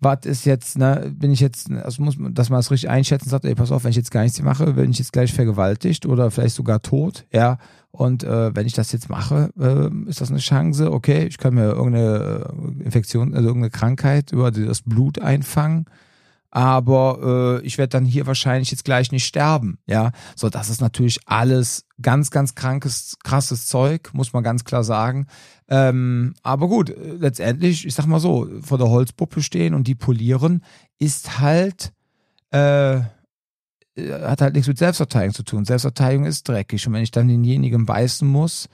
was 0.00 0.26
ist 0.26 0.44
jetzt, 0.44 0.78
ne, 0.78 1.12
bin 1.12 1.32
ich 1.32 1.40
jetzt, 1.40 1.70
also 1.70 2.02
muss 2.02 2.16
man, 2.18 2.34
dass 2.34 2.50
man 2.50 2.58
das 2.58 2.70
richtig 2.70 2.88
einschätzen 2.88 3.24
und 3.26 3.30
sagt, 3.30 3.44
ey, 3.44 3.54
pass 3.54 3.72
auf, 3.72 3.84
wenn 3.84 3.90
ich 3.90 3.96
jetzt 3.96 4.10
gar 4.10 4.22
nichts 4.22 4.40
mache, 4.42 4.74
bin 4.74 4.90
ich 4.90 4.98
jetzt 4.98 5.12
gleich 5.12 5.32
vergewaltigt 5.32 6.06
oder 6.06 6.30
vielleicht 6.30 6.54
sogar 6.54 6.82
tot, 6.82 7.24
ja. 7.32 7.58
Und 7.90 8.22
äh, 8.22 8.54
wenn 8.54 8.66
ich 8.66 8.74
das 8.74 8.92
jetzt 8.92 9.08
mache, 9.08 9.50
äh, 9.58 10.08
ist 10.08 10.20
das 10.20 10.30
eine 10.30 10.38
Chance, 10.38 10.92
okay, 10.92 11.26
ich 11.26 11.38
kann 11.38 11.54
mir 11.54 11.72
irgendeine 11.72 12.46
äh, 12.80 12.84
Infektion, 12.84 13.34
also 13.34 13.48
irgendeine 13.48 13.70
Krankheit 13.70 14.30
über 14.30 14.50
das 14.50 14.82
Blut 14.82 15.20
einfangen. 15.20 15.86
Aber 16.50 17.60
äh, 17.62 17.66
ich 17.66 17.76
werde 17.76 17.90
dann 17.90 18.06
hier 18.06 18.26
wahrscheinlich 18.26 18.70
jetzt 18.70 18.84
gleich 18.84 19.12
nicht 19.12 19.26
sterben, 19.26 19.78
ja. 19.86 20.12
So, 20.34 20.48
das 20.48 20.70
ist 20.70 20.80
natürlich 20.80 21.20
alles 21.26 21.84
ganz, 22.00 22.30
ganz 22.30 22.54
krankes, 22.54 23.16
krasses 23.22 23.66
Zeug, 23.66 24.10
muss 24.14 24.32
man 24.32 24.42
ganz 24.42 24.64
klar 24.64 24.82
sagen. 24.82 25.26
Ähm, 25.68 26.34
aber 26.42 26.68
gut, 26.68 26.94
letztendlich, 26.96 27.86
ich 27.86 27.94
sag 27.94 28.06
mal 28.06 28.20
so, 28.20 28.48
vor 28.62 28.78
der 28.78 28.88
Holzpuppe 28.88 29.42
stehen 29.42 29.74
und 29.74 29.86
die 29.86 29.94
polieren, 29.94 30.64
ist 30.98 31.38
halt, 31.38 31.92
äh, 32.52 32.96
äh, 33.98 34.22
hat 34.22 34.40
halt 34.40 34.54
nichts 34.54 34.68
mit 34.68 34.78
Selbstverteidigung 34.78 35.34
zu 35.34 35.42
tun. 35.42 35.64
Selbstverteidigung 35.64 36.24
ist 36.24 36.48
dreckig. 36.48 36.86
Und 36.86 36.94
wenn 36.94 37.02
ich 37.02 37.10
dann 37.10 37.28
denjenigen 37.28 37.84
beißen 37.84 38.26
muss, 38.26 38.68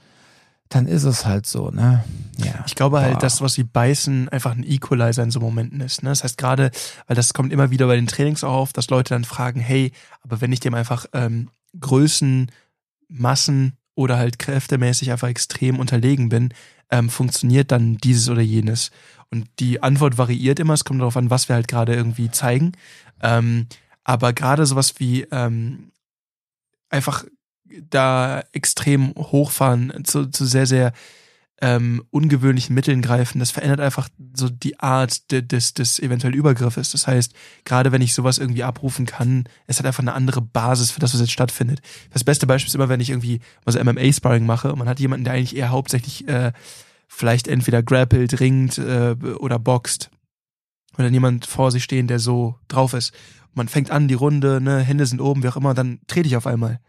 dann 0.69 0.87
ist 0.87 1.03
es 1.03 1.25
halt 1.25 1.45
so, 1.45 1.69
ne? 1.69 2.03
Ja. 2.37 2.63
Ich 2.65 2.75
glaube 2.75 2.99
halt, 2.99 3.13
Boah. 3.13 3.19
dass 3.19 3.41
was 3.41 3.57
wie 3.57 3.63
Beißen 3.63 4.29
einfach 4.29 4.51
ein 4.51 4.63
Equalizer 4.63 5.23
in 5.23 5.31
so 5.31 5.39
Momenten 5.39 5.79
ist. 5.79 6.03
Ne? 6.03 6.09
Das 6.09 6.23
heißt 6.23 6.37
gerade, 6.37 6.71
weil 7.07 7.15
das 7.15 7.33
kommt 7.33 7.53
immer 7.53 7.71
wieder 7.71 7.87
bei 7.87 7.95
den 7.95 8.07
Trainings 8.07 8.43
auch 8.43 8.53
auf, 8.53 8.73
dass 8.73 8.89
Leute 8.89 9.13
dann 9.13 9.23
fragen, 9.23 9.59
hey, 9.59 9.91
aber 10.21 10.41
wenn 10.41 10.51
ich 10.51 10.59
dem 10.59 10.73
einfach 10.73 11.05
ähm, 11.13 11.49
Größen, 11.79 12.51
Massen 13.07 13.77
oder 13.93 14.17
halt 14.17 14.39
kräftemäßig 14.39 15.11
einfach 15.11 15.29
extrem 15.29 15.79
unterlegen 15.79 16.29
bin, 16.29 16.53
ähm, 16.89 17.09
funktioniert 17.09 17.71
dann 17.71 17.97
dieses 17.97 18.27
oder 18.29 18.41
jenes. 18.41 18.91
Und 19.31 19.47
die 19.59 19.81
Antwort 19.81 20.17
variiert 20.17 20.59
immer, 20.59 20.73
es 20.73 20.83
kommt 20.83 20.99
darauf 20.99 21.17
an, 21.17 21.29
was 21.29 21.47
wir 21.47 21.55
halt 21.55 21.67
gerade 21.67 21.95
irgendwie 21.95 22.29
zeigen. 22.31 22.73
Ähm, 23.21 23.67
aber 24.03 24.33
gerade 24.33 24.65
sowas 24.65 24.95
wie 24.97 25.23
ähm, 25.31 25.91
einfach 26.89 27.25
da 27.89 28.43
extrem 28.51 29.13
hochfahren, 29.15 30.03
zu, 30.03 30.27
zu 30.27 30.45
sehr, 30.45 30.65
sehr 30.65 30.93
ähm, 31.61 32.03
ungewöhnlichen 32.11 32.75
Mitteln 32.75 33.01
greifen, 33.01 33.39
das 33.39 33.51
verändert 33.51 33.79
einfach 33.79 34.09
so 34.33 34.49
die 34.49 34.79
Art 34.79 35.31
de, 35.31 35.41
des, 35.41 35.73
des 35.73 35.99
eventuell 35.99 36.35
Übergriffes. 36.35 36.91
Das 36.91 37.07
heißt, 37.07 37.33
gerade 37.63 37.91
wenn 37.91 38.01
ich 38.01 38.13
sowas 38.13 38.37
irgendwie 38.37 38.63
abrufen 38.63 39.05
kann, 39.05 39.45
es 39.65 39.79
hat 39.79 39.85
einfach 39.85 40.03
eine 40.03 40.13
andere 40.13 40.41
Basis 40.41 40.91
für 40.91 40.99
das, 40.99 41.13
was 41.13 41.21
jetzt 41.21 41.31
stattfindet. 41.31 41.81
Das 42.11 42.25
beste 42.25 42.45
Beispiel 42.45 42.67
ist 42.67 42.75
immer, 42.75 42.89
wenn 42.89 42.99
ich 42.99 43.09
irgendwie 43.09 43.39
mal 43.65 43.71
so 43.71 43.79
MMA-Sparring 43.79 44.45
mache 44.45 44.71
und 44.71 44.79
man 44.79 44.89
hat 44.89 44.99
jemanden, 44.99 45.23
der 45.23 45.33
eigentlich 45.33 45.55
eher 45.55 45.69
hauptsächlich 45.69 46.27
äh, 46.27 46.51
vielleicht 47.07 47.47
entweder 47.47 47.81
grappelt, 47.81 48.39
ringt 48.39 48.77
äh, 48.77 49.15
oder 49.39 49.57
boxt. 49.57 50.11
Und 50.97 51.03
dann 51.03 51.13
jemand 51.13 51.45
vor 51.45 51.71
sich 51.71 51.83
stehen, 51.83 52.07
der 52.07 52.19
so 52.19 52.55
drauf 52.67 52.93
ist. 52.93 53.13
Man 53.53 53.69
fängt 53.69 53.91
an, 53.91 54.07
die 54.07 54.13
Runde, 54.13 54.59
ne, 54.61 54.79
Hände 54.79 55.05
sind 55.05 55.21
oben, 55.21 55.43
wie 55.43 55.47
auch 55.47 55.57
immer, 55.57 55.73
dann 55.73 55.99
trete 56.07 56.27
ich 56.27 56.35
auf 56.35 56.47
einmal. 56.47 56.79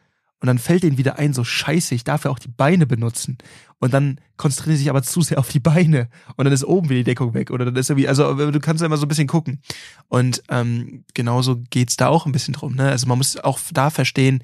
Und 0.40 0.49
dann 0.49 0.59
fällt 0.59 0.83
denen 0.83 0.99
wieder 0.99 1.18
ein, 1.18 1.33
so 1.33 1.44
scheiße, 1.44 1.94
ich 1.94 2.05
darf 2.05 2.25
ja 2.25 2.31
auch 2.31 2.38
die 2.38 2.49
Beine 2.49 2.87
benutzen. 2.87 3.38
Und 3.79 3.94
dann 3.94 4.20
konzentrieren 4.37 4.77
sie 4.77 4.83
sich 4.83 4.90
aber 4.90 5.03
zu 5.03 5.22
sehr 5.22 5.38
auf 5.38 5.49
die 5.49 5.61
Beine. 5.61 6.09
Und 6.37 6.44
dann 6.44 6.53
ist 6.53 6.64
oben 6.64 6.88
wieder 6.88 7.01
die 7.01 7.05
Deckung 7.05 7.33
weg. 7.35 7.51
Oder 7.51 7.64
dann 7.64 7.77
ist 7.77 7.88
irgendwie, 7.88 8.09
also 8.09 8.35
du 8.51 8.61
kannst 8.61 8.83
ja 8.83 8.87
immer 8.87 8.99
so 8.99 9.07
ein 9.07 9.09
bisschen 9.09 9.29
gucken. 9.29 9.61
Und 10.09 10.42
ähm, 10.49 11.05
genauso 11.14 11.62
geht's 11.70 11.96
da 11.96 12.09
auch 12.09 12.27
ein 12.27 12.33
bisschen 12.33 12.55
drum. 12.55 12.75
Ne? 12.75 12.88
Also 12.88 13.07
man 13.07 13.18
muss 13.18 13.37
auch 13.38 13.59
da 13.72 13.90
verstehen, 13.90 14.42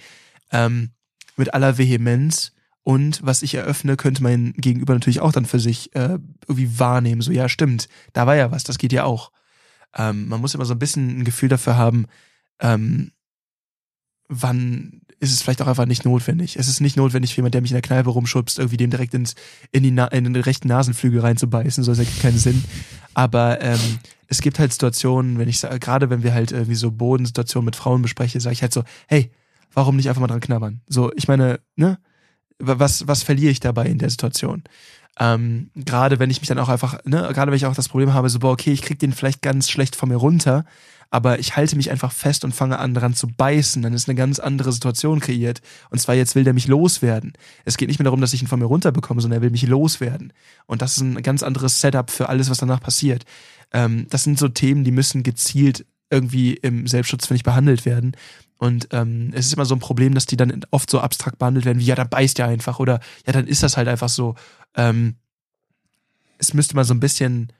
ähm, 0.50 0.90
mit 1.36 1.54
aller 1.54 1.78
Vehemenz 1.78 2.52
und 2.84 3.24
was 3.24 3.42
ich 3.42 3.54
eröffne, 3.54 3.96
könnte 3.96 4.22
mein 4.22 4.54
Gegenüber 4.54 4.94
natürlich 4.94 5.20
auch 5.20 5.32
dann 5.32 5.46
für 5.46 5.60
sich 5.60 5.94
äh, 5.94 6.18
irgendwie 6.48 6.78
wahrnehmen. 6.78 7.20
So, 7.20 7.30
ja, 7.30 7.48
stimmt, 7.48 7.88
da 8.12 8.26
war 8.26 8.34
ja 8.34 8.50
was, 8.50 8.64
das 8.64 8.78
geht 8.78 8.92
ja 8.92 9.04
auch. 9.04 9.30
Ähm, 9.94 10.28
man 10.28 10.40
muss 10.40 10.54
immer 10.54 10.64
so 10.64 10.74
ein 10.74 10.78
bisschen 10.78 11.20
ein 11.20 11.24
Gefühl 11.24 11.48
dafür 11.48 11.76
haben, 11.76 12.06
ähm, 12.60 13.12
wann 14.28 15.01
ist 15.22 15.32
es 15.32 15.40
vielleicht 15.40 15.62
auch 15.62 15.68
einfach 15.68 15.86
nicht 15.86 16.04
notwendig. 16.04 16.56
Es 16.56 16.66
ist 16.66 16.80
nicht 16.80 16.96
notwendig 16.96 17.32
für 17.32 17.38
jemand, 17.38 17.54
der 17.54 17.60
mich 17.60 17.70
in 17.70 17.76
der 17.76 17.82
Kneipe 17.82 18.10
rumschubst, 18.10 18.58
irgendwie 18.58 18.76
dem 18.76 18.90
direkt 18.90 19.14
ins, 19.14 19.36
in, 19.70 19.84
die 19.84 19.88
in 19.88 20.24
den 20.24 20.36
rechten 20.36 20.66
Nasenflügel 20.66 21.20
reinzubeißen, 21.20 21.84
so 21.84 21.92
das 21.92 22.00
ergibt 22.00 22.20
keinen 22.20 22.38
Sinn. 22.38 22.64
Aber 23.14 23.60
ähm, 23.60 23.78
es 24.26 24.40
gibt 24.40 24.58
halt 24.58 24.72
Situationen, 24.72 25.38
wenn 25.38 25.48
ich 25.48 25.60
gerade 25.60 26.10
wenn 26.10 26.24
wir 26.24 26.34
halt 26.34 26.50
irgendwie 26.50 26.74
so 26.74 26.90
Bodensituationen 26.90 27.64
mit 27.64 27.76
Frauen 27.76 28.02
bespreche, 28.02 28.40
sage 28.40 28.54
ich 28.54 28.62
halt 28.62 28.72
so, 28.72 28.82
hey, 29.06 29.30
warum 29.72 29.94
nicht 29.94 30.08
einfach 30.08 30.20
mal 30.20 30.26
dran 30.26 30.40
knabbern? 30.40 30.80
So, 30.88 31.12
ich 31.14 31.28
meine, 31.28 31.60
ne? 31.76 31.98
Was, 32.58 33.06
was 33.06 33.22
verliere 33.22 33.50
ich 33.50 33.60
dabei 33.60 33.86
in 33.86 33.98
der 33.98 34.10
Situation? 34.10 34.64
Ähm, 35.20 35.70
gerade 35.74 36.18
wenn 36.18 36.30
ich 36.30 36.40
mich 36.40 36.48
dann 36.48 36.58
auch 36.58 36.68
einfach, 36.68 37.04
ne, 37.04 37.28
gerade 37.32 37.50
wenn 37.50 37.56
ich 37.56 37.66
auch 37.66 37.74
das 37.74 37.88
Problem 37.88 38.12
habe, 38.12 38.28
so, 38.28 38.38
boah, 38.40 38.52
okay, 38.52 38.72
ich 38.72 38.82
krieg 38.82 38.98
den 38.98 39.12
vielleicht 39.12 39.42
ganz 39.42 39.68
schlecht 39.68 39.94
von 39.94 40.08
mir 40.08 40.16
runter, 40.16 40.64
aber 41.12 41.38
ich 41.38 41.56
halte 41.56 41.76
mich 41.76 41.90
einfach 41.90 42.10
fest 42.10 42.42
und 42.42 42.54
fange 42.54 42.78
an, 42.78 42.94
dran 42.94 43.12
zu 43.12 43.28
beißen, 43.28 43.82
dann 43.82 43.92
ist 43.92 44.08
eine 44.08 44.16
ganz 44.16 44.38
andere 44.38 44.72
Situation 44.72 45.20
kreiert. 45.20 45.60
Und 45.90 45.98
zwar 45.98 46.14
jetzt 46.14 46.34
will 46.34 46.42
der 46.42 46.54
mich 46.54 46.68
loswerden. 46.68 47.34
Es 47.66 47.76
geht 47.76 47.88
nicht 47.88 47.98
mehr 47.98 48.04
darum, 48.04 48.22
dass 48.22 48.32
ich 48.32 48.40
ihn 48.40 48.48
von 48.48 48.58
mir 48.58 48.64
runterbekomme, 48.64 49.20
sondern 49.20 49.40
er 49.40 49.42
will 49.42 49.50
mich 49.50 49.66
loswerden. 49.66 50.32
Und 50.64 50.80
das 50.80 50.96
ist 50.96 51.02
ein 51.02 51.22
ganz 51.22 51.42
anderes 51.42 51.82
Setup 51.82 52.10
für 52.10 52.30
alles, 52.30 52.48
was 52.48 52.56
danach 52.56 52.80
passiert. 52.80 53.26
Ähm, 53.72 54.06
das 54.08 54.24
sind 54.24 54.38
so 54.38 54.48
Themen, 54.48 54.84
die 54.84 54.90
müssen 54.90 55.22
gezielt 55.22 55.84
irgendwie 56.08 56.54
im 56.54 56.86
Selbstschutz, 56.86 57.26
finde 57.26 57.36
ich, 57.36 57.44
behandelt 57.44 57.84
werden. 57.84 58.16
Und 58.56 58.88
ähm, 58.92 59.32
es 59.34 59.44
ist 59.44 59.52
immer 59.52 59.66
so 59.66 59.74
ein 59.74 59.80
Problem, 59.80 60.14
dass 60.14 60.24
die 60.24 60.38
dann 60.38 60.64
oft 60.70 60.88
so 60.88 61.00
abstrakt 61.00 61.38
behandelt 61.38 61.66
werden, 61.66 61.78
wie 61.78 61.84
ja, 61.84 61.94
dann 61.94 62.08
beißt 62.08 62.38
ja 62.38 62.46
einfach 62.46 62.78
oder 62.78 63.00
ja, 63.26 63.34
dann 63.34 63.46
ist 63.46 63.62
das 63.62 63.76
halt 63.76 63.88
einfach 63.88 64.08
so. 64.08 64.34
Ähm, 64.74 65.16
es 66.38 66.54
müsste 66.54 66.74
mal 66.74 66.84
so 66.84 66.94
ein 66.94 67.00
bisschen 67.00 67.52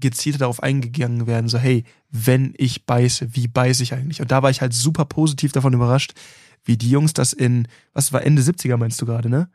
gezielter 0.00 0.38
darauf 0.38 0.62
eingegangen 0.62 1.26
werden, 1.26 1.48
so 1.48 1.58
hey, 1.58 1.84
wenn 2.10 2.54
ich 2.56 2.86
beiße, 2.86 3.34
wie 3.34 3.48
beiße 3.48 3.82
ich 3.82 3.92
eigentlich? 3.94 4.20
Und 4.20 4.30
da 4.30 4.42
war 4.42 4.50
ich 4.50 4.60
halt 4.60 4.72
super 4.72 5.04
positiv 5.04 5.52
davon 5.52 5.72
überrascht, 5.72 6.12
wie 6.64 6.76
die 6.76 6.90
Jungs 6.90 7.12
das 7.12 7.32
in, 7.32 7.68
was 7.92 8.12
war 8.12 8.22
Ende 8.24 8.42
70er 8.42 8.76
meinst 8.76 9.00
du 9.00 9.06
gerade, 9.06 9.28
ne? 9.28 9.48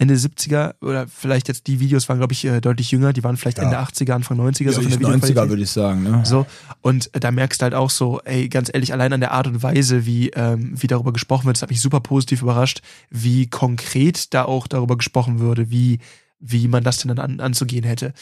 Ende 0.00 0.14
70er 0.14 0.74
oder 0.80 1.08
vielleicht 1.08 1.48
jetzt 1.48 1.66
die 1.66 1.80
Videos 1.80 2.08
waren, 2.08 2.18
glaube 2.18 2.32
ich, 2.32 2.44
äh, 2.44 2.60
deutlich 2.60 2.92
jünger, 2.92 3.12
die 3.12 3.24
waren 3.24 3.36
vielleicht 3.36 3.58
Ja. 3.58 3.64
Ende 3.64 3.80
80er, 3.80 4.12
Anfang 4.12 4.38
90er, 4.38 4.70
so 4.70 4.80
Ja, 4.80 4.86
in 4.86 4.90
der 4.90 4.98
90er 5.00 5.00
Videoqualität. 5.00 5.48
würde 5.48 5.62
ich 5.62 5.70
sagen, 5.70 6.02
ne? 6.04 6.22
So, 6.24 6.46
und 6.82 7.12
äh, 7.14 7.18
da 7.20 7.32
merkst 7.32 7.60
du 7.60 7.64
halt 7.64 7.74
auch 7.74 7.90
so, 7.90 8.20
ey, 8.24 8.48
ganz 8.48 8.70
ehrlich, 8.72 8.92
allein 8.92 9.12
an 9.12 9.18
der 9.18 9.32
Art 9.32 9.48
und 9.48 9.60
Weise, 9.60 10.06
wie, 10.06 10.28
ähm, 10.30 10.70
wie 10.80 10.86
darüber 10.86 11.12
gesprochen 11.12 11.46
wird, 11.46 11.56
das 11.56 11.62
hat 11.62 11.70
mich 11.70 11.80
super 11.80 11.98
positiv 11.98 12.42
überrascht, 12.42 12.80
wie 13.10 13.48
konkret 13.48 14.32
da 14.34 14.44
auch 14.44 14.68
darüber 14.68 14.96
gesprochen 14.96 15.40
würde, 15.40 15.68
wie, 15.70 15.98
wie 16.40 16.68
man 16.68 16.84
das 16.84 16.98
denn 16.98 17.08
dann 17.08 17.18
an, 17.18 17.40
anzugehen 17.40 17.84
hätte. 17.84 18.12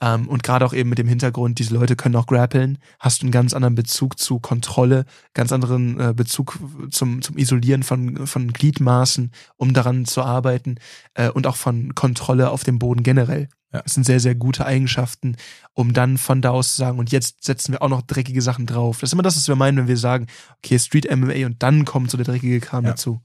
Ähm, 0.00 0.28
und 0.28 0.42
gerade 0.42 0.64
auch 0.64 0.72
eben 0.72 0.88
mit 0.88 0.98
dem 0.98 1.08
Hintergrund, 1.08 1.58
diese 1.58 1.74
Leute 1.74 1.96
können 1.96 2.16
auch 2.16 2.26
grappeln, 2.26 2.78
hast 2.98 3.20
du 3.22 3.26
einen 3.26 3.32
ganz 3.32 3.52
anderen 3.52 3.74
Bezug 3.74 4.18
zu 4.18 4.38
Kontrolle, 4.38 5.04
ganz 5.34 5.52
anderen 5.52 6.00
äh, 6.00 6.14
Bezug 6.14 6.58
zum, 6.90 7.22
zum 7.22 7.36
Isolieren 7.36 7.82
von, 7.82 8.26
von 8.26 8.52
Gliedmaßen, 8.52 9.30
um 9.56 9.74
daran 9.74 10.04
zu 10.06 10.22
arbeiten 10.22 10.76
äh, 11.14 11.28
und 11.30 11.46
auch 11.46 11.56
von 11.56 11.94
Kontrolle 11.94 12.50
auf 12.50 12.64
dem 12.64 12.78
Boden 12.78 13.02
generell. 13.02 13.48
Ja. 13.72 13.82
Das 13.82 13.94
sind 13.94 14.04
sehr, 14.04 14.20
sehr 14.20 14.34
gute 14.34 14.64
Eigenschaften, 14.64 15.36
um 15.74 15.92
dann 15.92 16.16
von 16.18 16.40
da 16.40 16.50
aus 16.50 16.70
zu 16.70 16.76
sagen, 16.76 16.98
und 16.98 17.12
jetzt 17.12 17.44
setzen 17.44 17.72
wir 17.72 17.82
auch 17.82 17.88
noch 17.88 18.02
dreckige 18.02 18.40
Sachen 18.40 18.64
drauf. 18.66 19.00
Das 19.00 19.10
ist 19.10 19.12
immer 19.12 19.22
das, 19.22 19.36
was 19.36 19.48
wir 19.48 19.56
meinen, 19.56 19.76
wenn 19.76 19.88
wir 19.88 19.96
sagen, 19.98 20.28
okay, 20.58 20.78
Street 20.78 21.14
MMA 21.14 21.44
und 21.46 21.62
dann 21.62 21.84
kommt 21.84 22.10
so 22.10 22.16
der 22.16 22.26
dreckige 22.26 22.60
Kram 22.60 22.84
Ja. 22.84 22.90
dazu. 22.90 23.20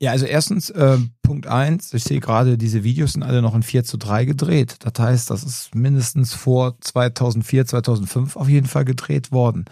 Ja, 0.00 0.12
also 0.12 0.26
erstens, 0.26 0.70
äh, 0.70 0.98
Punkt 1.22 1.48
eins, 1.48 1.92
ich 1.92 2.04
sehe 2.04 2.20
gerade, 2.20 2.56
diese 2.56 2.84
Videos 2.84 3.14
sind 3.14 3.24
alle 3.24 3.42
noch 3.42 3.54
in 3.54 3.64
4 3.64 3.82
zu 3.82 3.96
3 3.96 4.26
gedreht. 4.26 4.76
Das 4.80 4.92
heißt, 4.98 5.30
das 5.30 5.42
ist 5.42 5.74
mindestens 5.74 6.34
vor 6.34 6.80
2004, 6.80 7.66
2005 7.66 8.36
auf 8.36 8.48
jeden 8.48 8.68
Fall 8.68 8.84
gedreht 8.84 9.32
worden. 9.32 9.64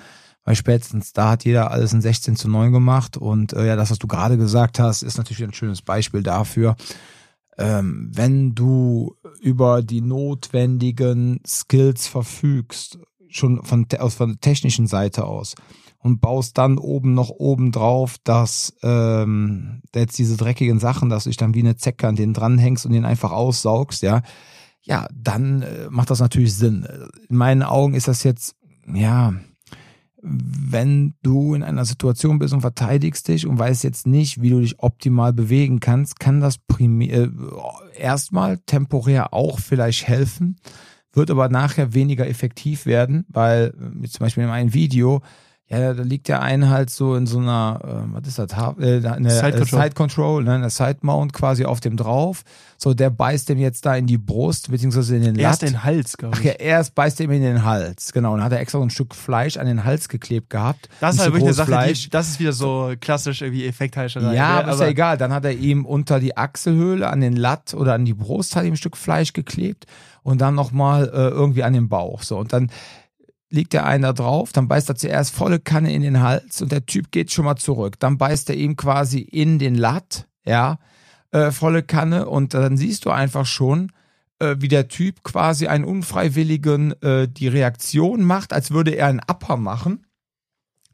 Weil 0.45 0.57
spätestens 0.57 1.13
da 1.13 1.31
hat 1.31 1.45
jeder 1.45 1.71
alles 1.71 1.93
in 1.93 2.01
16 2.01 2.35
zu 2.37 2.49
9 2.49 2.73
gemacht. 2.73 3.17
Und 3.17 3.53
äh, 3.53 3.67
ja, 3.67 3.77
das, 3.77 3.91
was 3.91 3.99
du 3.99 4.09
gerade 4.09 4.37
gesagt 4.37 4.81
hast, 4.81 5.03
ist 5.03 5.17
natürlich 5.17 5.45
ein 5.45 5.53
schönes 5.53 5.83
Beispiel 5.83 6.23
dafür. 6.23 6.77
Ähm, 7.57 8.11
wenn 8.13 8.55
du 8.55 9.17
über 9.41 9.83
die 9.83 10.01
notwendigen 10.01 11.41
Skills 11.47 12.09
verfügst, 12.09 12.99
schon 13.29 13.63
von, 13.65 13.87
aus 13.99 14.15
von 14.15 14.31
der 14.31 14.41
technischen 14.41 14.87
Seite 14.89 15.25
aus, 15.25 15.55
und 16.07 16.21
baust 16.21 16.57
dann 16.57 16.79
oben 16.79 17.15
noch 17.15 17.31
oben 17.31 17.73
drauf, 17.73 18.15
dass 18.23 18.77
ähm, 18.85 19.83
jetzt 19.93 20.17
diese 20.17 20.37
dreckigen 20.37 20.79
Sachen, 20.79 21.09
dass 21.09 21.25
du 21.25 21.31
dich 21.31 21.37
dann 21.37 21.53
wie 21.55 21.61
eine 21.61 21.75
Zecke 21.75 22.07
an 22.07 22.15
den 22.15 22.33
dranhängst 22.33 22.87
und 22.87 22.93
den 22.93 23.05
einfach 23.05 23.33
aussaugst, 23.33 24.03
ja, 24.03 24.23
ja, 24.83 25.09
dann 25.13 25.63
äh, 25.63 25.89
macht 25.91 26.11
das 26.11 26.21
natürlich 26.21 26.55
Sinn. 26.55 26.87
In 27.29 27.37
meinen 27.37 27.65
Augen 27.65 27.95
ist 27.95 28.07
das 28.07 28.23
jetzt, 28.23 28.55
ja, 28.87 29.35
wenn 30.23 31.15
du 31.25 31.55
in 31.55 31.65
einer 31.65 31.85
Situation 31.85 32.39
bist 32.39 32.55
und 32.55 32.61
verteidigst 32.61 33.27
dich 33.27 33.45
und 33.45 33.59
weißt 33.59 33.83
jetzt 33.83 34.07
nicht, 34.07 34.41
wie 34.41 34.51
du 34.51 34.61
dich 34.61 34.79
optimal 34.79 35.33
bewegen 35.33 35.81
kannst, 35.81 36.21
kann 36.21 36.41
das 36.41 36.59
primär 36.59 37.25
äh, 37.25 37.31
erstmal 37.99 38.59
temporär 38.59 39.35
auch 39.35 39.59
vielleicht 39.59 40.07
helfen, 40.07 40.61
wird 41.13 41.33
aber 41.33 41.49
nachher 41.49 41.95
weniger 41.95 42.29
effektiv 42.29 42.87
werden, 42.87 43.25
weil 43.29 43.75
äh, 44.05 44.07
zum 44.07 44.21
Beispiel 44.21 44.45
in 44.45 44.51
einem 44.51 44.73
Video 44.73 45.21
ja, 45.69 45.95
da 45.95 46.03
liegt 46.05 46.29
der 46.29 46.43
eine 46.43 46.71
halt 46.71 46.91
so 46.91 47.17
in 47.17 47.27
so 47.27 47.39
einer, 47.39 47.81
äh, 47.83 48.15
was 48.15 48.29
ist 48.29 48.39
das, 48.39 48.53
äh, 48.53 49.05
eine 49.05 49.31
Side 49.31 49.59
Control, 49.59 49.83
Side 49.83 49.95
-Control 49.97 50.43
ne, 50.45 50.55
eine 50.55 50.71
Side 50.71 50.99
Mount 51.01 51.33
quasi 51.33 51.65
auf 51.65 51.81
dem 51.81 51.97
drauf. 51.97 52.45
So, 52.79 52.95
der 52.95 53.11
beißt 53.11 53.49
dem 53.49 53.59
jetzt 53.59 53.85
da 53.85 53.97
in 53.97 54.07
die 54.07 54.19
Brust, 54.19 54.71
beziehungsweise 54.71 55.17
in 55.17 55.23
den 55.23 55.35
Latt. 55.35 55.45
Erst 55.45 55.63
den 55.63 55.83
Hals, 55.83 56.17
glaube 56.19 56.37
ich. 56.37 56.41
Ach 56.41 56.45
ja, 56.45 56.53
erst 56.53 56.95
beißt 56.95 57.19
ihm 57.19 57.33
in 57.33 57.43
den 57.43 57.65
Hals, 57.65 58.13
genau. 58.13 58.35
Und 58.35 58.45
hat 58.45 58.53
er 58.53 58.61
extra 58.61 58.79
so 58.79 58.85
ein 58.85 58.91
Stück 58.91 59.13
Fleisch 59.13 59.57
an 59.57 59.67
den 59.67 59.83
Hals 59.83 60.09
geklebt 60.09 60.51
gehabt. 60.51 60.89
Das 61.01 61.17
ist 61.17 61.23
halt 61.23 61.33
wirklich 61.33 61.47
eine 61.47 61.55
Sache, 61.55 61.67
Fleisch. 61.67 62.05
Die, 62.05 62.11
das 62.11 62.29
ist 62.29 62.39
wieder 62.39 62.53
so 62.53 62.93
klassisch 63.01 63.43
irgendwie 63.43 63.67
Effektheischerei. 63.67 64.37
Ja, 64.37 64.61
aber 64.61 64.73
ist 64.73 64.81
ja 64.81 64.87
egal. 64.87 65.19
Dann 65.19 65.33
hat 65.33 65.45
er 65.45 65.53
ihm 65.53 65.85
unter 65.85 66.21
die 66.21 66.37
Achselhöhle, 66.37 67.09
an 67.09 67.21
den 67.21 67.35
Latt 67.35 67.75
oder 67.75 67.95
an 67.95 68.05
die 68.05 68.15
Brust 68.15 68.55
hat 68.55 68.65
ihm 68.65 68.75
ein 68.75 68.77
Stück 68.77 68.97
Fleisch 68.97 69.33
geklebt 69.33 69.87
und 70.23 70.41
dann 70.41 70.55
nochmal 70.55 71.09
äh, 71.09 71.29
irgendwie 71.29 71.65
an 71.65 71.73
den 71.73 71.89
Bauch. 71.89 72.23
So, 72.23 72.39
und 72.39 72.53
dann 72.53 72.71
liegt 73.57 73.73
der 73.73 73.85
einer 73.85 74.13
drauf, 74.13 74.53
dann 74.53 74.69
beißt 74.69 74.89
er 74.89 74.95
zuerst 74.95 75.35
volle 75.35 75.59
Kanne 75.59 75.93
in 75.93 76.03
den 76.03 76.21
Hals 76.21 76.63
und 76.63 76.71
der 76.71 76.87
Typ 76.87 77.11
geht 77.11 77.33
schon 77.33 77.45
mal 77.45 77.57
zurück. 77.57 77.99
Dann 77.99 78.19
beißt 78.19 78.51
er 78.51 78.57
ihm 78.57 78.77
quasi 78.77 79.19
in 79.21 79.59
den 79.59 79.75
Latt, 79.75 80.29
ja, 80.45 80.79
äh, 81.33 81.51
volle 81.51 81.83
Kanne 81.83 82.29
und 82.29 82.55
dann 82.55 82.77
siehst 82.77 83.05
du 83.05 83.11
einfach 83.11 83.47
schon, 83.47 83.91
äh, 84.39 84.57
wie 84.59 84.69
der 84.69 84.87
Typ 84.87 85.25
quasi 85.25 85.67
einen 85.67 85.85
unfreiwilligen 85.85 87.01
äh, 87.03 87.27
die 87.27 87.49
Reaktion 87.49 88.23
macht, 88.23 88.53
als 88.53 88.71
würde 88.71 88.93
er 88.93 89.09
einen 89.09 89.21
Upper 89.21 89.57
machen 89.57 90.06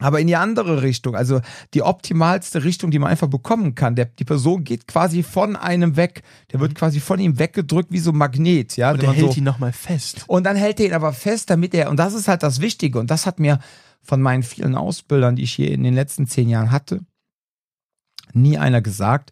aber 0.03 0.19
in 0.19 0.27
die 0.27 0.35
andere 0.35 0.81
Richtung, 0.81 1.15
also 1.15 1.39
die 1.73 1.81
optimalste 1.81 2.63
Richtung, 2.63 2.91
die 2.91 2.99
man 2.99 3.09
einfach 3.09 3.29
bekommen 3.29 3.73
kann. 3.73 3.95
Der, 3.95 4.05
die 4.05 4.25
Person 4.25 4.63
geht 4.63 4.87
quasi 4.87 5.23
von 5.23 5.55
einem 5.55 5.95
weg, 5.95 6.23
der 6.51 6.59
wird 6.59 6.71
mhm. 6.71 6.75
quasi 6.75 6.99
von 6.99 7.19
ihm 7.19 7.39
weggedrückt 7.39 7.91
wie 7.91 7.99
so 7.99 8.11
ein 8.11 8.17
Magnet, 8.17 8.75
ja. 8.75 8.91
Und 8.91 9.01
der 9.01 9.13
hält 9.13 9.31
so, 9.31 9.37
ihn 9.37 9.45
nochmal 9.45 9.71
fest. 9.71 10.25
Und 10.27 10.43
dann 10.43 10.57
hält 10.57 10.79
er 10.79 10.87
ihn 10.87 10.93
aber 10.93 11.13
fest, 11.13 11.49
damit 11.49 11.73
er, 11.73 11.89
und 11.89 11.97
das 11.97 12.13
ist 12.13 12.27
halt 12.27 12.43
das 12.43 12.59
Wichtige, 12.59 12.99
und 12.99 13.09
das 13.09 13.25
hat 13.25 13.39
mir 13.39 13.59
von 14.01 14.21
meinen 14.21 14.43
vielen 14.43 14.75
Ausbildern, 14.75 15.37
die 15.37 15.43
ich 15.43 15.53
hier 15.53 15.71
in 15.71 15.83
den 15.83 15.93
letzten 15.93 16.27
zehn 16.27 16.49
Jahren 16.49 16.71
hatte, 16.71 16.99
nie 18.33 18.57
einer 18.57 18.81
gesagt, 18.81 19.31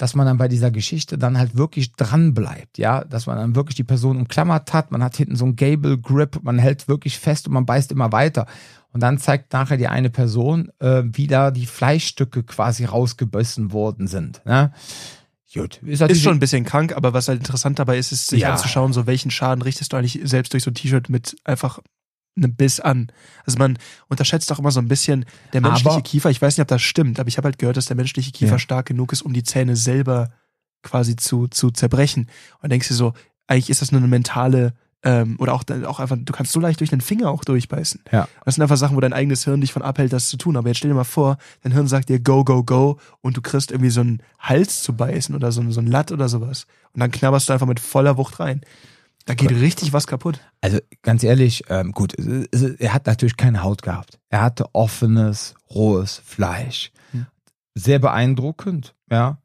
dass 0.00 0.14
man 0.14 0.26
dann 0.26 0.38
bei 0.38 0.48
dieser 0.48 0.70
Geschichte 0.70 1.18
dann 1.18 1.36
halt 1.36 1.56
wirklich 1.56 1.92
dran 1.92 2.32
bleibt, 2.32 2.78
ja, 2.78 3.04
dass 3.04 3.26
man 3.26 3.36
dann 3.36 3.54
wirklich 3.54 3.76
die 3.76 3.84
Person 3.84 4.16
umklammert 4.16 4.72
hat, 4.72 4.90
man 4.90 5.04
hat 5.04 5.16
hinten 5.16 5.36
so 5.36 5.44
ein 5.44 5.56
Gable 5.56 5.98
Grip, 5.98 6.42
man 6.42 6.58
hält 6.58 6.88
wirklich 6.88 7.18
fest 7.18 7.46
und 7.46 7.52
man 7.52 7.66
beißt 7.66 7.92
immer 7.92 8.10
weiter. 8.10 8.46
Und 8.92 9.02
dann 9.02 9.18
zeigt 9.18 9.52
nachher 9.52 9.76
die 9.76 9.88
eine 9.88 10.08
Person, 10.08 10.72
äh, 10.80 11.02
wie 11.04 11.26
da 11.26 11.50
die 11.50 11.66
Fleischstücke 11.66 12.42
quasi 12.44 12.86
rausgebissen 12.86 13.72
worden 13.72 14.06
sind. 14.06 14.40
Ne? 14.46 14.72
Gut. 15.52 15.80
Ist, 15.84 16.00
ist 16.00 16.22
schon 16.22 16.36
ein 16.36 16.40
bisschen 16.40 16.64
krank, 16.64 16.96
aber 16.96 17.12
was 17.12 17.28
halt 17.28 17.40
interessant 17.40 17.78
dabei 17.78 17.98
ist, 17.98 18.10
ist 18.10 18.28
sich 18.28 18.42
ja. 18.42 18.52
anzuschauen, 18.52 18.94
so 18.94 19.06
welchen 19.06 19.30
Schaden 19.30 19.62
richtest 19.62 19.92
du 19.92 19.98
eigentlich 19.98 20.18
selbst 20.24 20.54
durch 20.54 20.62
so 20.62 20.70
ein 20.70 20.74
T-Shirt 20.74 21.10
mit 21.10 21.36
einfach 21.44 21.80
einem 22.36 22.54
Biss 22.54 22.80
an. 22.80 23.10
Also 23.44 23.58
man 23.58 23.78
unterschätzt 24.08 24.50
auch 24.52 24.58
immer 24.58 24.70
so 24.70 24.80
ein 24.80 24.88
bisschen 24.88 25.24
der 25.52 25.60
menschliche 25.60 25.90
aber, 25.90 26.02
Kiefer. 26.02 26.30
Ich 26.30 26.40
weiß 26.40 26.56
nicht, 26.56 26.62
ob 26.62 26.68
das 26.68 26.82
stimmt, 26.82 27.20
aber 27.20 27.28
ich 27.28 27.36
habe 27.36 27.46
halt 27.46 27.58
gehört, 27.58 27.76
dass 27.76 27.86
der 27.86 27.96
menschliche 27.96 28.30
Kiefer 28.30 28.52
ja. 28.52 28.58
stark 28.58 28.86
genug 28.86 29.12
ist, 29.12 29.22
um 29.22 29.32
die 29.32 29.42
Zähne 29.42 29.76
selber 29.76 30.30
quasi 30.82 31.16
zu, 31.16 31.48
zu 31.48 31.70
zerbrechen. 31.70 32.28
Und 32.60 32.70
denkst 32.70 32.88
du 32.88 32.94
so, 32.94 33.12
eigentlich 33.46 33.70
ist 33.70 33.82
das 33.82 33.92
nur 33.92 34.00
eine 34.00 34.08
mentale 34.08 34.74
ähm, 35.02 35.36
oder 35.38 35.54
auch, 35.54 35.64
auch 35.86 35.98
einfach, 35.98 36.16
du 36.18 36.32
kannst 36.32 36.52
so 36.52 36.60
leicht 36.60 36.80
durch 36.80 36.90
den 36.90 37.00
Finger 37.00 37.30
auch 37.30 37.44
durchbeißen. 37.44 38.02
Ja. 38.12 38.28
Das 38.44 38.54
sind 38.54 38.62
einfach 38.62 38.76
Sachen, 38.76 38.96
wo 38.96 39.00
dein 39.00 39.12
eigenes 39.12 39.44
Hirn 39.44 39.60
dich 39.60 39.72
von 39.72 39.82
abhält, 39.82 40.12
das 40.12 40.28
zu 40.28 40.36
tun. 40.36 40.56
Aber 40.56 40.68
jetzt 40.68 40.78
stell 40.78 40.90
dir 40.90 40.94
mal 40.94 41.04
vor, 41.04 41.38
dein 41.62 41.72
Hirn 41.72 41.86
sagt 41.86 42.10
dir 42.10 42.20
go, 42.20 42.44
go, 42.44 42.62
go 42.62 42.98
und 43.22 43.36
du 43.36 43.40
kriegst 43.40 43.70
irgendwie 43.70 43.90
so 43.90 44.02
einen 44.02 44.22
Hals 44.38 44.82
zu 44.82 44.94
beißen 44.94 45.34
oder 45.34 45.52
so, 45.52 45.68
so 45.70 45.80
ein 45.80 45.86
Latt 45.86 46.12
oder 46.12 46.28
sowas. 46.28 46.66
Und 46.92 47.00
dann 47.00 47.10
knabberst 47.10 47.48
du 47.48 47.52
einfach 47.52 47.66
mit 47.66 47.80
voller 47.80 48.16
Wucht 48.18 48.40
rein. 48.40 48.60
Da 49.30 49.34
geht 49.34 49.52
richtig 49.52 49.92
was 49.92 50.08
kaputt. 50.08 50.40
Also 50.60 50.78
ganz 51.02 51.22
ehrlich, 51.22 51.62
ähm, 51.68 51.92
gut, 51.92 52.14
er 52.14 52.92
hat 52.92 53.06
natürlich 53.06 53.36
keine 53.36 53.62
Haut 53.62 53.82
gehabt. 53.82 54.18
Er 54.28 54.42
hatte 54.42 54.66
offenes, 54.74 55.54
rohes 55.72 56.20
Fleisch. 56.24 56.90
Hm. 57.12 57.26
Sehr 57.76 58.00
beeindruckend, 58.00 58.94
ja. 59.08 59.38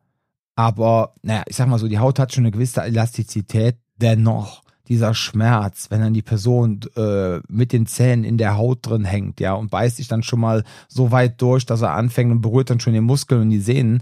Aber, 0.55 1.13
naja, 1.21 1.43
ich 1.47 1.55
sag 1.55 1.67
mal 1.67 1.77
so, 1.77 1.87
die 1.87 1.99
Haut 1.99 2.17
hat 2.17 2.33
schon 2.33 2.45
eine 2.45 2.51
gewisse 2.51 2.81
Elastizität. 2.81 3.77
Dennoch 3.97 4.63
dieser 4.87 5.13
Schmerz, 5.13 5.87
wenn 5.89 6.01
dann 6.01 6.13
die 6.13 6.21
Person 6.21 6.79
äh, 6.95 7.39
mit 7.47 7.71
den 7.71 7.85
Zähnen 7.85 8.23
in 8.23 8.37
der 8.37 8.57
Haut 8.57 8.79
drin 8.81 9.05
hängt, 9.05 9.39
ja, 9.39 9.53
und 9.53 9.69
beißt 9.69 9.97
sich 9.97 10.07
dann 10.07 10.23
schon 10.23 10.39
mal 10.39 10.63
so 10.87 11.11
weit 11.11 11.41
durch, 11.41 11.65
dass 11.65 11.81
er 11.81 11.91
anfängt 11.91 12.31
und 12.31 12.41
berührt 12.41 12.71
dann 12.71 12.79
schon 12.79 12.93
die 12.93 13.01
Muskeln 13.01 13.41
und 13.41 13.49
die 13.51 13.59
Sehnen. 13.59 14.01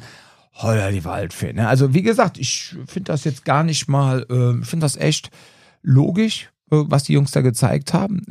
Holla 0.54 0.91
die 0.91 1.04
Waldfee. 1.04 1.54
Ne? 1.54 1.67
Also 1.67 1.93
wie 1.93 2.04
gesagt, 2.04 2.38
ich 2.38 2.76
finde 2.86 3.12
das 3.12 3.24
jetzt 3.24 3.43
gar 3.43 3.63
nicht 3.63 3.88
mal, 3.88 4.26
äh, 4.30 4.62
ich 4.62 4.67
finde 4.67 4.86
das 4.86 4.98
echt 4.98 5.30
logisch, 5.84 6.52
äh, 6.72 6.78
was 6.88 7.04
die 7.04 7.13
Jungs 7.13 7.32
da 7.32 7.41
gezeigt 7.41 7.93
haben. 7.93 8.22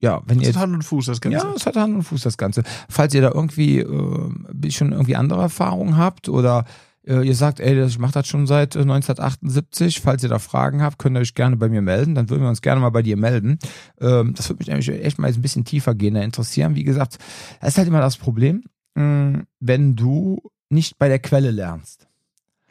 Ja, 0.00 0.20
wenn 0.26 0.38
das 0.38 0.48
ihr. 0.48 0.54
hat 0.54 0.62
Hand 0.62 0.74
und 0.74 0.82
Fuß, 0.82 1.06
das 1.06 1.20
Ganze. 1.20 1.38
Ja, 1.38 1.52
es 1.54 1.64
hat 1.64 1.76
Hand 1.76 1.94
und 1.94 2.02
Fuß, 2.02 2.22
das 2.22 2.36
Ganze. 2.36 2.64
Falls 2.88 3.14
ihr 3.14 3.22
da 3.22 3.30
irgendwie 3.32 3.78
äh, 3.78 4.70
schon 4.70 4.90
irgendwie 4.90 5.14
andere 5.14 5.42
Erfahrungen 5.42 5.96
habt 5.96 6.28
oder 6.28 6.64
äh, 7.06 7.26
ihr 7.26 7.36
sagt, 7.36 7.60
ey, 7.60 7.84
ich 7.84 7.98
mache 7.98 8.12
das 8.12 8.26
schon 8.26 8.48
seit 8.48 8.76
1978. 8.76 9.96
Äh, 9.96 10.00
Falls 10.00 10.22
ihr 10.24 10.28
da 10.28 10.40
Fragen 10.40 10.82
habt, 10.82 10.98
könnt 10.98 11.16
ihr 11.16 11.20
euch 11.20 11.34
gerne 11.34 11.56
bei 11.56 11.68
mir 11.68 11.82
melden. 11.82 12.16
Dann 12.16 12.30
würden 12.30 12.42
wir 12.42 12.48
uns 12.48 12.62
gerne 12.62 12.80
mal 12.80 12.90
bei 12.90 13.02
dir 13.02 13.16
melden. 13.16 13.58
Ähm, 14.00 14.34
das 14.34 14.48
würde 14.48 14.58
mich 14.58 14.68
nämlich 14.68 14.88
echt 14.88 15.20
mal 15.20 15.32
ein 15.32 15.42
bisschen 15.42 15.64
tiefer 15.64 15.94
gehen, 15.94 16.16
interessieren. 16.16 16.74
Wie 16.74 16.84
gesagt, 16.84 17.18
das 17.60 17.70
ist 17.70 17.78
halt 17.78 17.88
immer 17.88 18.00
das 18.00 18.16
Problem, 18.16 18.64
wenn 18.94 19.96
du 19.96 20.42
nicht 20.68 20.98
bei 20.98 21.08
der 21.08 21.18
Quelle 21.18 21.50
lernst. 21.50 22.08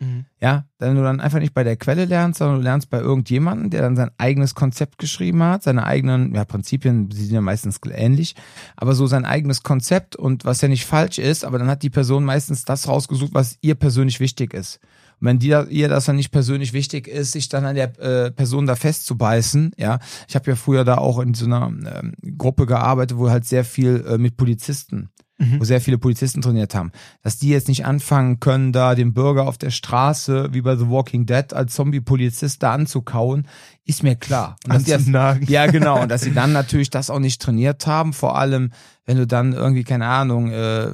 Mhm. 0.02 0.26
Ja, 0.42 0.66
wenn 0.80 0.96
du 0.96 1.04
dann 1.04 1.22
einfach 1.22 1.40
nicht 1.40 1.54
bei 1.54 1.64
der 1.64 1.78
Quelle 1.78 2.06
lernst, 2.06 2.40
sondern 2.40 2.58
du 2.58 2.64
lernst 2.64 2.90
bei 2.90 3.00
irgendjemandem, 3.00 3.70
der 3.70 3.84
dann 3.84 3.96
sein 3.96 4.10
eigenes 4.18 4.56
Konzept 4.56 4.98
geschrieben 4.98 5.44
hat, 5.44 5.62
seine 5.62 5.86
eigenen, 5.86 6.34
ja, 6.34 6.44
Prinzipien, 6.44 7.08
die 7.08 7.18
sind 7.18 7.36
ja 7.36 7.42
meistens 7.42 7.80
ähnlich, 7.92 8.36
aber 8.76 8.96
so 8.96 9.06
sein 9.06 9.26
eigenes 9.26 9.62
Konzept 9.62 10.16
und 10.16 10.44
was 10.44 10.62
ja 10.62 10.68
nicht 10.68 10.86
falsch 10.86 11.20
ist, 11.20 11.46
aber 11.46 11.60
dann 11.60 11.68
hat 11.68 11.84
die 11.84 11.92
Person 11.92 12.26
meistens 12.26 12.66
das 12.66 12.88
rausgesucht, 12.88 13.34
was 13.34 13.60
ihr 13.62 13.76
persönlich 13.76 14.20
wichtig 14.20 14.56
ist. 14.56 14.80
Und 15.20 15.28
wenn 15.28 15.40
dir, 15.40 15.68
ihr 15.70 15.88
das 15.88 16.06
dann 16.06 16.16
nicht 16.16 16.32
persönlich 16.32 16.74
wichtig 16.74 17.08
ist, 17.08 17.34
sich 17.34 17.48
dann 17.48 17.64
an 17.64 17.76
der 17.76 18.00
äh, 18.00 18.32
Person 18.32 18.66
da 18.66 18.76
festzubeißen, 18.76 19.74
ja, 19.78 20.00
ich 20.28 20.34
habe 20.34 20.50
ja 20.50 20.56
früher 20.56 20.84
da 20.84 20.98
auch 20.98 21.20
in 21.20 21.36
so 21.36 21.46
einer 21.46 21.68
ähm, 21.68 22.16
Gruppe 22.40 22.66
gearbeitet, 22.66 23.20
wo 23.20 23.30
halt 23.30 23.46
sehr 23.46 23.64
viel 23.64 24.04
äh, 24.08 24.18
mit 24.18 24.36
Polizisten 24.36 25.11
mhm. 25.42 25.60
wo 25.60 25.64
sehr 25.64 25.82
viele 25.82 25.98
Polizisten 25.98 26.42
trainiert 26.42 26.76
haben, 26.76 26.92
dass 27.24 27.38
die 27.38 27.50
jetzt 27.50 27.68
nicht 27.68 27.86
anfangen 27.86 28.40
können, 28.40 28.72
da 28.72 28.96
den 28.96 29.14
Bürger 29.14 29.48
auf 29.48 29.58
der 29.58 29.72
Straße, 29.72 30.50
wie 30.52 30.62
bei 30.62 30.76
The 30.76 30.90
Walking 30.90 31.26
Dead, 31.26 31.54
als 31.54 31.74
Zombie-Polizist 31.74 32.62
da 32.62 32.74
anzukauen, 32.74 33.48
ist 33.86 34.04
mir 34.04 34.16
klar. 34.16 34.56
Und 34.66 34.74
dass 34.74 34.84
das, 34.84 35.08
ja, 35.48 35.66
genau. 35.66 36.02
Und 36.02 36.10
dass 36.10 36.22
sie 36.22 36.34
dann 36.34 36.52
natürlich 36.54 36.90
das 36.90 37.10
auch 37.10 37.20
nicht 37.20 37.42
trainiert 37.42 37.88
haben, 37.88 38.14
vor 38.14 38.38
allem, 38.38 38.72
wenn 39.06 39.18
du 39.18 39.26
dann 39.26 39.54
irgendwie, 39.54 39.84
keine 39.84 40.06
Ahnung, 40.06 40.52
äh, 40.52 40.86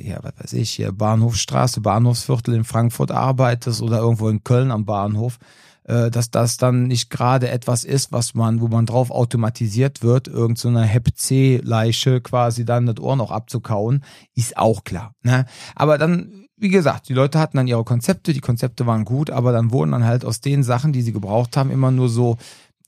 ja, 0.00 0.18
was 0.22 0.32
weiß 0.38 0.52
ich, 0.54 0.70
hier 0.70 0.92
Bahnhofstraße, 0.92 1.80
Bahnhofsviertel 1.80 2.54
in 2.54 2.64
Frankfurt 2.64 3.10
arbeitest 3.10 3.82
oder 3.82 3.98
irgendwo 3.98 4.28
in 4.28 4.44
Köln 4.44 4.70
am 4.70 4.84
Bahnhof, 4.84 5.38
äh, 5.84 6.10
dass 6.10 6.30
das 6.30 6.56
dann 6.56 6.84
nicht 6.84 7.10
gerade 7.10 7.48
etwas 7.48 7.84
ist, 7.84 8.12
was 8.12 8.34
man, 8.34 8.60
wo 8.60 8.68
man 8.68 8.86
drauf 8.86 9.10
automatisiert 9.10 10.02
wird, 10.02 10.28
irgend 10.28 10.58
so 10.58 10.74
Hep-C-Leiche 10.74 12.20
quasi 12.20 12.64
dann 12.64 12.86
das 12.86 12.98
Ohr 13.00 13.16
noch 13.16 13.30
abzukauen, 13.30 14.04
ist 14.34 14.56
auch 14.56 14.84
klar. 14.84 15.14
Ne? 15.22 15.44
Aber 15.74 15.98
dann, 15.98 16.46
wie 16.56 16.70
gesagt, 16.70 17.08
die 17.08 17.14
Leute 17.14 17.38
hatten 17.38 17.56
dann 17.58 17.66
ihre 17.66 17.84
Konzepte, 17.84 18.32
die 18.32 18.40
Konzepte 18.40 18.86
waren 18.86 19.04
gut, 19.04 19.30
aber 19.30 19.52
dann 19.52 19.72
wurden 19.72 19.92
dann 19.92 20.04
halt 20.04 20.24
aus 20.24 20.40
den 20.40 20.62
Sachen, 20.62 20.92
die 20.92 21.02
sie 21.02 21.12
gebraucht 21.12 21.56
haben, 21.56 21.70
immer 21.70 21.90
nur 21.90 22.08
so 22.08 22.36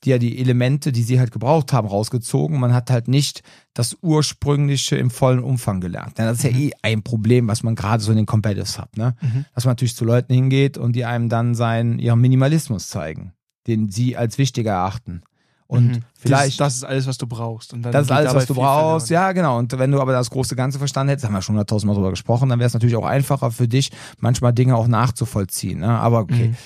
die 0.03 0.11
ja 0.11 0.17
die 0.17 0.39
Elemente, 0.39 0.91
die 0.91 1.03
sie 1.03 1.19
halt 1.19 1.31
gebraucht 1.31 1.73
haben, 1.73 1.87
rausgezogen. 1.87 2.59
Man 2.59 2.73
hat 2.73 2.91
halt 2.91 3.07
nicht 3.07 3.41
das 3.73 3.97
ursprüngliche 4.01 4.95
im 4.95 5.09
vollen 5.09 5.39
Umfang 5.39 5.81
gelernt. 5.81 6.13
Das 6.19 6.37
ist 6.37 6.43
ja 6.43 6.51
mhm. 6.51 6.57
eh 6.59 6.71
ein 6.83 7.03
Problem, 7.03 7.47
was 7.47 7.63
man 7.63 7.75
gerade 7.75 8.03
so 8.03 8.11
in 8.11 8.17
den 8.17 8.25
Competitive 8.25 8.77
hat, 8.77 8.95
ne? 8.97 9.15
Mhm. 9.21 9.45
Dass 9.55 9.65
man 9.65 9.71
natürlich 9.71 9.95
zu 9.95 10.05
Leuten 10.05 10.33
hingeht 10.33 10.77
und 10.77 10.95
die 10.95 11.05
einem 11.05 11.29
dann 11.29 11.55
seinen, 11.55 11.99
ihren 11.99 12.21
Minimalismus 12.21 12.89
zeigen, 12.89 13.33
den 13.65 13.89
sie 13.89 14.15
als 14.15 14.37
wichtiger 14.37 14.71
erachten. 14.71 15.23
Und 15.67 15.87
mhm. 15.87 16.03
vielleicht. 16.17 16.59
Das, 16.59 16.73
das, 16.73 16.75
ist 16.77 16.83
alles, 16.85 17.07
was 17.07 17.17
du 17.17 17.27
brauchst. 17.27 17.73
Und 17.73 17.81
dann 17.81 17.91
das 17.91 18.03
ist 18.03 18.11
alles, 18.11 18.33
was 18.33 18.45
du 18.45 18.53
brauchst. 18.53 19.09
Ja, 19.09 19.33
genau. 19.33 19.57
Und 19.57 19.77
wenn 19.77 19.91
du 19.91 19.99
aber 19.99 20.13
das 20.13 20.29
große 20.29 20.55
Ganze 20.55 20.77
verstanden 20.77 21.09
hättest, 21.09 21.25
haben 21.25 21.33
wir 21.33 21.41
schon 21.41 21.55
hunderttausendmal 21.55 21.95
drüber 21.95 22.11
gesprochen, 22.11 22.49
dann 22.49 22.59
wäre 22.59 22.67
es 22.67 22.73
natürlich 22.73 22.95
auch 22.95 23.05
einfacher 23.05 23.51
für 23.51 23.67
dich, 23.67 23.91
manchmal 24.19 24.53
Dinge 24.53 24.77
auch 24.77 24.87
nachzuvollziehen. 24.87 25.79
Ne? 25.79 25.89
Aber 25.89 26.19
okay. 26.19 26.49
Mhm. 26.49 26.57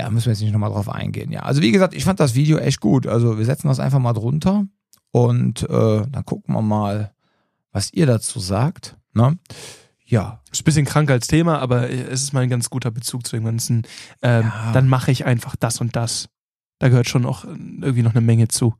Ja, 0.00 0.08
müssen 0.08 0.26
wir 0.26 0.32
jetzt 0.32 0.40
nicht 0.40 0.52
nochmal 0.52 0.70
drauf 0.70 0.88
eingehen. 0.88 1.30
Ja, 1.30 1.40
also 1.40 1.60
wie 1.60 1.72
gesagt, 1.72 1.92
ich 1.94 2.04
fand 2.04 2.20
das 2.20 2.34
Video 2.34 2.56
echt 2.56 2.80
gut. 2.80 3.06
Also 3.06 3.36
wir 3.36 3.44
setzen 3.44 3.68
das 3.68 3.80
einfach 3.80 3.98
mal 3.98 4.14
drunter 4.14 4.64
und 5.10 5.68
äh, 5.68 6.02
dann 6.08 6.24
gucken 6.24 6.54
wir 6.54 6.62
mal, 6.62 7.12
was 7.70 7.92
ihr 7.92 8.06
dazu 8.06 8.40
sagt. 8.40 8.96
Ne? 9.12 9.38
Ja. 10.06 10.40
Ist 10.50 10.62
ein 10.62 10.64
bisschen 10.64 10.86
krank 10.86 11.10
als 11.10 11.26
Thema, 11.26 11.58
aber 11.58 11.90
es 11.90 12.22
ist 12.22 12.32
mal 12.32 12.40
ein 12.40 12.48
ganz 12.48 12.70
guter 12.70 12.90
Bezug 12.90 13.26
zu 13.26 13.36
dem 13.36 13.44
Ganzen. 13.44 13.82
Ähm, 14.22 14.44
ja. 14.44 14.72
Dann 14.72 14.88
mache 14.88 15.10
ich 15.10 15.26
einfach 15.26 15.54
das 15.54 15.82
und 15.82 15.94
das. 15.96 16.30
Da 16.78 16.88
gehört 16.88 17.10
schon 17.10 17.26
auch 17.26 17.44
irgendwie 17.44 18.02
noch 18.02 18.12
eine 18.12 18.22
Menge 18.22 18.48
zu. 18.48 18.74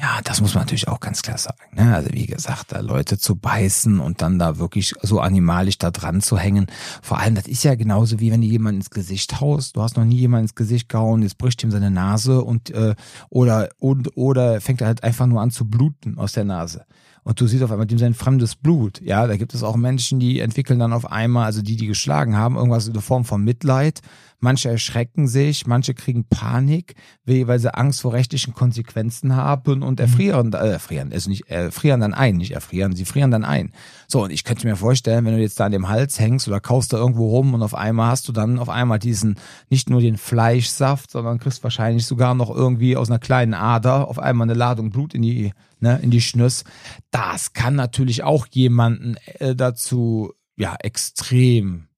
Ja, 0.00 0.20
das 0.22 0.40
muss 0.40 0.54
man 0.54 0.62
natürlich 0.62 0.86
auch 0.86 1.00
ganz 1.00 1.22
klar 1.22 1.38
sagen. 1.38 1.58
Ne? 1.72 1.92
Also 1.92 2.10
wie 2.12 2.26
gesagt, 2.26 2.70
da 2.70 2.78
Leute 2.78 3.18
zu 3.18 3.34
beißen 3.34 3.98
und 3.98 4.22
dann 4.22 4.38
da 4.38 4.58
wirklich 4.58 4.94
so 5.02 5.18
animalisch 5.18 5.76
da 5.76 5.90
dran 5.90 6.20
zu 6.20 6.38
hängen. 6.38 6.66
Vor 7.02 7.18
allem, 7.18 7.34
das 7.34 7.48
ist 7.48 7.64
ja 7.64 7.74
genauso 7.74 8.20
wie 8.20 8.30
wenn 8.30 8.40
du 8.40 8.46
jemanden 8.46 8.80
ins 8.80 8.90
Gesicht 8.90 9.40
haust. 9.40 9.74
Du 9.74 9.82
hast 9.82 9.96
noch 9.96 10.04
nie 10.04 10.18
jemanden 10.18 10.44
ins 10.44 10.54
Gesicht 10.54 10.88
gehauen, 10.88 11.22
jetzt 11.22 11.36
bricht 11.36 11.64
ihm 11.64 11.72
seine 11.72 11.90
Nase 11.90 12.42
und 12.42 12.70
äh, 12.70 12.94
oder 13.28 13.70
und 13.78 14.16
oder 14.16 14.60
fängt 14.60 14.82
er 14.82 14.86
halt 14.86 15.02
einfach 15.02 15.26
nur 15.26 15.40
an 15.40 15.50
zu 15.50 15.64
bluten 15.64 16.16
aus 16.16 16.30
der 16.30 16.44
Nase 16.44 16.84
und 17.28 17.38
du 17.38 17.46
siehst 17.46 17.62
auf 17.62 17.70
einmal 17.70 17.86
dem 17.86 17.98
sein 17.98 18.14
fremdes 18.14 18.56
Blut. 18.56 19.02
Ja, 19.02 19.26
da 19.26 19.36
gibt 19.36 19.52
es 19.52 19.62
auch 19.62 19.76
Menschen, 19.76 20.18
die 20.18 20.40
entwickeln 20.40 20.78
dann 20.78 20.94
auf 20.94 21.12
einmal, 21.12 21.44
also 21.44 21.60
die, 21.60 21.76
die 21.76 21.86
geschlagen 21.86 22.38
haben, 22.38 22.56
irgendwas 22.56 22.86
in 22.86 22.94
der 22.94 23.02
Form 23.02 23.26
von 23.26 23.44
Mitleid. 23.44 24.00
Manche 24.40 24.70
erschrecken 24.70 25.28
sich, 25.28 25.66
manche 25.66 25.92
kriegen 25.92 26.24
Panik, 26.24 26.94
weil 27.26 27.58
sie 27.58 27.74
Angst 27.74 28.00
vor 28.00 28.14
rechtlichen 28.14 28.54
Konsequenzen 28.54 29.36
haben 29.36 29.82
und 29.82 30.00
erfrieren, 30.00 30.54
äh, 30.54 30.70
erfrieren, 30.70 31.12
also 31.12 31.28
nicht, 31.28 31.50
erfrieren 31.50 32.00
dann 32.00 32.14
ein, 32.14 32.36
nicht 32.36 32.52
erfrieren, 32.52 32.96
sie 32.96 33.04
frieren 33.04 33.30
dann 33.30 33.44
ein. 33.44 33.72
So, 34.06 34.24
und 34.24 34.30
ich 34.30 34.44
könnte 34.44 34.66
mir 34.66 34.76
vorstellen, 34.76 35.26
wenn 35.26 35.34
du 35.34 35.42
jetzt 35.42 35.60
da 35.60 35.66
an 35.66 35.72
dem 35.72 35.88
Hals 35.88 36.18
hängst 36.18 36.48
oder 36.48 36.60
kaust 36.60 36.94
da 36.94 36.96
irgendwo 36.96 37.28
rum 37.28 37.52
und 37.52 37.62
auf 37.62 37.74
einmal 37.74 38.10
hast 38.10 38.26
du 38.28 38.32
dann 38.32 38.58
auf 38.58 38.70
einmal 38.70 39.00
diesen, 39.00 39.36
nicht 39.68 39.90
nur 39.90 40.00
den 40.00 40.16
Fleischsaft, 40.16 41.10
sondern 41.10 41.38
kriegst 41.40 41.62
wahrscheinlich 41.62 42.06
sogar 42.06 42.34
noch 42.34 42.48
irgendwie 42.48 42.96
aus 42.96 43.10
einer 43.10 43.18
kleinen 43.18 43.52
Ader 43.52 44.08
auf 44.08 44.18
einmal 44.18 44.46
eine 44.46 44.56
Ladung 44.56 44.90
Blut 44.90 45.12
in 45.12 45.20
die 45.20 45.52
ne, 45.80 45.98
in 46.02 46.10
die 46.10 46.20
Schnüss. 46.20 46.64
Das 47.10 47.52
kann 47.52 47.74
natürlich 47.74 48.22
auch 48.22 48.46
jemanden 48.50 49.16
äh, 49.38 49.54
dazu 49.54 50.32
ja 50.56 50.76
extrem 50.80 51.88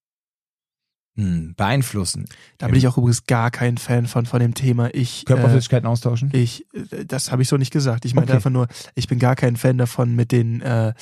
hm, 1.17 1.55
beeinflussen. 1.57 2.27
Da 2.59 2.69
bin 2.69 2.77
ich 2.77 2.87
auch 2.87 2.97
übrigens 2.97 3.27
gar 3.27 3.51
kein 3.51 3.79
Fan 3.79 4.07
von 4.07 4.27
von 4.27 4.41
dem 4.41 4.55
Thema. 4.55 4.95
Ich 4.95 5.25
Körperflüssigkeiten 5.25 5.87
äh, 5.87 5.91
austauschen. 5.91 6.31
Ich, 6.33 6.67
äh, 6.73 7.05
das 7.05 7.33
habe 7.33 7.43
ich 7.43 7.49
so 7.49 7.57
nicht 7.57 7.73
gesagt. 7.73 8.05
Ich 8.05 8.15
meine 8.15 8.27
okay. 8.27 8.35
einfach 8.35 8.51
nur, 8.51 8.69
ich 8.95 9.09
bin 9.09 9.19
gar 9.19 9.37
kein 9.37 9.57
Fan 9.57 9.79
davon, 9.79 10.15
mit 10.15 10.33
den 10.33 10.61
äh, 10.61 10.95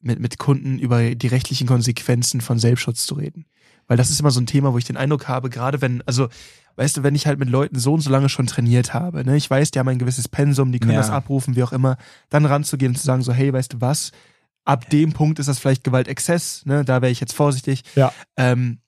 mit 0.00 0.18
mit 0.18 0.38
Kunden 0.38 0.78
über 0.78 1.14
die 1.14 1.26
rechtlichen 1.28 1.66
Konsequenzen 1.66 2.40
von 2.40 2.58
Selbstschutz 2.58 3.06
zu 3.06 3.14
reden, 3.14 3.46
weil 3.86 3.96
das 3.96 4.10
ist 4.10 4.20
immer 4.20 4.30
so 4.30 4.40
ein 4.40 4.46
Thema, 4.46 4.72
wo 4.72 4.78
ich 4.78 4.84
den 4.84 4.96
Eindruck 4.96 5.28
habe, 5.28 5.50
gerade 5.50 5.80
wenn 5.80 6.02
also 6.06 6.28
weißt 6.76 6.96
du, 6.96 7.02
wenn 7.02 7.14
ich 7.14 7.26
halt 7.26 7.38
mit 7.38 7.48
Leuten 7.48 7.78
so 7.78 7.94
und 7.94 8.00
so 8.00 8.10
lange 8.10 8.28
schon 8.28 8.46
trainiert 8.46 8.94
habe, 8.94 9.24
ne, 9.24 9.36
ich 9.36 9.48
weiß, 9.48 9.70
die 9.70 9.78
haben 9.78 9.88
ein 9.88 9.98
gewisses 9.98 10.28
Pensum, 10.28 10.72
die 10.72 10.80
können 10.80 10.94
ja. 10.94 10.98
das 10.98 11.10
abrufen, 11.10 11.56
wie 11.56 11.62
auch 11.62 11.72
immer, 11.72 11.96
dann 12.30 12.46
ranzugehen 12.46 12.92
und 12.92 12.96
zu 12.96 13.04
sagen, 13.04 13.22
so, 13.22 13.32
hey, 13.32 13.52
weißt 13.52 13.74
du 13.74 13.80
was, 13.80 14.12
ab 14.64 14.88
dem 14.90 15.12
Punkt 15.12 15.38
ist 15.38 15.48
das 15.48 15.58
vielleicht 15.58 15.84
Gewaltexzess, 15.84 16.66
ne, 16.66 16.84
da 16.84 17.02
wäre 17.02 17.12
ich 17.12 17.20
jetzt 17.20 17.34
vorsichtig. 17.34 17.82
Ja. 17.94 18.12
Ähm, 18.36 18.78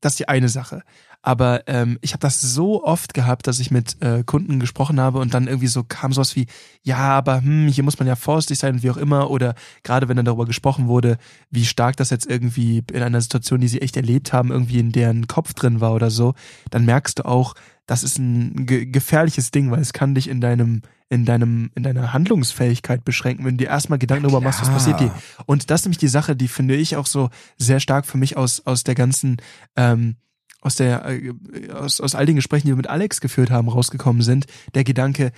das 0.00 0.12
ist 0.14 0.20
die 0.20 0.28
eine 0.28 0.48
Sache. 0.48 0.82
Aber 1.26 1.64
ähm, 1.66 1.98
ich 2.02 2.12
habe 2.12 2.20
das 2.20 2.40
so 2.40 2.84
oft 2.84 3.12
gehabt, 3.12 3.48
dass 3.48 3.58
ich 3.58 3.72
mit 3.72 4.00
äh, 4.00 4.22
Kunden 4.24 4.60
gesprochen 4.60 5.00
habe 5.00 5.18
und 5.18 5.34
dann 5.34 5.48
irgendwie 5.48 5.66
so 5.66 5.82
kam 5.82 6.12
sowas 6.12 6.36
wie, 6.36 6.46
ja, 6.84 6.98
aber 6.98 7.42
hm, 7.42 7.66
hier 7.66 7.82
muss 7.82 7.98
man 7.98 8.06
ja 8.06 8.14
vorsichtig 8.14 8.60
sein, 8.60 8.84
wie 8.84 8.90
auch 8.90 8.96
immer. 8.96 9.28
Oder 9.28 9.56
gerade 9.82 10.08
wenn 10.08 10.16
dann 10.16 10.24
darüber 10.24 10.44
gesprochen 10.46 10.86
wurde, 10.86 11.18
wie 11.50 11.64
stark 11.64 11.96
das 11.96 12.10
jetzt 12.10 12.30
irgendwie 12.30 12.84
in 12.92 13.02
einer 13.02 13.20
Situation, 13.20 13.60
die 13.60 13.66
sie 13.66 13.82
echt 13.82 13.96
erlebt 13.96 14.32
haben, 14.32 14.52
irgendwie 14.52 14.78
in 14.78 14.92
deren 14.92 15.26
Kopf 15.26 15.52
drin 15.52 15.80
war 15.80 15.94
oder 15.94 16.10
so, 16.10 16.34
dann 16.70 16.84
merkst 16.84 17.18
du 17.18 17.24
auch, 17.24 17.54
das 17.86 18.04
ist 18.04 18.20
ein 18.20 18.64
ge 18.64 18.86
gefährliches 18.86 19.50
Ding, 19.50 19.72
weil 19.72 19.80
es 19.80 19.92
kann 19.92 20.14
dich 20.14 20.28
in 20.28 20.40
deinem 20.40 20.82
in 21.08 21.24
deinem 21.24 21.72
in 21.74 21.82
deiner 21.82 22.12
Handlungsfähigkeit 22.12 23.04
beschränken, 23.04 23.44
wenn 23.44 23.56
du 23.56 23.64
dir 23.64 23.70
erstmal 23.70 23.98
Gedanken 23.98 24.22
darüber 24.22 24.40
machst, 24.40 24.60
was 24.60 24.70
passiert 24.70 25.00
dir. 25.00 25.12
Und 25.46 25.70
das 25.70 25.80
ist 25.80 25.86
nämlich 25.86 25.98
die 25.98 26.06
Sache, 26.06 26.36
die 26.36 26.46
finde 26.46 26.76
ich 26.76 26.94
auch 26.94 27.06
so 27.06 27.30
sehr 27.58 27.80
stark 27.80 28.06
für 28.06 28.16
mich 28.16 28.36
aus 28.36 28.64
aus 28.64 28.84
der 28.84 28.94
ganzen 28.94 29.38
ähm, 29.74 30.14
aus 30.60 30.76
der 30.76 31.04
äh, 31.06 31.32
aus, 31.70 32.00
aus 32.00 32.14
all 32.14 32.26
den 32.26 32.36
Gesprächen, 32.36 32.66
die 32.66 32.72
wir 32.72 32.76
mit 32.76 32.88
Alex 32.88 33.20
geführt 33.20 33.50
haben, 33.50 33.68
rausgekommen 33.68 34.22
sind, 34.22 34.46
der 34.74 34.84
Gedanke, 34.84 35.32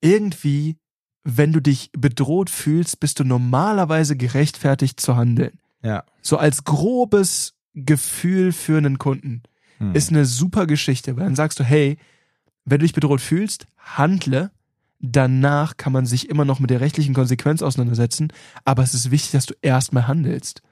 irgendwie, 0.00 0.76
wenn 1.24 1.52
du 1.52 1.60
dich 1.60 1.90
bedroht 1.92 2.50
fühlst, 2.50 3.00
bist 3.00 3.20
du 3.20 3.24
normalerweise 3.24 4.16
gerechtfertigt 4.16 5.00
zu 5.00 5.16
handeln. 5.16 5.58
Ja. 5.82 6.04
So 6.20 6.36
als 6.36 6.64
grobes 6.64 7.54
Gefühl 7.74 8.52
für 8.52 8.78
einen 8.78 8.98
Kunden 8.98 9.42
hm. 9.78 9.94
ist 9.94 10.10
eine 10.10 10.24
super 10.26 10.66
Geschichte, 10.66 11.16
weil 11.16 11.24
dann 11.24 11.36
sagst 11.36 11.58
du, 11.60 11.64
hey, 11.64 11.98
wenn 12.64 12.78
du 12.78 12.84
dich 12.84 12.92
bedroht 12.92 13.20
fühlst, 13.20 13.66
handle. 13.78 14.50
Danach 15.04 15.76
kann 15.76 15.92
man 15.92 16.06
sich 16.06 16.28
immer 16.30 16.44
noch 16.44 16.60
mit 16.60 16.70
der 16.70 16.80
rechtlichen 16.80 17.12
Konsequenz 17.12 17.60
auseinandersetzen, 17.60 18.32
aber 18.64 18.84
es 18.84 18.94
ist 18.94 19.10
wichtig, 19.10 19.32
dass 19.32 19.46
du 19.46 19.54
erstmal 19.60 20.06
handelst. 20.06 20.62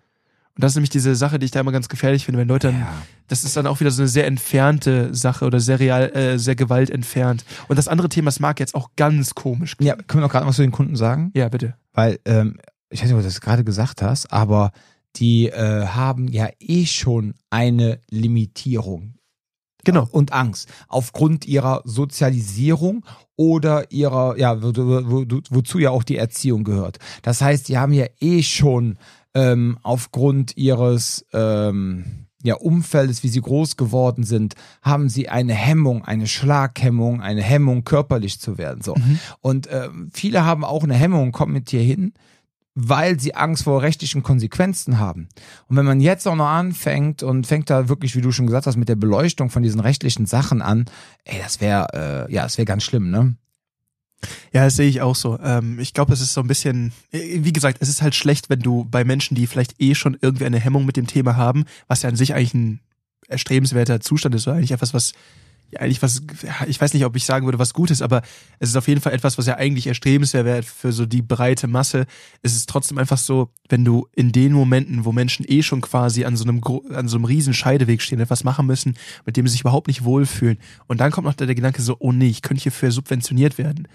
Und 0.56 0.64
das 0.64 0.72
ist 0.72 0.76
nämlich 0.76 0.90
diese 0.90 1.14
Sache, 1.14 1.38
die 1.38 1.46
ich 1.46 1.50
da 1.52 1.60
immer 1.60 1.72
ganz 1.72 1.88
gefährlich 1.88 2.24
finde, 2.24 2.40
wenn 2.40 2.48
Leute 2.48 2.68
dann, 2.68 2.80
ja. 2.80 3.02
das 3.28 3.44
ist 3.44 3.56
dann 3.56 3.66
auch 3.66 3.80
wieder 3.80 3.90
so 3.90 4.02
eine 4.02 4.08
sehr 4.08 4.26
entfernte 4.26 5.14
Sache 5.14 5.44
oder 5.44 5.60
sehr 5.60 5.80
real, 5.80 6.10
äh, 6.14 6.38
sehr 6.38 6.56
gewaltentfernt. 6.56 7.44
Und 7.68 7.76
das 7.76 7.88
andere 7.88 8.08
Thema, 8.08 8.26
das 8.26 8.40
mag 8.40 8.60
jetzt 8.60 8.74
auch 8.74 8.90
ganz 8.96 9.34
komisch. 9.34 9.76
Ja, 9.80 9.94
können 9.94 10.22
wir 10.22 10.26
noch 10.26 10.32
gerade 10.32 10.46
was 10.46 10.56
zu 10.56 10.62
den 10.62 10.72
Kunden 10.72 10.96
sagen? 10.96 11.30
Ja, 11.34 11.48
bitte. 11.48 11.74
Weil, 11.92 12.18
ähm, 12.24 12.58
ich 12.90 13.00
weiß 13.00 13.08
nicht, 13.08 13.14
ob 13.14 13.20
du 13.20 13.26
das 13.26 13.40
gerade 13.40 13.64
gesagt 13.64 14.02
hast, 14.02 14.32
aber 14.32 14.72
die 15.16 15.48
äh, 15.48 15.86
haben 15.86 16.28
ja 16.28 16.48
eh 16.58 16.86
schon 16.86 17.34
eine 17.50 18.00
Limitierung. 18.10 19.14
Genau. 19.84 20.06
Und 20.10 20.32
Angst. 20.32 20.68
Aufgrund 20.88 21.46
ihrer 21.46 21.82
Sozialisierung 21.84 23.04
oder 23.36 23.90
ihrer, 23.90 24.36
ja, 24.36 24.62
wo, 24.62 24.72
wo, 24.76 25.26
wo, 25.30 25.40
wozu 25.48 25.78
ja 25.78 25.90
auch 25.90 26.04
die 26.04 26.16
Erziehung 26.16 26.64
gehört. 26.64 26.98
Das 27.22 27.40
heißt, 27.40 27.68
die 27.68 27.78
haben 27.78 27.92
ja 27.92 28.06
eh 28.20 28.42
schon 28.42 28.98
ähm, 29.34 29.78
aufgrund 29.82 30.56
ihres 30.56 31.24
ähm, 31.32 32.26
ja, 32.42 32.54
Umfeldes, 32.54 33.22
wie 33.22 33.28
sie 33.28 33.40
groß 33.40 33.76
geworden 33.76 34.24
sind, 34.24 34.54
haben 34.82 35.08
sie 35.08 35.28
eine 35.28 35.54
Hemmung, 35.54 36.04
eine 36.04 36.26
Schlaghemmung, 36.26 37.20
eine 37.20 37.42
Hemmung, 37.42 37.84
körperlich 37.84 38.40
zu 38.40 38.56
werden. 38.56 38.82
So. 38.82 38.94
Mhm. 38.94 39.18
Und 39.40 39.66
äh, 39.66 39.88
viele 40.12 40.44
haben 40.44 40.64
auch 40.64 40.84
eine 40.84 40.94
Hemmung, 40.94 41.32
kommen 41.32 41.52
mit 41.52 41.70
dir 41.70 41.82
hin, 41.82 42.14
weil 42.74 43.20
sie 43.20 43.34
Angst 43.34 43.64
vor 43.64 43.82
rechtlichen 43.82 44.22
Konsequenzen 44.22 44.98
haben. 44.98 45.28
Und 45.68 45.76
wenn 45.76 45.84
man 45.84 46.00
jetzt 46.00 46.26
auch 46.26 46.36
noch 46.36 46.48
anfängt 46.48 47.22
und 47.22 47.46
fängt 47.46 47.68
da 47.68 47.88
wirklich, 47.88 48.16
wie 48.16 48.22
du 48.22 48.32
schon 48.32 48.46
gesagt 48.46 48.66
hast, 48.66 48.76
mit 48.76 48.88
der 48.88 48.96
Beleuchtung 48.96 49.50
von 49.50 49.62
diesen 49.62 49.80
rechtlichen 49.80 50.24
Sachen 50.24 50.62
an, 50.62 50.86
ey, 51.24 51.38
das 51.42 51.60
wäre, 51.60 52.26
äh, 52.28 52.32
ja, 52.32 52.44
das 52.44 52.56
wäre 52.56 52.66
ganz 52.66 52.84
schlimm, 52.84 53.10
ne? 53.10 53.36
Ja, 54.52 54.64
das 54.64 54.76
sehe 54.76 54.88
ich 54.88 55.00
auch 55.00 55.14
so. 55.14 55.38
Ähm, 55.40 55.78
ich 55.78 55.94
glaube, 55.94 56.12
es 56.12 56.20
ist 56.20 56.34
so 56.34 56.40
ein 56.40 56.46
bisschen, 56.46 56.92
äh, 57.12 57.38
wie 57.42 57.52
gesagt, 57.52 57.78
es 57.80 57.88
ist 57.88 58.02
halt 58.02 58.14
schlecht, 58.14 58.50
wenn 58.50 58.60
du 58.60 58.84
bei 58.84 59.04
Menschen, 59.04 59.34
die 59.34 59.46
vielleicht 59.46 59.80
eh 59.80 59.94
schon 59.94 60.16
irgendwie 60.20 60.44
eine 60.44 60.60
Hemmung 60.60 60.84
mit 60.84 60.96
dem 60.96 61.06
Thema 61.06 61.36
haben, 61.36 61.64
was 61.88 62.02
ja 62.02 62.08
an 62.08 62.16
sich 62.16 62.34
eigentlich 62.34 62.54
ein 62.54 62.80
erstrebenswerter 63.28 64.00
Zustand 64.00 64.34
ist, 64.34 64.46
oder 64.46 64.56
eigentlich 64.56 64.72
etwas, 64.72 64.92
was 64.92 65.12
ja, 65.72 65.80
eigentlich 65.80 66.02
was, 66.02 66.22
ich 66.66 66.80
weiß 66.80 66.94
nicht, 66.94 67.04
ob 67.04 67.14
ich 67.14 67.24
sagen 67.24 67.46
würde, 67.46 67.60
was 67.60 67.74
Gutes, 67.74 68.02
aber 68.02 68.22
es 68.58 68.70
ist 68.70 68.76
auf 68.76 68.88
jeden 68.88 69.00
Fall 69.00 69.12
etwas, 69.12 69.38
was 69.38 69.46
ja 69.46 69.56
eigentlich 69.56 69.86
erstrebenswert 69.86 70.44
wäre 70.44 70.62
für 70.64 70.90
so 70.90 71.06
die 71.06 71.22
breite 71.22 71.68
Masse. 71.68 72.06
Es 72.42 72.56
ist 72.56 72.68
trotzdem 72.68 72.98
einfach 72.98 73.18
so, 73.18 73.50
wenn 73.68 73.84
du 73.84 74.08
in 74.16 74.32
den 74.32 74.52
Momenten, 74.52 75.04
wo 75.04 75.12
Menschen 75.12 75.44
eh 75.48 75.62
schon 75.62 75.80
quasi 75.80 76.24
an 76.24 76.36
so 76.36 76.42
einem, 76.42 76.60
an 76.92 77.06
so 77.06 77.16
einem 77.16 77.24
riesen 77.24 77.54
Scheideweg 77.54 78.02
stehen, 78.02 78.18
etwas 78.18 78.42
machen 78.42 78.66
müssen, 78.66 78.96
mit 79.26 79.36
dem 79.36 79.46
sie 79.46 79.52
sich 79.52 79.60
überhaupt 79.60 79.86
nicht 79.86 80.02
wohlfühlen. 80.02 80.58
Und 80.88 81.00
dann 81.00 81.12
kommt 81.12 81.26
noch 81.26 81.34
der, 81.34 81.46
der 81.46 81.54
Gedanke 81.54 81.82
so, 81.82 81.96
oh 82.00 82.10
nee, 82.10 82.28
ich 82.28 82.42
könnte 82.42 82.64
hierfür 82.64 82.90
subventioniert 82.90 83.56
werden 83.56 83.86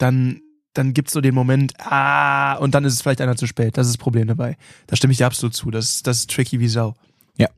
dann, 0.00 0.40
dann 0.72 0.94
gibt's 0.94 1.12
so 1.12 1.20
den 1.20 1.34
Moment, 1.34 1.74
ah, 1.78 2.54
und 2.54 2.74
dann 2.74 2.84
ist 2.84 2.94
es 2.94 3.02
vielleicht 3.02 3.20
einer 3.20 3.36
zu 3.36 3.46
spät. 3.46 3.76
Das 3.76 3.86
ist 3.86 3.94
das 3.94 4.02
Problem 4.02 4.28
dabei. 4.28 4.56
Da 4.86 4.96
stimme 4.96 5.12
ich 5.12 5.18
dir 5.18 5.26
absolut 5.26 5.54
zu. 5.54 5.70
Das, 5.70 6.02
das 6.02 6.20
ist 6.20 6.30
tricky 6.30 6.60
wie 6.60 6.68
Sau. 6.68 6.94
Ja. 7.36 7.48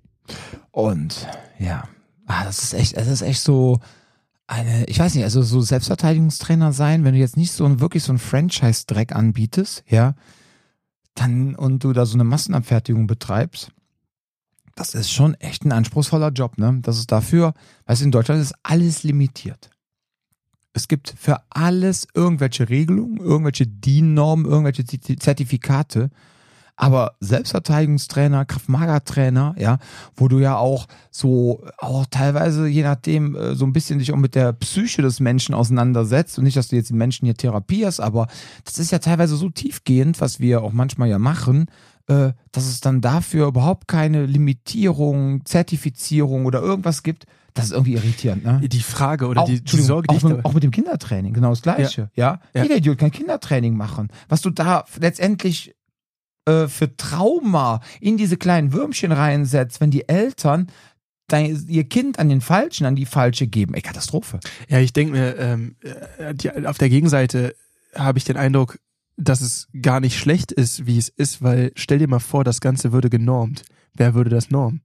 Und 0.71 1.29
ja, 1.59 1.89
ah, 2.27 2.45
das 2.45 2.63
ist 2.63 2.75
echt, 2.75 2.97
das 2.97 3.07
ist 3.07 3.23
echt 3.23 3.41
so 3.41 3.81
eine, 4.47 4.85
ich 4.87 4.99
weiß 4.99 5.15
nicht, 5.15 5.25
also 5.25 5.43
so 5.43 5.61
Selbstverteidigungstrainer 5.61 6.73
sein, 6.73 7.05
wenn 7.05 7.15
du 7.15 7.21
jetzt 7.21 7.37
nicht 7.37 7.53
so 7.53 7.65
ein 7.65 7.81
wirklich 7.81 8.03
so 8.03 8.13
ein 8.13 8.19
Franchise-Dreck 8.19 9.15
anbietest, 9.15 9.85
ja, 9.89 10.15
dann 11.15 11.55
und 11.55 11.85
du 11.85 11.93
da 11.93 12.07
so 12.07 12.15
eine 12.15 12.25
Massenabfertigung 12.25 13.07
betreibst, 13.07 13.71
das 14.75 14.95
ist 14.95 15.13
schon 15.13 15.35
echt 15.35 15.65
ein 15.65 15.73
anspruchsvoller 15.73 16.31
Job, 16.31 16.59
ne? 16.59 16.79
Das 16.83 16.99
ist 16.99 17.13
dafür, 17.13 17.53
weißt 17.87 18.01
du, 18.01 18.07
in 18.07 18.11
Deutschland 18.11 18.41
ist 18.41 18.55
alles 18.63 19.03
limitiert. 19.03 19.71
Es 20.75 20.89
gibt 20.89 21.15
für 21.17 21.41
alles 21.51 22.07
irgendwelche 22.15 22.69
Regelungen, 22.69 23.19
irgendwelche 23.19 23.67
DIN-Normen, 23.67 24.47
irgendwelche 24.47 24.85
Zertifikate. 24.85 26.11
Aber 26.75 27.17
Selbstverteidigungstrainer, 27.21 28.47
Kraft-Mager-Trainer, 28.47 29.55
ja, 29.59 29.79
wo 30.17 30.29
du 30.29 30.39
ja 30.39 30.57
auch 30.57 30.89
so, 31.11 31.65
auch 31.77 32.07
teilweise, 32.07 32.67
je 32.67 32.83
nachdem, 32.83 33.37
äh, 33.37 33.55
so 33.55 33.67
ein 33.67 33.75
bisschen 33.75 33.99
dich 33.99 34.13
auch 34.13 34.17
mit 34.17 34.35
der 34.35 34.55
Psyche 34.55 35.03
des 35.03 35.21
Menschen 35.21 35.55
auseinandersetzt 35.55 36.39
und 36.39 36.45
nicht, 36.45 36.57
dass 36.57 36.69
du 36.69 36.77
jetzt 36.77 36.89
die 36.89 36.95
Menschen 36.95 37.27
hier 37.27 37.37
therapierst, 37.37 38.01
aber 38.01 38.27
das 38.65 38.79
ist 38.79 38.91
ja 38.91 38.99
teilweise 38.99 39.37
so 39.37 39.51
tiefgehend, 39.51 40.21
was 40.21 40.41
wir 40.41 40.63
auch 40.63 40.73
manchmal 40.73 41.09
ja 41.09 41.19
machen, 41.19 41.67
äh, 42.09 42.33
dass 42.53 42.67
es 42.67 42.81
dann 42.81 43.03
dafür 43.03 43.49
überhaupt 43.49 43.87
keine 43.87 44.25
Limitierung, 44.25 45.45
Zertifizierung 45.45 46.47
oder 46.47 46.63
irgendwas 46.63 47.03
gibt. 47.03 47.27
Das 47.55 47.67
ist 47.67 47.73
irgendwie 47.73 47.95
irritierend, 47.95 48.45
ne? 48.45 48.61
Die 48.67 48.81
Frage 48.81 49.27
oder 49.27 49.43
auch, 49.43 49.47
die, 49.47 49.61
die 49.61 49.81
Sorge, 49.81 50.07
die 50.11 50.17
auch, 50.17 50.23
mit, 50.23 50.45
auch 50.45 50.55
mit 50.55 50.63
dem 50.63 50.71
Kindertraining, 50.71 51.35
genau 51.35 51.51
das 51.51 51.63
Gleiche, 51.63 52.11
ja. 52.15 52.33
ja? 52.33 52.41
ja. 52.55 52.63
Jeder 52.63 52.77
Idiot 52.77 52.99
kann 52.99 53.11
Kindertraining 53.11 53.77
machen. 53.77 54.09
Was 54.29 54.41
du 54.41 54.51
da 54.51 54.85
letztendlich 54.99 55.75
äh, 56.47 56.67
für 56.67 56.97
Trauma 56.97 57.81
in 58.01 58.17
diese 58.17 58.37
kleinen 58.37 58.73
Würmchen 58.73 59.13
reinsetzt, 59.13 59.81
wenn 59.81 59.91
die 59.91 60.09
Eltern 60.09 60.69
dein, 61.29 61.67
ihr 61.69 61.85
Kind 61.85 62.19
an 62.19 62.29
den 62.29 62.41
Falschen, 62.41 62.87
an 62.87 62.97
die 62.97 63.07
Falsche 63.07 63.47
geben. 63.47 63.75
Ey, 63.75 63.83
Katastrophe. 63.83 64.41
Ja, 64.69 64.79
ich 64.79 64.93
denke 64.93 65.13
mir, 65.13 65.39
ähm, 65.39 65.77
äh, 66.19 66.35
die, 66.35 66.51
auf 66.67 66.79
der 66.79 66.89
Gegenseite 66.89 67.55
habe 67.95 68.19
ich 68.19 68.25
den 68.25 68.37
Eindruck, 68.37 68.79
dass 69.17 69.41
es 69.41 69.69
gar 69.81 70.01
nicht 70.01 70.19
schlecht 70.19 70.53
ist, 70.53 70.87
wie 70.87 70.99
es 70.99 71.09
ist, 71.09 71.43
weil 71.43 71.73
stell 71.77 71.99
dir 71.99 72.09
mal 72.09 72.19
vor, 72.19 72.45
das 72.45 72.61
Ganze 72.61 72.93
würde 72.93 73.11
genormt. 73.11 73.63
Wer 73.95 74.15
würde 74.15 74.31
das 74.31 74.51
normen? 74.51 74.83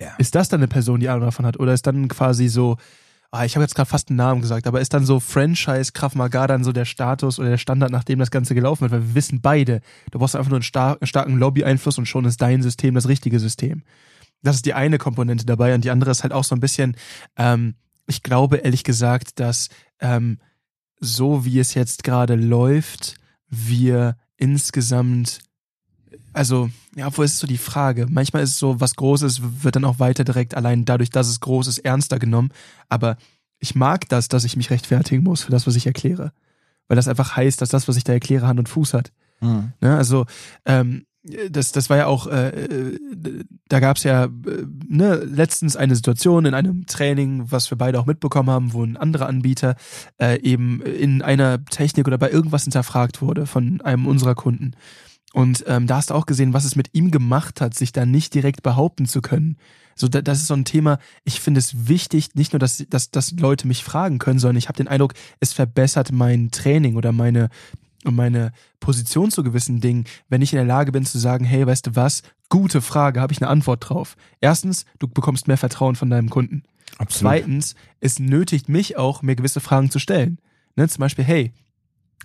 Ja. 0.00 0.14
Ist 0.18 0.34
das 0.34 0.48
dann 0.48 0.60
eine 0.60 0.68
Person, 0.68 1.00
die 1.00 1.08
Ahnung 1.08 1.24
davon 1.24 1.46
hat? 1.46 1.58
Oder 1.58 1.72
ist 1.72 1.86
dann 1.86 2.08
quasi 2.08 2.48
so, 2.48 2.76
ah, 3.30 3.44
ich 3.44 3.56
habe 3.56 3.64
jetzt 3.64 3.74
gerade 3.74 3.88
fast 3.88 4.10
einen 4.10 4.16
Namen 4.16 4.40
gesagt, 4.40 4.66
aber 4.66 4.80
ist 4.80 4.94
dann 4.94 5.04
so 5.04 5.20
Franchise 5.20 5.92
Krav 5.92 6.14
Maga 6.14 6.46
dann 6.46 6.64
so 6.64 6.72
der 6.72 6.84
Status 6.84 7.38
oder 7.38 7.50
der 7.50 7.58
Standard, 7.58 7.90
nachdem 7.90 8.18
das 8.18 8.30
Ganze 8.30 8.54
gelaufen 8.54 8.82
wird? 8.82 8.92
Weil 8.92 9.08
wir 9.08 9.14
wissen 9.14 9.40
beide, 9.40 9.80
du 10.10 10.18
brauchst 10.18 10.36
einfach 10.36 10.50
nur 10.50 10.58
einen, 10.58 10.64
star 10.64 10.98
starken 11.02 11.38
Lobby-Einfluss 11.38 11.98
und 11.98 12.06
schon 12.06 12.24
ist 12.24 12.40
dein 12.40 12.62
System 12.62 12.94
das 12.94 13.08
richtige 13.08 13.38
System. 13.38 13.82
Das 14.42 14.56
ist 14.56 14.66
die 14.66 14.74
eine 14.74 14.98
Komponente 14.98 15.46
dabei 15.46 15.74
und 15.74 15.84
die 15.84 15.90
andere 15.90 16.10
ist 16.10 16.22
halt 16.22 16.32
auch 16.32 16.44
so 16.44 16.54
ein 16.54 16.60
bisschen, 16.60 16.96
ähm, 17.36 17.74
ich 18.06 18.22
glaube 18.22 18.58
ehrlich 18.58 18.84
gesagt, 18.84 19.40
dass 19.40 19.68
ähm, 20.00 20.38
so 21.00 21.44
wie 21.44 21.58
es 21.58 21.74
jetzt 21.74 22.04
gerade 22.04 22.34
läuft, 22.34 23.16
wir 23.48 24.16
insgesamt, 24.36 25.40
also, 26.34 26.68
ja, 26.96 27.16
wo 27.16 27.22
ist 27.22 27.38
so 27.38 27.46
die 27.46 27.58
Frage? 27.58 28.06
Manchmal 28.10 28.42
ist 28.42 28.50
es 28.50 28.58
so, 28.58 28.80
was 28.80 28.96
Großes 28.96 29.62
wird 29.62 29.76
dann 29.76 29.84
auch 29.84 29.98
weiter 29.98 30.24
direkt 30.24 30.54
allein 30.54 30.84
dadurch, 30.84 31.10
dass 31.10 31.28
es 31.28 31.40
groß 31.40 31.68
ist, 31.68 31.78
ernster 31.78 32.18
genommen. 32.18 32.50
Aber 32.88 33.16
ich 33.60 33.74
mag 33.74 34.08
das, 34.08 34.28
dass 34.28 34.44
ich 34.44 34.56
mich 34.56 34.70
rechtfertigen 34.70 35.22
muss 35.22 35.42
für 35.42 35.52
das, 35.52 35.66
was 35.66 35.76
ich 35.76 35.86
erkläre. 35.86 36.32
Weil 36.88 36.96
das 36.96 37.08
einfach 37.08 37.36
heißt, 37.36 37.60
dass 37.62 37.70
das, 37.70 37.88
was 37.88 37.96
ich 37.96 38.04
da 38.04 38.12
erkläre, 38.12 38.46
Hand 38.46 38.58
und 38.58 38.68
Fuß 38.68 38.94
hat. 38.94 39.12
Mhm. 39.40 39.72
Ne, 39.80 39.96
also, 39.96 40.26
ähm, 40.66 41.06
das, 41.24 41.72
das 41.72 41.88
war 41.88 41.96
ja 41.96 42.06
auch, 42.06 42.26
äh, 42.26 42.48
äh 42.48 42.98
da 43.68 43.80
gab 43.80 43.96
es 43.96 44.02
ja 44.02 44.24
äh, 44.24 44.28
ne, 44.86 45.16
letztens 45.16 45.74
eine 45.74 45.96
Situation 45.96 46.44
in 46.44 46.52
einem 46.52 46.84
Training, 46.86 47.50
was 47.50 47.70
wir 47.70 47.78
beide 47.78 47.98
auch 47.98 48.06
mitbekommen 48.06 48.50
haben, 48.50 48.72
wo 48.74 48.84
ein 48.84 48.98
anderer 48.98 49.26
Anbieter 49.26 49.76
äh, 50.20 50.38
eben 50.42 50.82
in 50.82 51.22
einer 51.22 51.64
Technik 51.64 52.06
oder 52.06 52.18
bei 52.18 52.30
irgendwas 52.30 52.64
hinterfragt 52.64 53.22
wurde 53.22 53.46
von 53.46 53.80
einem 53.80 54.06
unserer 54.06 54.34
Kunden. 54.34 54.72
Und 55.34 55.64
ähm, 55.66 55.88
da 55.88 55.96
hast 55.96 56.10
du 56.10 56.14
auch 56.14 56.26
gesehen, 56.26 56.52
was 56.52 56.64
es 56.64 56.76
mit 56.76 56.90
ihm 56.92 57.10
gemacht 57.10 57.60
hat, 57.60 57.74
sich 57.74 57.90
da 57.90 58.06
nicht 58.06 58.34
direkt 58.34 58.62
behaupten 58.62 59.04
zu 59.06 59.20
können. 59.20 59.56
So, 59.96 60.06
da, 60.06 60.22
das 60.22 60.38
ist 60.38 60.46
so 60.46 60.54
ein 60.54 60.64
Thema, 60.64 61.00
ich 61.24 61.40
finde 61.40 61.58
es 61.58 61.88
wichtig, 61.88 62.36
nicht 62.36 62.52
nur, 62.52 62.60
dass, 62.60 62.84
dass, 62.88 63.10
dass 63.10 63.32
Leute 63.32 63.66
mich 63.66 63.82
fragen 63.82 64.20
können, 64.20 64.38
sondern 64.38 64.58
ich 64.58 64.68
habe 64.68 64.76
den 64.76 64.86
Eindruck, 64.86 65.14
es 65.40 65.52
verbessert 65.52 66.12
mein 66.12 66.52
Training 66.52 66.94
oder 66.94 67.10
meine, 67.10 67.48
meine 68.04 68.52
Position 68.78 69.32
zu 69.32 69.42
gewissen 69.42 69.80
Dingen, 69.80 70.04
wenn 70.28 70.40
ich 70.40 70.52
in 70.52 70.58
der 70.58 70.66
Lage 70.66 70.92
bin 70.92 71.04
zu 71.04 71.18
sagen, 71.18 71.44
hey, 71.44 71.66
weißt 71.66 71.88
du 71.88 71.96
was, 71.96 72.22
gute 72.48 72.80
Frage, 72.80 73.20
habe 73.20 73.32
ich 73.32 73.42
eine 73.42 73.50
Antwort 73.50 73.88
drauf. 73.88 74.16
Erstens, 74.40 74.84
du 75.00 75.08
bekommst 75.08 75.48
mehr 75.48 75.58
Vertrauen 75.58 75.96
von 75.96 76.10
deinem 76.10 76.30
Kunden. 76.30 76.62
Absolut. 76.98 77.32
Zweitens, 77.32 77.74
es 77.98 78.20
nötigt 78.20 78.68
mich 78.68 78.96
auch, 78.96 79.22
mir 79.22 79.34
gewisse 79.34 79.58
Fragen 79.58 79.90
zu 79.90 79.98
stellen. 79.98 80.38
Ne, 80.76 80.88
zum 80.88 81.00
Beispiel, 81.00 81.24
hey, 81.24 81.52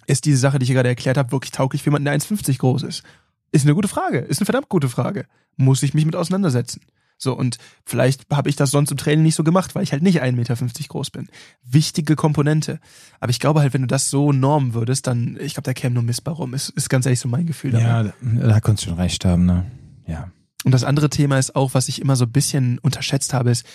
ist 0.07 0.25
diese 0.25 0.37
Sache, 0.37 0.59
die 0.59 0.63
ich 0.63 0.69
hier 0.69 0.75
gerade 0.75 0.89
erklärt 0.89 1.17
habe, 1.17 1.31
wirklich 1.31 1.51
tauglich 1.51 1.83
für 1.83 1.87
jemanden, 1.87 2.05
der 2.05 2.19
1,50 2.19 2.57
groß 2.57 2.83
ist? 2.83 3.03
Ist 3.51 3.65
eine 3.65 3.75
gute 3.75 3.87
Frage, 3.87 4.19
ist 4.19 4.39
eine 4.39 4.45
verdammt 4.45 4.69
gute 4.69 4.89
Frage. 4.89 5.25
Muss 5.55 5.83
ich 5.83 5.93
mich 5.93 6.05
mit 6.05 6.15
auseinandersetzen. 6.15 6.81
So, 7.21 7.33
und 7.33 7.57
vielleicht 7.85 8.25
habe 8.31 8.49
ich 8.49 8.55
das 8.55 8.71
sonst 8.71 8.91
im 8.91 8.97
Training 8.97 9.23
nicht 9.23 9.35
so 9.35 9.43
gemacht, 9.43 9.75
weil 9.75 9.83
ich 9.83 9.91
halt 9.91 10.01
nicht 10.01 10.23
1,50 10.23 10.31
Meter 10.31 10.55
groß 10.87 11.09
bin. 11.09 11.27
Wichtige 11.63 12.15
Komponente. 12.15 12.79
Aber 13.19 13.29
ich 13.29 13.41
glaube 13.41 13.59
halt, 13.59 13.73
wenn 13.73 13.81
du 13.81 13.87
das 13.87 14.09
so 14.09 14.31
normen 14.31 14.73
würdest, 14.73 15.05
dann, 15.05 15.37
ich 15.41 15.53
glaube, 15.53 15.65
da 15.65 15.73
käme 15.73 15.95
nur 15.95 16.03
Mist 16.03 16.23
bei 16.23 16.31
rum. 16.31 16.53
Ist, 16.53 16.69
ist 16.69 16.89
ganz 16.89 17.05
ehrlich 17.05 17.19
so 17.19 17.27
mein 17.27 17.45
Gefühl. 17.45 17.71
Dabei. 17.71 17.83
Ja, 17.83 18.03
da, 18.03 18.13
da 18.21 18.59
kannst 18.61 18.83
du 18.85 18.89
schon 18.89 18.99
recht 18.99 19.25
haben, 19.25 19.45
ne? 19.45 19.65
Ja. 20.07 20.31
Und 20.63 20.71
das 20.71 20.85
andere 20.85 21.09
Thema 21.09 21.37
ist 21.37 21.55
auch, 21.55 21.73
was 21.73 21.89
ich 21.89 21.99
immer 21.99 22.15
so 22.15 22.23
ein 22.23 22.31
bisschen 22.31 22.79
unterschätzt 22.79 23.33
habe, 23.33 23.51
ist, 23.51 23.65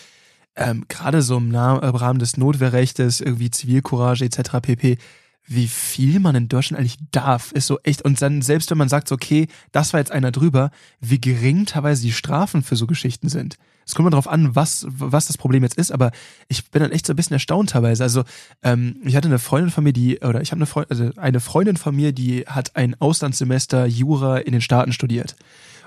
ähm, 0.56 0.86
gerade 0.88 1.20
so 1.20 1.36
im, 1.36 1.54
Rahmen 1.54 2.18
des 2.18 2.36
Notwehrrechtes, 2.36 3.20
irgendwie 3.20 3.50
Zivilcourage 3.50 4.24
etc. 4.24 4.60
pp 4.62 4.98
wie 5.46 5.68
viel 5.68 6.20
man 6.20 6.34
in 6.34 6.48
Deutschland 6.48 6.80
eigentlich 6.80 6.98
darf, 7.10 7.52
ist 7.52 7.66
so 7.66 7.78
echt. 7.82 8.02
Und 8.02 8.20
dann, 8.22 8.42
selbst 8.42 8.70
wenn 8.70 8.78
man 8.78 8.88
sagt, 8.88 9.12
okay, 9.12 9.48
das 9.72 9.92
war 9.92 10.00
jetzt 10.00 10.12
einer 10.12 10.32
drüber, 10.32 10.70
wie 11.00 11.20
gering 11.20 11.66
teilweise 11.66 12.02
die 12.02 12.12
Strafen 12.12 12.62
für 12.62 12.76
so 12.76 12.86
Geschichten 12.86 13.28
sind. 13.28 13.56
Es 13.86 13.94
kommt 13.94 14.04
mal 14.04 14.10
drauf 14.10 14.28
an, 14.28 14.56
was, 14.56 14.86
was 14.88 15.26
das 15.26 15.36
Problem 15.36 15.62
jetzt 15.62 15.76
ist, 15.76 15.92
aber 15.92 16.10
ich 16.48 16.70
bin 16.70 16.82
dann 16.82 16.92
echt 16.92 17.06
so 17.06 17.12
ein 17.12 17.16
bisschen 17.16 17.34
erstaunt 17.34 17.70
teilweise. 17.70 18.02
Also, 18.02 18.24
ähm, 18.62 18.96
ich 19.04 19.14
hatte 19.14 19.28
eine 19.28 19.38
Freundin 19.38 19.70
von 19.70 19.84
mir, 19.84 19.92
die, 19.92 20.20
oder 20.20 20.40
ich 20.40 20.52
habe 20.52 20.58
eine 20.58 20.66
Freundin, 20.66 20.90
also 20.90 21.20
eine 21.20 21.40
Freundin 21.40 21.76
von 21.76 21.94
mir, 21.94 22.12
die 22.12 22.46
hat 22.46 22.76
ein 22.76 22.98
Auslandssemester 22.98 23.84
Jura 23.84 24.38
in 24.38 24.52
den 24.52 24.62
Staaten 24.62 24.92
studiert. 24.92 25.36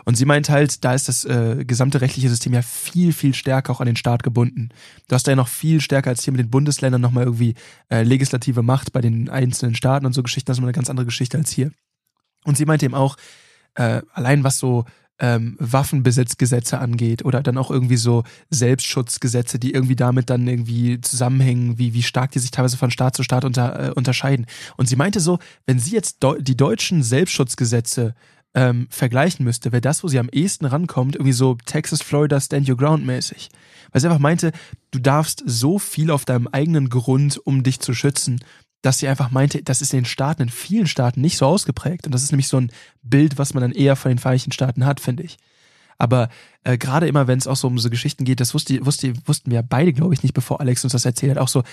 Und 0.08 0.16
sie 0.16 0.24
meint 0.24 0.48
halt, 0.48 0.86
da 0.86 0.94
ist 0.94 1.10
das 1.10 1.26
äh, 1.26 1.66
gesamte 1.66 2.00
rechtliche 2.00 2.30
System 2.30 2.54
ja 2.54 2.62
viel, 2.62 3.12
viel 3.12 3.34
stärker 3.34 3.74
auch 3.74 3.82
an 3.82 3.88
den 3.88 3.98
Staat 3.98 4.24
gebunden. 4.24 4.70
Du 5.10 5.16
hast 5.16 5.28
da 5.28 5.34
ja 5.34 5.36
noch 5.36 5.50
viel 5.50 5.82
stärker 5.82 6.12
als 6.12 6.24
hier 6.24 6.32
mit 6.32 6.40
den 6.40 6.50
Bundesländern 6.50 7.02
nochmal 7.02 7.26
irgendwie 7.26 7.56
äh, 7.90 8.04
legislative 8.04 8.64
Macht 8.64 8.94
bei 8.94 9.02
den 9.02 9.28
einzelnen 9.28 9.76
Staaten 9.76 10.06
und 10.06 10.14
so 10.14 10.24
Geschichten. 10.24 10.46
Das 10.46 10.56
ist 10.56 10.62
mal 10.62 10.68
eine 10.68 10.74
ganz 10.76 10.90
andere 10.90 11.08
Geschichte 11.08 11.38
als 11.38 11.52
hier. 11.52 11.72
Und 12.46 12.56
sie 12.56 12.64
meinte 12.64 12.86
eben 12.86 12.96
auch, 12.96 13.18
äh, 13.76 14.02
allein 14.14 14.46
was 14.46 14.60
so 14.60 14.86
ähm, 15.20 15.58
Waffenbesitzgesetze 15.60 16.80
angeht 16.80 17.26
oder 17.26 17.44
dann 17.44 17.58
auch 17.58 17.70
irgendwie 17.70 17.98
so 17.98 18.24
Selbstschutzgesetze, 18.50 19.60
die 19.60 19.74
irgendwie 19.74 19.98
damit 19.98 20.30
dann 20.30 20.48
irgendwie 20.48 21.02
zusammenhängen, 21.02 21.80
wie, 21.80 21.94
wie 21.94 22.04
stark 22.04 22.32
die 22.32 22.40
sich 22.40 22.52
teilweise 22.52 22.78
von 22.78 22.92
Staat 22.92 23.18
zu 23.18 23.24
Staat 23.24 23.44
unter, 23.44 23.90
äh, 23.90 23.92
unterscheiden. 23.92 24.46
Und 24.78 24.88
sie 24.88 24.96
meinte 24.96 25.20
so, 25.20 25.40
wenn 25.66 25.80
sie 25.80 25.92
jetzt 25.92 26.20
die 26.40 26.56
deutschen 26.56 27.04
Selbstschutzgesetze 27.04 28.16
ähm, 28.54 28.88
vergleichen 28.90 29.44
müsste, 29.44 29.72
wäre 29.72 29.82
das, 29.82 30.04
wo 30.04 30.08
sie 30.08 30.20
am 30.20 30.30
ehesten 30.30 30.66
rankommt, 30.66 31.16
irgendwie 31.16 31.34
so 31.34 31.58
Texas, 31.66 32.02
Florida, 32.02 32.40
Stand 32.40 32.68
Your 32.70 32.78
Ground 32.78 33.06
mäßig. 33.06 33.50
Weil 33.92 34.02
sie 34.02 34.08
einfach 34.08 34.20
meinte, 34.20 34.52
du 34.92 35.00
darfst 35.00 35.44
so 35.46 35.80
viel 35.80 36.12
auf 36.12 36.26
deinem 36.26 36.48
eigenen 36.48 36.90
Grund, 36.90 37.40
um 37.46 37.64
dich 37.64 37.80
zu 37.80 37.94
schützen, 37.94 38.40
dass 38.82 39.00
sie 39.00 39.08
einfach 39.08 39.32
meinte, 39.32 39.62
das 39.64 39.82
ist 39.82 39.94
in 39.94 40.00
den 40.00 40.06
Staaten, 40.06 40.44
in 40.44 40.50
vielen 40.50 40.88
Staaten 40.88 41.22
nicht 41.22 41.38
so 41.38 41.46
ausgeprägt. 41.46 42.06
Und 42.06 42.14
das 42.14 42.24
ist 42.24 42.32
nämlich 42.32 42.48
so 42.48 42.58
ein 42.58 42.72
Bild, 43.02 43.38
was 43.38 43.54
man 43.54 43.62
dann 43.62 43.72
eher 43.72 43.96
von 43.96 44.10
den 44.10 44.20
Vereinigten 44.20 44.52
Staaten 44.52 44.86
hat, 44.86 45.00
finde 45.00 45.24
ich. 45.24 45.38
Aber 45.98 46.30
äh, 46.64 46.78
gerade 46.78 47.08
immer, 47.08 47.28
wenn 47.28 47.40
es 47.40 47.48
auch 47.48 47.56
so 47.56 47.68
um 47.68 47.80
so 47.80 47.90
Geschichten 47.90 48.24
geht, 48.24 48.40
das 48.40 48.54
wusste, 48.54 48.86
wusste, 48.86 49.14
wussten 49.26 49.50
wir 49.50 49.64
beide, 49.64 49.94
glaube 49.94 50.14
ich, 50.14 50.22
nicht, 50.22 50.34
bevor 50.34 50.62
Alex 50.62 50.84
uns 50.84 50.94
das 50.94 51.06
erzählt 51.06 51.32
hat, 51.32 51.38
auch 51.40 51.48
so, 51.48 51.64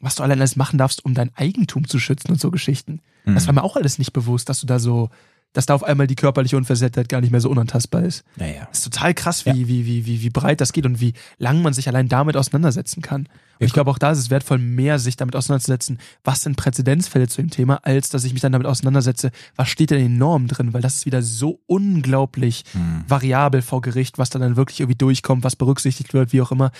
was 0.00 0.14
du 0.14 0.22
allein 0.22 0.38
alles 0.38 0.56
machen 0.56 0.78
darfst, 0.78 1.04
um 1.04 1.14
dein 1.14 1.34
Eigentum 1.36 1.86
zu 1.86 1.98
schützen 1.98 2.30
und 2.30 2.40
so 2.40 2.50
Geschichten. 2.50 3.00
Mhm. 3.24 3.34
Das 3.34 3.46
war 3.46 3.54
mir 3.54 3.62
auch 3.62 3.76
alles 3.76 3.98
nicht 3.98 4.12
bewusst, 4.12 4.48
dass 4.48 4.60
du 4.60 4.66
da 4.66 4.78
so 4.78 5.10
dass 5.54 5.64
da 5.64 5.74
auf 5.74 5.82
einmal 5.82 6.06
die 6.06 6.16
körperliche 6.16 6.58
Unversehrtheit 6.58 7.08
gar 7.08 7.22
nicht 7.22 7.30
mehr 7.30 7.40
so 7.40 7.48
unantastbar 7.48 8.02
ist. 8.02 8.24
Naja. 8.36 8.66
Das 8.68 8.80
ist 8.80 8.84
total 8.84 9.14
krass, 9.14 9.46
wie, 9.46 9.50
ja. 9.50 9.68
wie, 9.68 9.86
wie, 9.86 10.04
wie, 10.04 10.22
wie 10.22 10.30
breit 10.30 10.60
das 10.60 10.74
geht 10.74 10.84
und 10.84 11.00
wie 11.00 11.14
lang 11.38 11.62
man 11.62 11.72
sich 11.72 11.88
allein 11.88 12.08
damit 12.08 12.36
auseinandersetzen 12.36 13.00
kann. 13.00 13.28
Und 13.58 13.66
ich 13.66 13.72
glaube, 13.72 13.90
auch 13.90 13.98
da 13.98 14.10
ist 14.10 14.18
es 14.18 14.30
wertvoll, 14.30 14.58
mehr 14.58 14.98
sich 14.98 15.16
damit 15.16 15.36
auseinanderzusetzen, 15.36 15.98
was 16.22 16.42
sind 16.42 16.56
Präzedenzfälle 16.56 17.28
zu 17.28 17.40
dem 17.40 17.50
Thema, 17.50 17.80
als 17.82 18.08
dass 18.08 18.24
ich 18.24 18.32
mich 18.32 18.42
dann 18.42 18.52
damit 18.52 18.66
auseinandersetze, 18.66 19.30
was 19.56 19.68
steht 19.68 19.90
denn 19.90 19.98
in 19.98 20.12
den 20.12 20.18
Normen 20.18 20.48
drin, 20.48 20.72
weil 20.72 20.82
das 20.82 20.96
ist 20.96 21.06
wieder 21.06 21.22
so 21.22 21.60
unglaublich 21.66 22.64
hm. 22.72 23.04
variabel 23.08 23.62
vor 23.62 23.80
Gericht, 23.80 24.18
was 24.18 24.30
dann, 24.30 24.42
dann 24.42 24.56
wirklich 24.56 24.80
irgendwie 24.80 24.98
durchkommt, 24.98 25.44
was 25.44 25.56
berücksichtigt 25.56 26.14
wird, 26.14 26.32
wie 26.32 26.40
auch 26.40 26.52
immer. 26.52 26.70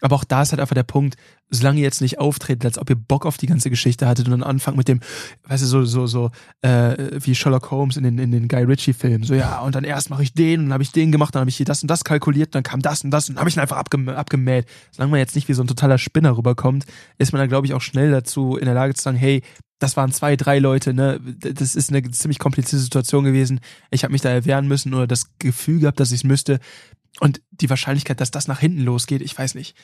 Aber 0.00 0.16
auch 0.16 0.24
da 0.24 0.42
ist 0.42 0.52
halt 0.52 0.60
einfach 0.60 0.74
der 0.74 0.84
Punkt, 0.84 1.16
solange 1.50 1.78
ihr 1.78 1.84
jetzt 1.84 2.00
nicht 2.00 2.18
auftretet, 2.18 2.64
als 2.64 2.78
ob 2.78 2.90
ihr 2.90 2.96
Bock 2.96 3.26
auf 3.26 3.36
die 3.36 3.46
ganze 3.46 3.70
Geschichte 3.70 4.06
hattet 4.06 4.26
und 4.26 4.32
dann 4.32 4.42
anfangt 4.42 4.76
mit 4.76 4.86
dem, 4.86 5.00
weißt 5.48 5.62
du, 5.62 5.66
so, 5.66 5.84
so, 5.84 6.06
so, 6.06 6.30
äh, 6.62 6.94
wie 7.20 7.34
Sherlock 7.34 7.70
Holmes 7.70 7.96
in 7.96 8.04
den, 8.04 8.18
in 8.18 8.30
den 8.30 8.48
Guy 8.48 8.64
Ritchie-Filmen. 8.64 9.24
So, 9.24 9.34
ja, 9.34 9.60
und 9.60 9.74
dann 9.74 9.84
erst 9.84 10.10
mache 10.10 10.22
ich 10.22 10.34
den 10.34 10.60
und 10.60 10.66
dann 10.66 10.74
habe 10.74 10.82
ich 10.82 10.92
den 10.92 11.10
gemacht, 11.10 11.34
dann 11.34 11.40
habe 11.40 11.50
ich 11.50 11.56
hier 11.56 11.66
das 11.66 11.82
und 11.82 11.90
das 11.90 12.04
kalkuliert, 12.04 12.54
dann 12.54 12.62
kam 12.62 12.80
das 12.80 13.02
und 13.02 13.10
das 13.10 13.28
und 13.28 13.36
dann 13.36 13.40
habe 13.40 13.50
ich 13.50 13.56
ihn 13.56 13.60
einfach 13.60 13.78
abgem 13.78 14.08
abgemäht. 14.08 14.66
Solange 14.92 15.10
man 15.10 15.20
jetzt 15.20 15.34
nicht 15.34 15.48
wie 15.48 15.54
so 15.54 15.62
ein 15.62 15.68
totaler 15.68 15.98
Spinner 16.08 16.36
rüberkommt, 16.36 16.84
ist 17.18 17.32
man 17.32 17.40
da, 17.40 17.46
glaube 17.46 17.66
ich, 17.66 17.74
auch 17.74 17.80
schnell 17.80 18.10
dazu 18.10 18.56
in 18.56 18.66
der 18.66 18.74
Lage 18.74 18.94
zu 18.94 19.02
sagen, 19.02 19.16
hey, 19.16 19.42
das 19.78 19.96
waren 19.96 20.10
zwei, 20.12 20.34
drei 20.36 20.58
Leute, 20.58 20.92
ne? 20.92 21.20
Das 21.20 21.76
ist 21.76 21.90
eine 21.90 22.02
ziemlich 22.10 22.40
komplizierte 22.40 22.82
Situation 22.82 23.24
gewesen. 23.24 23.60
Ich 23.90 24.02
habe 24.02 24.12
mich 24.12 24.22
da 24.22 24.30
erwehren 24.30 24.66
müssen 24.66 24.92
oder 24.92 25.06
das 25.06 25.30
Gefühl 25.38 25.80
gehabt, 25.80 26.00
dass 26.00 26.10
ich 26.10 26.20
es 26.20 26.24
müsste. 26.24 26.58
Und 27.20 27.40
die 27.52 27.70
Wahrscheinlichkeit, 27.70 28.20
dass 28.20 28.32
das 28.32 28.48
nach 28.48 28.58
hinten 28.58 28.82
losgeht, 28.82 29.22
ich 29.22 29.38
weiß 29.38 29.54
nicht 29.54 29.76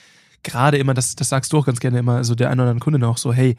gerade 0.45 0.79
immer, 0.79 0.95
das, 0.95 1.17
das 1.17 1.29
sagst 1.29 1.53
du 1.53 1.59
auch 1.59 1.67
ganz 1.67 1.81
gerne 1.81 1.99
immer, 1.99 2.17
also 2.17 2.37
der 2.37 2.51
ein 2.51 2.61
oder 2.61 2.71
andere 2.71 2.85
Kunde 2.85 3.09
auch 3.09 3.17
so, 3.17 3.33
hey, 3.33 3.57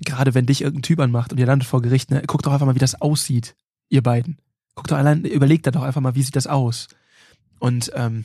gerade 0.00 0.34
wenn 0.34 0.46
dich 0.46 0.62
irgendein 0.62 0.82
Typ 0.82 0.98
anmacht 0.98 1.30
und 1.30 1.38
ihr 1.38 1.46
landet 1.46 1.68
vor 1.68 1.82
Gericht, 1.82 2.10
ne, 2.10 2.22
guck 2.26 2.42
doch 2.42 2.52
einfach 2.52 2.66
mal, 2.66 2.74
wie 2.74 2.80
das 2.80 3.00
aussieht, 3.00 3.54
ihr 3.88 4.02
beiden. 4.02 4.38
Guck 4.74 4.88
doch 4.88 4.96
allein, 4.96 5.24
überlegt 5.24 5.66
da 5.66 5.70
doch 5.70 5.82
einfach 5.82 6.00
mal, 6.00 6.16
wie 6.16 6.22
sieht 6.22 6.36
das 6.36 6.46
aus? 6.46 6.88
Und 7.60 7.92
ähm, 7.94 8.24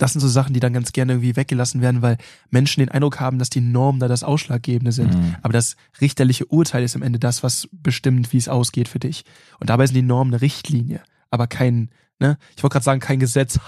das 0.00 0.12
sind 0.12 0.20
so 0.20 0.28
Sachen, 0.28 0.54
die 0.54 0.60
dann 0.60 0.72
ganz 0.72 0.92
gerne 0.92 1.12
irgendwie 1.12 1.36
weggelassen 1.36 1.82
werden, 1.82 2.00
weil 2.00 2.16
Menschen 2.48 2.80
den 2.80 2.88
Eindruck 2.88 3.20
haben, 3.20 3.38
dass 3.38 3.50
die 3.50 3.60
Normen 3.60 4.00
da 4.00 4.08
das 4.08 4.24
Ausschlaggebende 4.24 4.92
sind. 4.92 5.14
Mhm. 5.14 5.36
Aber 5.42 5.52
das 5.52 5.76
richterliche 6.00 6.46
Urteil 6.46 6.82
ist 6.82 6.96
am 6.96 7.02
Ende 7.02 7.18
das, 7.18 7.42
was 7.42 7.68
bestimmt, 7.70 8.32
wie 8.32 8.38
es 8.38 8.48
ausgeht 8.48 8.88
für 8.88 8.98
dich. 8.98 9.24
Und 9.58 9.68
dabei 9.68 9.86
sind 9.86 9.96
die 9.96 10.02
Normen 10.02 10.32
eine 10.32 10.40
Richtlinie, 10.40 11.02
aber 11.30 11.46
kein, 11.46 11.90
ne, 12.18 12.38
ich 12.56 12.62
wollte 12.62 12.72
gerade 12.74 12.84
sagen, 12.84 13.00
kein 13.00 13.20
Gesetz. 13.20 13.58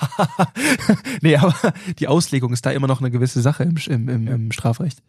nee, 1.20 1.36
aber 1.36 1.54
die 1.98 2.08
Auslegung 2.08 2.52
ist 2.54 2.64
da 2.64 2.70
immer 2.70 2.86
noch 2.86 3.00
eine 3.00 3.10
gewisse 3.10 3.42
Sache 3.42 3.64
im, 3.64 3.76
im, 3.88 4.08
im, 4.08 4.26
im 4.26 4.52
Strafrecht. 4.52 5.02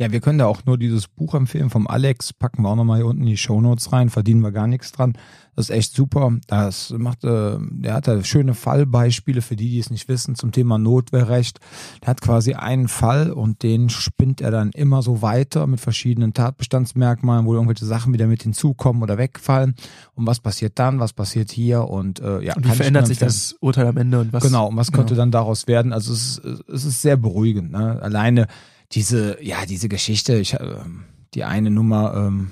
Ja, 0.00 0.10
wir 0.10 0.20
können 0.20 0.38
da 0.38 0.46
auch 0.46 0.64
nur 0.64 0.78
dieses 0.78 1.08
Buch 1.08 1.34
empfehlen 1.34 1.68
vom 1.68 1.86
Alex, 1.86 2.32
packen 2.32 2.62
wir 2.62 2.70
auch 2.70 2.76
nochmal 2.76 2.96
hier 2.96 3.06
unten 3.06 3.20
in 3.20 3.26
die 3.28 3.36
Shownotes 3.36 3.92
rein, 3.92 4.08
verdienen 4.08 4.40
wir 4.40 4.50
gar 4.50 4.66
nichts 4.66 4.92
dran. 4.92 5.12
Das 5.54 5.68
ist 5.68 5.76
echt 5.76 5.94
super. 5.94 6.32
Das 6.46 6.94
macht, 6.96 7.22
äh, 7.22 7.58
der 7.60 7.92
hat 7.92 8.08
da 8.08 8.24
schöne 8.24 8.54
Fallbeispiele 8.54 9.42
für 9.42 9.56
die, 9.56 9.68
die 9.68 9.78
es 9.78 9.90
nicht 9.90 10.08
wissen, 10.08 10.36
zum 10.36 10.52
Thema 10.52 10.78
Notwehrrecht. 10.78 11.60
Der 12.00 12.08
hat 12.08 12.22
quasi 12.22 12.54
einen 12.54 12.88
Fall 12.88 13.30
und 13.30 13.62
den 13.62 13.90
spinnt 13.90 14.40
er 14.40 14.50
dann 14.50 14.70
immer 14.70 15.02
so 15.02 15.20
weiter 15.20 15.66
mit 15.66 15.80
verschiedenen 15.80 16.32
Tatbestandsmerkmalen, 16.32 17.44
wo 17.44 17.52
irgendwelche 17.52 17.84
Sachen 17.84 18.14
wieder 18.14 18.26
mit 18.26 18.42
hinzukommen 18.42 19.02
oder 19.02 19.18
wegfallen. 19.18 19.74
Und 20.14 20.26
was 20.26 20.40
passiert 20.40 20.78
dann, 20.78 20.98
was 20.98 21.12
passiert 21.12 21.50
hier 21.50 21.84
und 21.84 22.20
äh, 22.20 22.40
ja. 22.40 22.56
Und 22.56 22.64
wie 22.64 22.70
verändert 22.70 23.06
sich 23.06 23.18
das 23.18 23.54
Urteil 23.60 23.86
am 23.86 23.98
Ende 23.98 24.20
und 24.20 24.32
was? 24.32 24.44
Genau, 24.44 24.68
und 24.68 24.76
was 24.76 24.92
könnte 24.92 25.12
Genau. 25.12 25.24
dann 25.24 25.30
daraus 25.30 25.66
werden? 25.66 25.92
Also 25.92 26.14
es 26.14 26.38
ist, 26.38 26.64
es 26.70 26.84
ist 26.86 27.02
sehr 27.02 27.18
beruhigend. 27.18 27.72
Ne? 27.72 28.00
Alleine 28.00 28.46
diese, 28.92 29.42
ja, 29.42 29.66
diese 29.66 29.88
Geschichte, 29.88 30.36
ich, 30.36 30.54
ähm, 30.54 31.04
die 31.34 31.44
eine 31.44 31.70
Nummer, 31.70 32.14
ähm, 32.14 32.50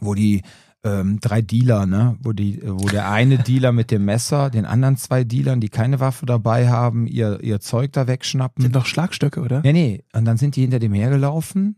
wo 0.00 0.14
die 0.14 0.42
ähm, 0.84 1.20
drei 1.20 1.42
Dealer, 1.42 1.86
ne, 1.86 2.16
wo 2.22 2.32
die, 2.32 2.60
wo 2.64 2.88
der 2.88 3.10
eine 3.10 3.38
Dealer 3.42 3.72
mit 3.72 3.90
dem 3.90 4.04
Messer, 4.04 4.50
den 4.50 4.64
anderen 4.64 4.96
zwei 4.96 5.24
Dealern, 5.24 5.60
die 5.60 5.68
keine 5.68 6.00
Waffe 6.00 6.26
dabei 6.26 6.68
haben, 6.68 7.06
ihr, 7.06 7.40
ihr 7.42 7.60
Zeug 7.60 7.92
da 7.92 8.06
wegschnappen. 8.06 8.62
Sind 8.62 8.74
doch 8.74 8.86
Schlagstöcke, 8.86 9.40
oder? 9.40 9.60
Nee, 9.62 9.72
nee. 9.72 10.04
Und 10.12 10.24
dann 10.24 10.38
sind 10.38 10.56
die 10.56 10.62
hinter 10.62 10.80
dem 10.80 10.92
hergelaufen, 10.92 11.76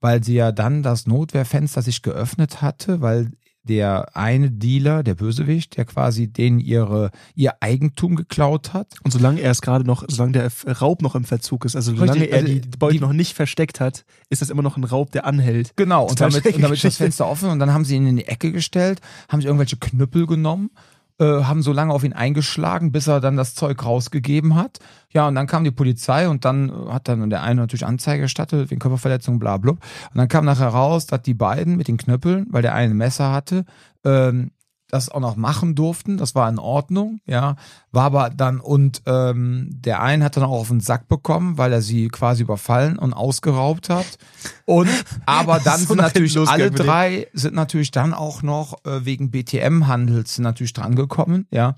weil 0.00 0.22
sie 0.22 0.34
ja 0.34 0.52
dann 0.52 0.82
das 0.82 1.06
Notwehrfenster 1.06 1.82
sich 1.82 2.02
geöffnet 2.02 2.62
hatte, 2.62 3.00
weil 3.00 3.32
der 3.64 4.16
eine 4.16 4.50
Dealer, 4.50 5.02
der 5.02 5.14
Bösewicht, 5.14 5.76
der 5.76 5.84
quasi 5.84 6.28
denen 6.28 6.60
ihre, 6.60 7.10
ihr 7.34 7.54
Eigentum 7.60 8.14
geklaut 8.14 8.72
hat. 8.72 8.88
Und 9.02 9.10
solange 9.10 9.40
er 9.40 9.50
es 9.50 9.60
gerade 9.62 9.84
noch, 9.84 10.04
solange 10.08 10.32
der 10.32 10.50
Raub 10.80 11.02
noch 11.02 11.14
im 11.14 11.24
Verzug 11.24 11.64
ist, 11.64 11.74
also 11.74 11.92
solange 11.94 12.20
Richtig, 12.20 12.32
er 12.32 12.38
also 12.42 12.52
die 12.52 12.60
Beute 12.78 12.94
die- 12.94 13.00
noch 13.00 13.12
nicht 13.12 13.34
versteckt 13.34 13.80
hat, 13.80 14.04
ist 14.30 14.42
das 14.42 14.50
immer 14.50 14.62
noch 14.62 14.76
ein 14.76 14.84
Raub, 14.84 15.10
der 15.12 15.26
anhält. 15.26 15.72
Genau, 15.76 16.06
und 16.06 16.20
damit, 16.20 16.44
und 16.46 16.62
damit 16.62 16.76
ist 16.76 16.84
das. 16.84 16.96
Fenster 16.98 17.26
offen 17.26 17.48
und 17.50 17.58
dann 17.58 17.72
haben 17.72 17.84
sie 17.84 17.96
ihn 17.96 18.06
in 18.06 18.16
die 18.16 18.26
Ecke 18.26 18.52
gestellt, 18.52 19.00
haben 19.28 19.40
sich 19.40 19.46
irgendwelche 19.46 19.76
Knüppel 19.76 20.26
genommen, 20.26 20.70
äh, 21.18 21.24
haben 21.24 21.62
so 21.62 21.72
lange 21.72 21.92
auf 21.92 22.02
ihn 22.02 22.12
eingeschlagen, 22.12 22.90
bis 22.90 23.06
er 23.06 23.20
dann 23.20 23.36
das 23.36 23.54
Zeug 23.54 23.84
rausgegeben 23.84 24.56
hat. 24.56 24.78
Ja, 25.10 25.28
und 25.28 25.36
dann 25.36 25.46
kam 25.46 25.62
die 25.62 25.70
Polizei 25.70 26.28
und 26.28 26.44
dann 26.44 26.70
äh, 26.70 26.92
hat 26.92 27.08
dann 27.08 27.30
der 27.30 27.42
eine 27.42 27.60
natürlich 27.60 27.86
Anzeige 27.86 28.22
gestattet 28.22 28.70
wegen 28.70 28.80
Körperverletzung, 28.80 29.38
bla 29.38 29.56
bla. 29.58 29.72
Und 29.72 29.80
dann 30.14 30.28
kam 30.28 30.44
nachher 30.44 30.68
raus, 30.68 31.06
dass 31.06 31.22
die 31.22 31.34
beiden 31.34 31.76
mit 31.76 31.88
den 31.88 31.98
Knüppeln, 31.98 32.46
weil 32.50 32.62
der 32.62 32.74
eine 32.74 32.92
ein 32.92 32.96
Messer 32.96 33.32
hatte, 33.32 33.64
ähm, 34.04 34.50
das 34.88 35.08
auch 35.08 35.20
noch 35.20 35.36
machen 35.36 35.74
durften, 35.74 36.16
das 36.16 36.34
war 36.34 36.48
in 36.48 36.58
Ordnung, 36.58 37.20
ja, 37.26 37.56
war 37.90 38.04
aber 38.04 38.30
dann 38.30 38.60
und 38.60 39.02
ähm, 39.06 39.68
der 39.72 40.02
eine 40.02 40.24
hat 40.24 40.36
dann 40.36 40.44
auch 40.44 40.60
auf 40.60 40.68
den 40.68 40.80
Sack 40.80 41.08
bekommen, 41.08 41.58
weil 41.58 41.72
er 41.72 41.82
sie 41.82 42.08
quasi 42.08 42.42
überfallen 42.42 42.98
und 42.98 43.12
ausgeraubt 43.12 43.88
hat 43.88 44.06
und 44.66 44.88
aber 45.26 45.58
dann 45.58 45.80
So 45.80 45.86
sind 45.86 45.98
natürlich 45.98 46.38
alle 46.38 46.70
drei 46.70 47.28
sind 47.32 47.54
natürlich 47.54 47.90
dann 47.90 48.14
auch 48.14 48.42
noch 48.42 48.84
äh, 48.84 49.04
wegen 49.04 49.30
BTM-Handels 49.30 50.38
natürlich 50.38 50.72
drangekommen, 50.72 51.46
ja 51.50 51.76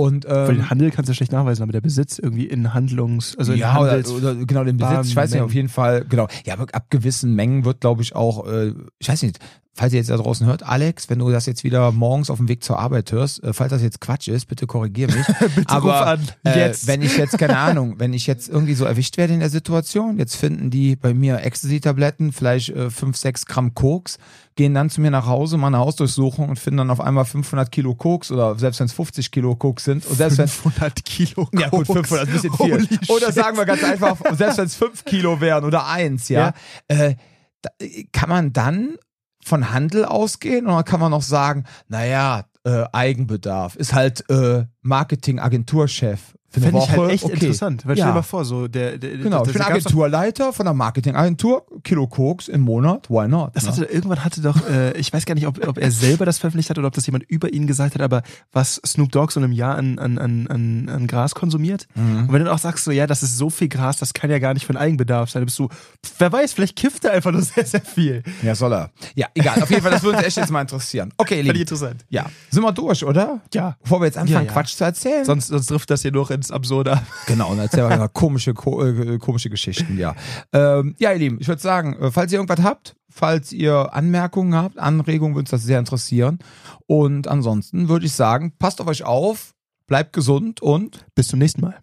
und 0.00 0.24
Weil 0.24 0.50
ähm, 0.50 0.56
den 0.56 0.70
Handel 0.70 0.90
kannst 0.90 1.08
du 1.10 1.14
schlecht 1.14 1.32
nachweisen, 1.32 1.62
aber 1.62 1.72
der 1.72 1.80
Besitz 1.80 2.18
irgendwie 2.18 2.46
in 2.46 2.72
Handlungs, 2.72 3.36
also 3.36 3.52
in 3.52 3.58
ja, 3.58 3.76
oder, 3.78 3.90
Handels, 3.90 4.10
oder 4.10 4.34
genau 4.34 4.64
den 4.64 4.76
Besitz, 4.76 5.08
ich 5.08 5.16
weiß 5.16 5.30
nicht, 5.30 5.34
Mengen. 5.34 5.44
auf 5.44 5.54
jeden 5.54 5.68
Fall, 5.68 6.04
genau. 6.08 6.28
Ja, 6.44 6.54
aber 6.54 6.66
ab 6.72 6.86
gewissen 6.90 7.34
Mengen 7.34 7.64
wird, 7.64 7.80
glaube 7.80 8.02
ich, 8.02 8.14
auch, 8.14 8.46
äh, 8.46 8.72
ich 8.98 9.08
weiß 9.08 9.22
nicht, 9.22 9.38
falls 9.74 9.92
ihr 9.92 9.98
jetzt 9.98 10.10
da 10.10 10.16
draußen 10.16 10.46
hört, 10.46 10.62
Alex, 10.62 11.08
wenn 11.08 11.20
du 11.20 11.30
das 11.30 11.46
jetzt 11.46 11.64
wieder 11.64 11.90
morgens 11.92 12.28
auf 12.28 12.38
dem 12.38 12.48
Weg 12.48 12.62
zur 12.62 12.78
Arbeit 12.78 13.12
hörst, 13.12 13.42
äh, 13.42 13.52
falls 13.52 13.70
das 13.70 13.82
jetzt 13.82 14.00
Quatsch 14.00 14.28
ist, 14.28 14.46
bitte 14.46 14.66
korrigier 14.66 15.06
mich. 15.06 15.26
Bitte 15.54 15.70
aber 15.70 16.06
an, 16.06 16.28
Äh, 16.44 16.58
jetzt. 16.58 16.86
wenn 16.86 17.02
ich 17.02 17.16
jetzt, 17.16 17.38
keine 17.38 17.56
Ahnung, 17.56 17.94
wenn 17.98 18.12
ich 18.12 18.26
jetzt 18.26 18.48
irgendwie 18.48 18.74
so 18.74 18.84
erwischt 18.84 19.16
werde 19.16 19.32
in 19.32 19.40
der 19.40 19.48
Situation, 19.48 20.18
jetzt 20.18 20.36
finden 20.36 20.70
die 20.70 20.96
bei 20.96 21.14
mir 21.14 21.40
Ecstasy-Tabletten, 21.42 22.32
vielleicht 22.32 22.70
äh, 22.70 22.90
5, 22.90 23.16
6 23.16 23.46
Gramm 23.46 23.74
Koks, 23.74 24.18
gehen 24.56 24.74
dann 24.74 24.90
zu 24.90 25.00
mir 25.00 25.10
nach 25.10 25.26
Hause, 25.26 25.56
machen 25.56 25.74
eine 25.76 25.84
Hausdurchsuchung 25.84 26.48
und 26.50 26.58
finden 26.58 26.78
dann 26.78 26.90
auf 26.90 27.00
einmal 27.00 27.24
500 27.24 27.70
Kilo 27.72 27.94
Koks 27.94 28.30
oder 28.30 28.58
selbst 28.58 28.80
wenn 28.80 28.86
es 28.86 28.92
50 28.92 29.30
Kilo 29.30 29.54
Koks 29.56 29.84
sind 29.84 30.04
und 30.04 30.16
selbst 30.16 30.36
wenn 30.38 30.48
500 30.48 31.04
Kilo 31.04 31.48
ja 31.54 31.68
gut, 31.68 31.86
Koks. 31.86 32.08
500 32.08 32.28
ist 32.28 32.44
ein 32.44 32.50
bisschen 32.50 32.56
viel. 32.66 32.74
Holy 32.74 32.98
Oder 33.08 33.26
shit. 33.26 33.34
sagen 33.36 33.56
wir 33.56 33.64
ganz 33.64 33.82
einfach, 33.84 34.16
selbst 34.36 34.58
wenn 34.58 34.66
es 34.66 34.74
5 34.74 35.04
Kilo 35.04 35.40
wären 35.40 35.64
oder 35.64 35.86
eins, 35.86 36.28
ja, 36.28 36.52
Äh, 36.88 37.14
da, 37.62 37.70
kann 38.12 38.28
man 38.28 38.52
dann 38.52 38.96
von 39.44 39.70
Handel 39.72 40.04
ausgehen? 40.04 40.66
Oder 40.66 40.82
kann 40.82 41.00
man 41.00 41.10
noch 41.10 41.22
sagen, 41.22 41.64
naja, 41.88 42.44
äh, 42.64 42.84
Eigenbedarf 42.92 43.76
ist 43.76 43.94
halt 43.94 44.28
äh, 44.28 44.64
Marketing-Agenturchef 44.82 46.34
Fände 46.52 46.72
Woche. 46.72 46.84
ich 46.92 46.98
halt 46.98 47.10
echt 47.12 47.24
okay. 47.24 47.32
interessant. 47.34 47.86
Weil 47.86 47.96
Ja. 47.96 48.04
stell 48.04 48.12
dir 48.12 48.16
mal 48.16 48.22
vor, 48.22 48.44
so 48.44 48.66
der, 48.68 48.98
der 48.98 49.18
Genau, 49.18 49.38
das, 49.40 49.48
ich 49.48 49.52
bin 49.54 49.62
Agenturleiter 49.62 50.52
von 50.52 50.66
einer 50.66 50.74
Marketingagentur, 50.74 51.64
Kilo 51.84 52.06
Koks 52.08 52.48
im 52.48 52.62
Monat, 52.62 53.08
why 53.08 53.28
not? 53.28 53.50
Das 53.54 53.64
ne? 53.64 53.70
hatte, 53.72 53.84
irgendwann 53.84 54.24
hatte 54.24 54.40
doch, 54.40 54.68
äh, 54.68 54.92
ich 54.98 55.12
weiß 55.12 55.26
gar 55.26 55.34
nicht, 55.34 55.46
ob, 55.46 55.64
ob 55.66 55.78
er 55.78 55.90
selber 55.90 56.24
das 56.26 56.38
veröffentlicht 56.38 56.70
hat 56.70 56.78
oder 56.78 56.88
ob 56.88 56.94
das 56.94 57.06
jemand 57.06 57.24
über 57.28 57.52
ihn 57.52 57.66
gesagt 57.66 57.94
hat, 57.94 58.02
aber 58.02 58.22
was 58.52 58.80
Snoop 58.84 59.12
Dogg 59.12 59.32
so 59.32 59.40
in 59.40 59.44
einem 59.44 59.52
Jahr 59.52 59.76
an, 59.76 59.98
an, 59.98 60.18
an, 60.18 60.46
an, 60.48 60.88
an 60.88 61.06
Gras 61.06 61.34
konsumiert. 61.34 61.86
Mhm. 61.94 62.22
Und 62.22 62.32
wenn 62.32 62.38
du 62.40 62.44
dann 62.46 62.54
auch 62.54 62.58
sagst, 62.58 62.84
so, 62.84 62.90
ja, 62.90 63.06
das 63.06 63.22
ist 63.22 63.36
so 63.38 63.48
viel 63.50 63.68
Gras, 63.68 63.98
das 63.98 64.12
kann 64.12 64.30
ja 64.30 64.38
gar 64.38 64.54
nicht 64.54 64.66
für 64.66 64.70
einen 64.70 64.78
Eigenbedarf 64.78 65.30
sein, 65.30 65.40
dann 65.42 65.46
bist 65.46 65.58
du, 65.58 65.68
pf, 65.68 66.14
wer 66.18 66.32
weiß, 66.32 66.52
vielleicht 66.52 66.76
kifft 66.76 67.04
er 67.04 67.12
einfach 67.12 67.30
nur 67.32 67.42
sehr, 67.42 67.64
sehr 67.64 67.80
viel. 67.80 68.22
Ja, 68.42 68.54
soll 68.54 68.72
er. 68.72 68.90
Ja, 69.14 69.28
egal. 69.34 69.62
Auf 69.62 69.70
jeden 69.70 69.82
Fall, 69.82 69.92
das 69.92 70.02
würde 70.02 70.18
uns 70.18 70.26
echt 70.26 70.36
jetzt 70.36 70.50
mal 70.50 70.62
interessieren. 70.62 71.12
Okay, 71.16 71.42
Lieben. 71.42 71.58
interessant. 71.60 72.04
Ja, 72.08 72.26
sind 72.50 72.62
wir 72.62 72.72
durch, 72.72 73.04
oder? 73.04 73.40
Ja. 73.54 73.76
Bevor 73.82 74.00
wir 74.00 74.06
jetzt 74.06 74.18
anfangen, 74.18 74.46
Ja, 74.46 74.46
ja. 74.46 74.52
Quatsch 74.52 74.74
zu 74.76 74.84
erzählen. 74.84 75.24
Sonst, 75.24 75.46
sonst 75.48 75.66
trifft 75.66 75.90
das 75.90 76.02
hier 76.02 76.12
noch 76.12 76.30
ins 76.40 76.50
Absurde. 76.50 76.92
ab. 76.92 77.06
Genau, 77.26 77.50
und 77.50 77.58
erzähl 77.58 77.88
mal 77.88 78.08
komische, 78.12 78.54
ko 78.54 78.82
äh, 78.84 79.18
komische 79.18 79.50
Geschichten, 79.50 79.98
ja. 79.98 80.14
Ähm, 80.52 80.94
ja, 80.98 81.12
ihr 81.12 81.18
Lieben, 81.18 81.38
ich 81.40 81.48
würde 81.48 81.60
sagen, 81.60 81.96
äh, 82.00 82.10
falls 82.10 82.32
ihr 82.32 82.38
irgendwas 82.38 82.64
habt, 82.64 82.96
falls 83.10 83.52
ihr 83.52 83.92
Anmerkungen 83.92 84.54
habt, 84.54 84.78
Anregungen, 84.78 85.34
würde 85.34 85.42
uns 85.42 85.50
das 85.50 85.62
sehr 85.62 85.78
interessieren. 85.78 86.38
Und 86.86 87.28
ansonsten 87.28 87.88
würde 87.88 88.06
ich 88.06 88.12
sagen, 88.12 88.52
passt 88.58 88.80
auf 88.80 88.86
euch 88.86 89.04
auf, 89.04 89.54
bleibt 89.86 90.12
gesund 90.12 90.62
und 90.62 91.04
Bis 91.14 91.28
zum 91.28 91.38
nächsten 91.38 91.60
Mal. 91.60 91.76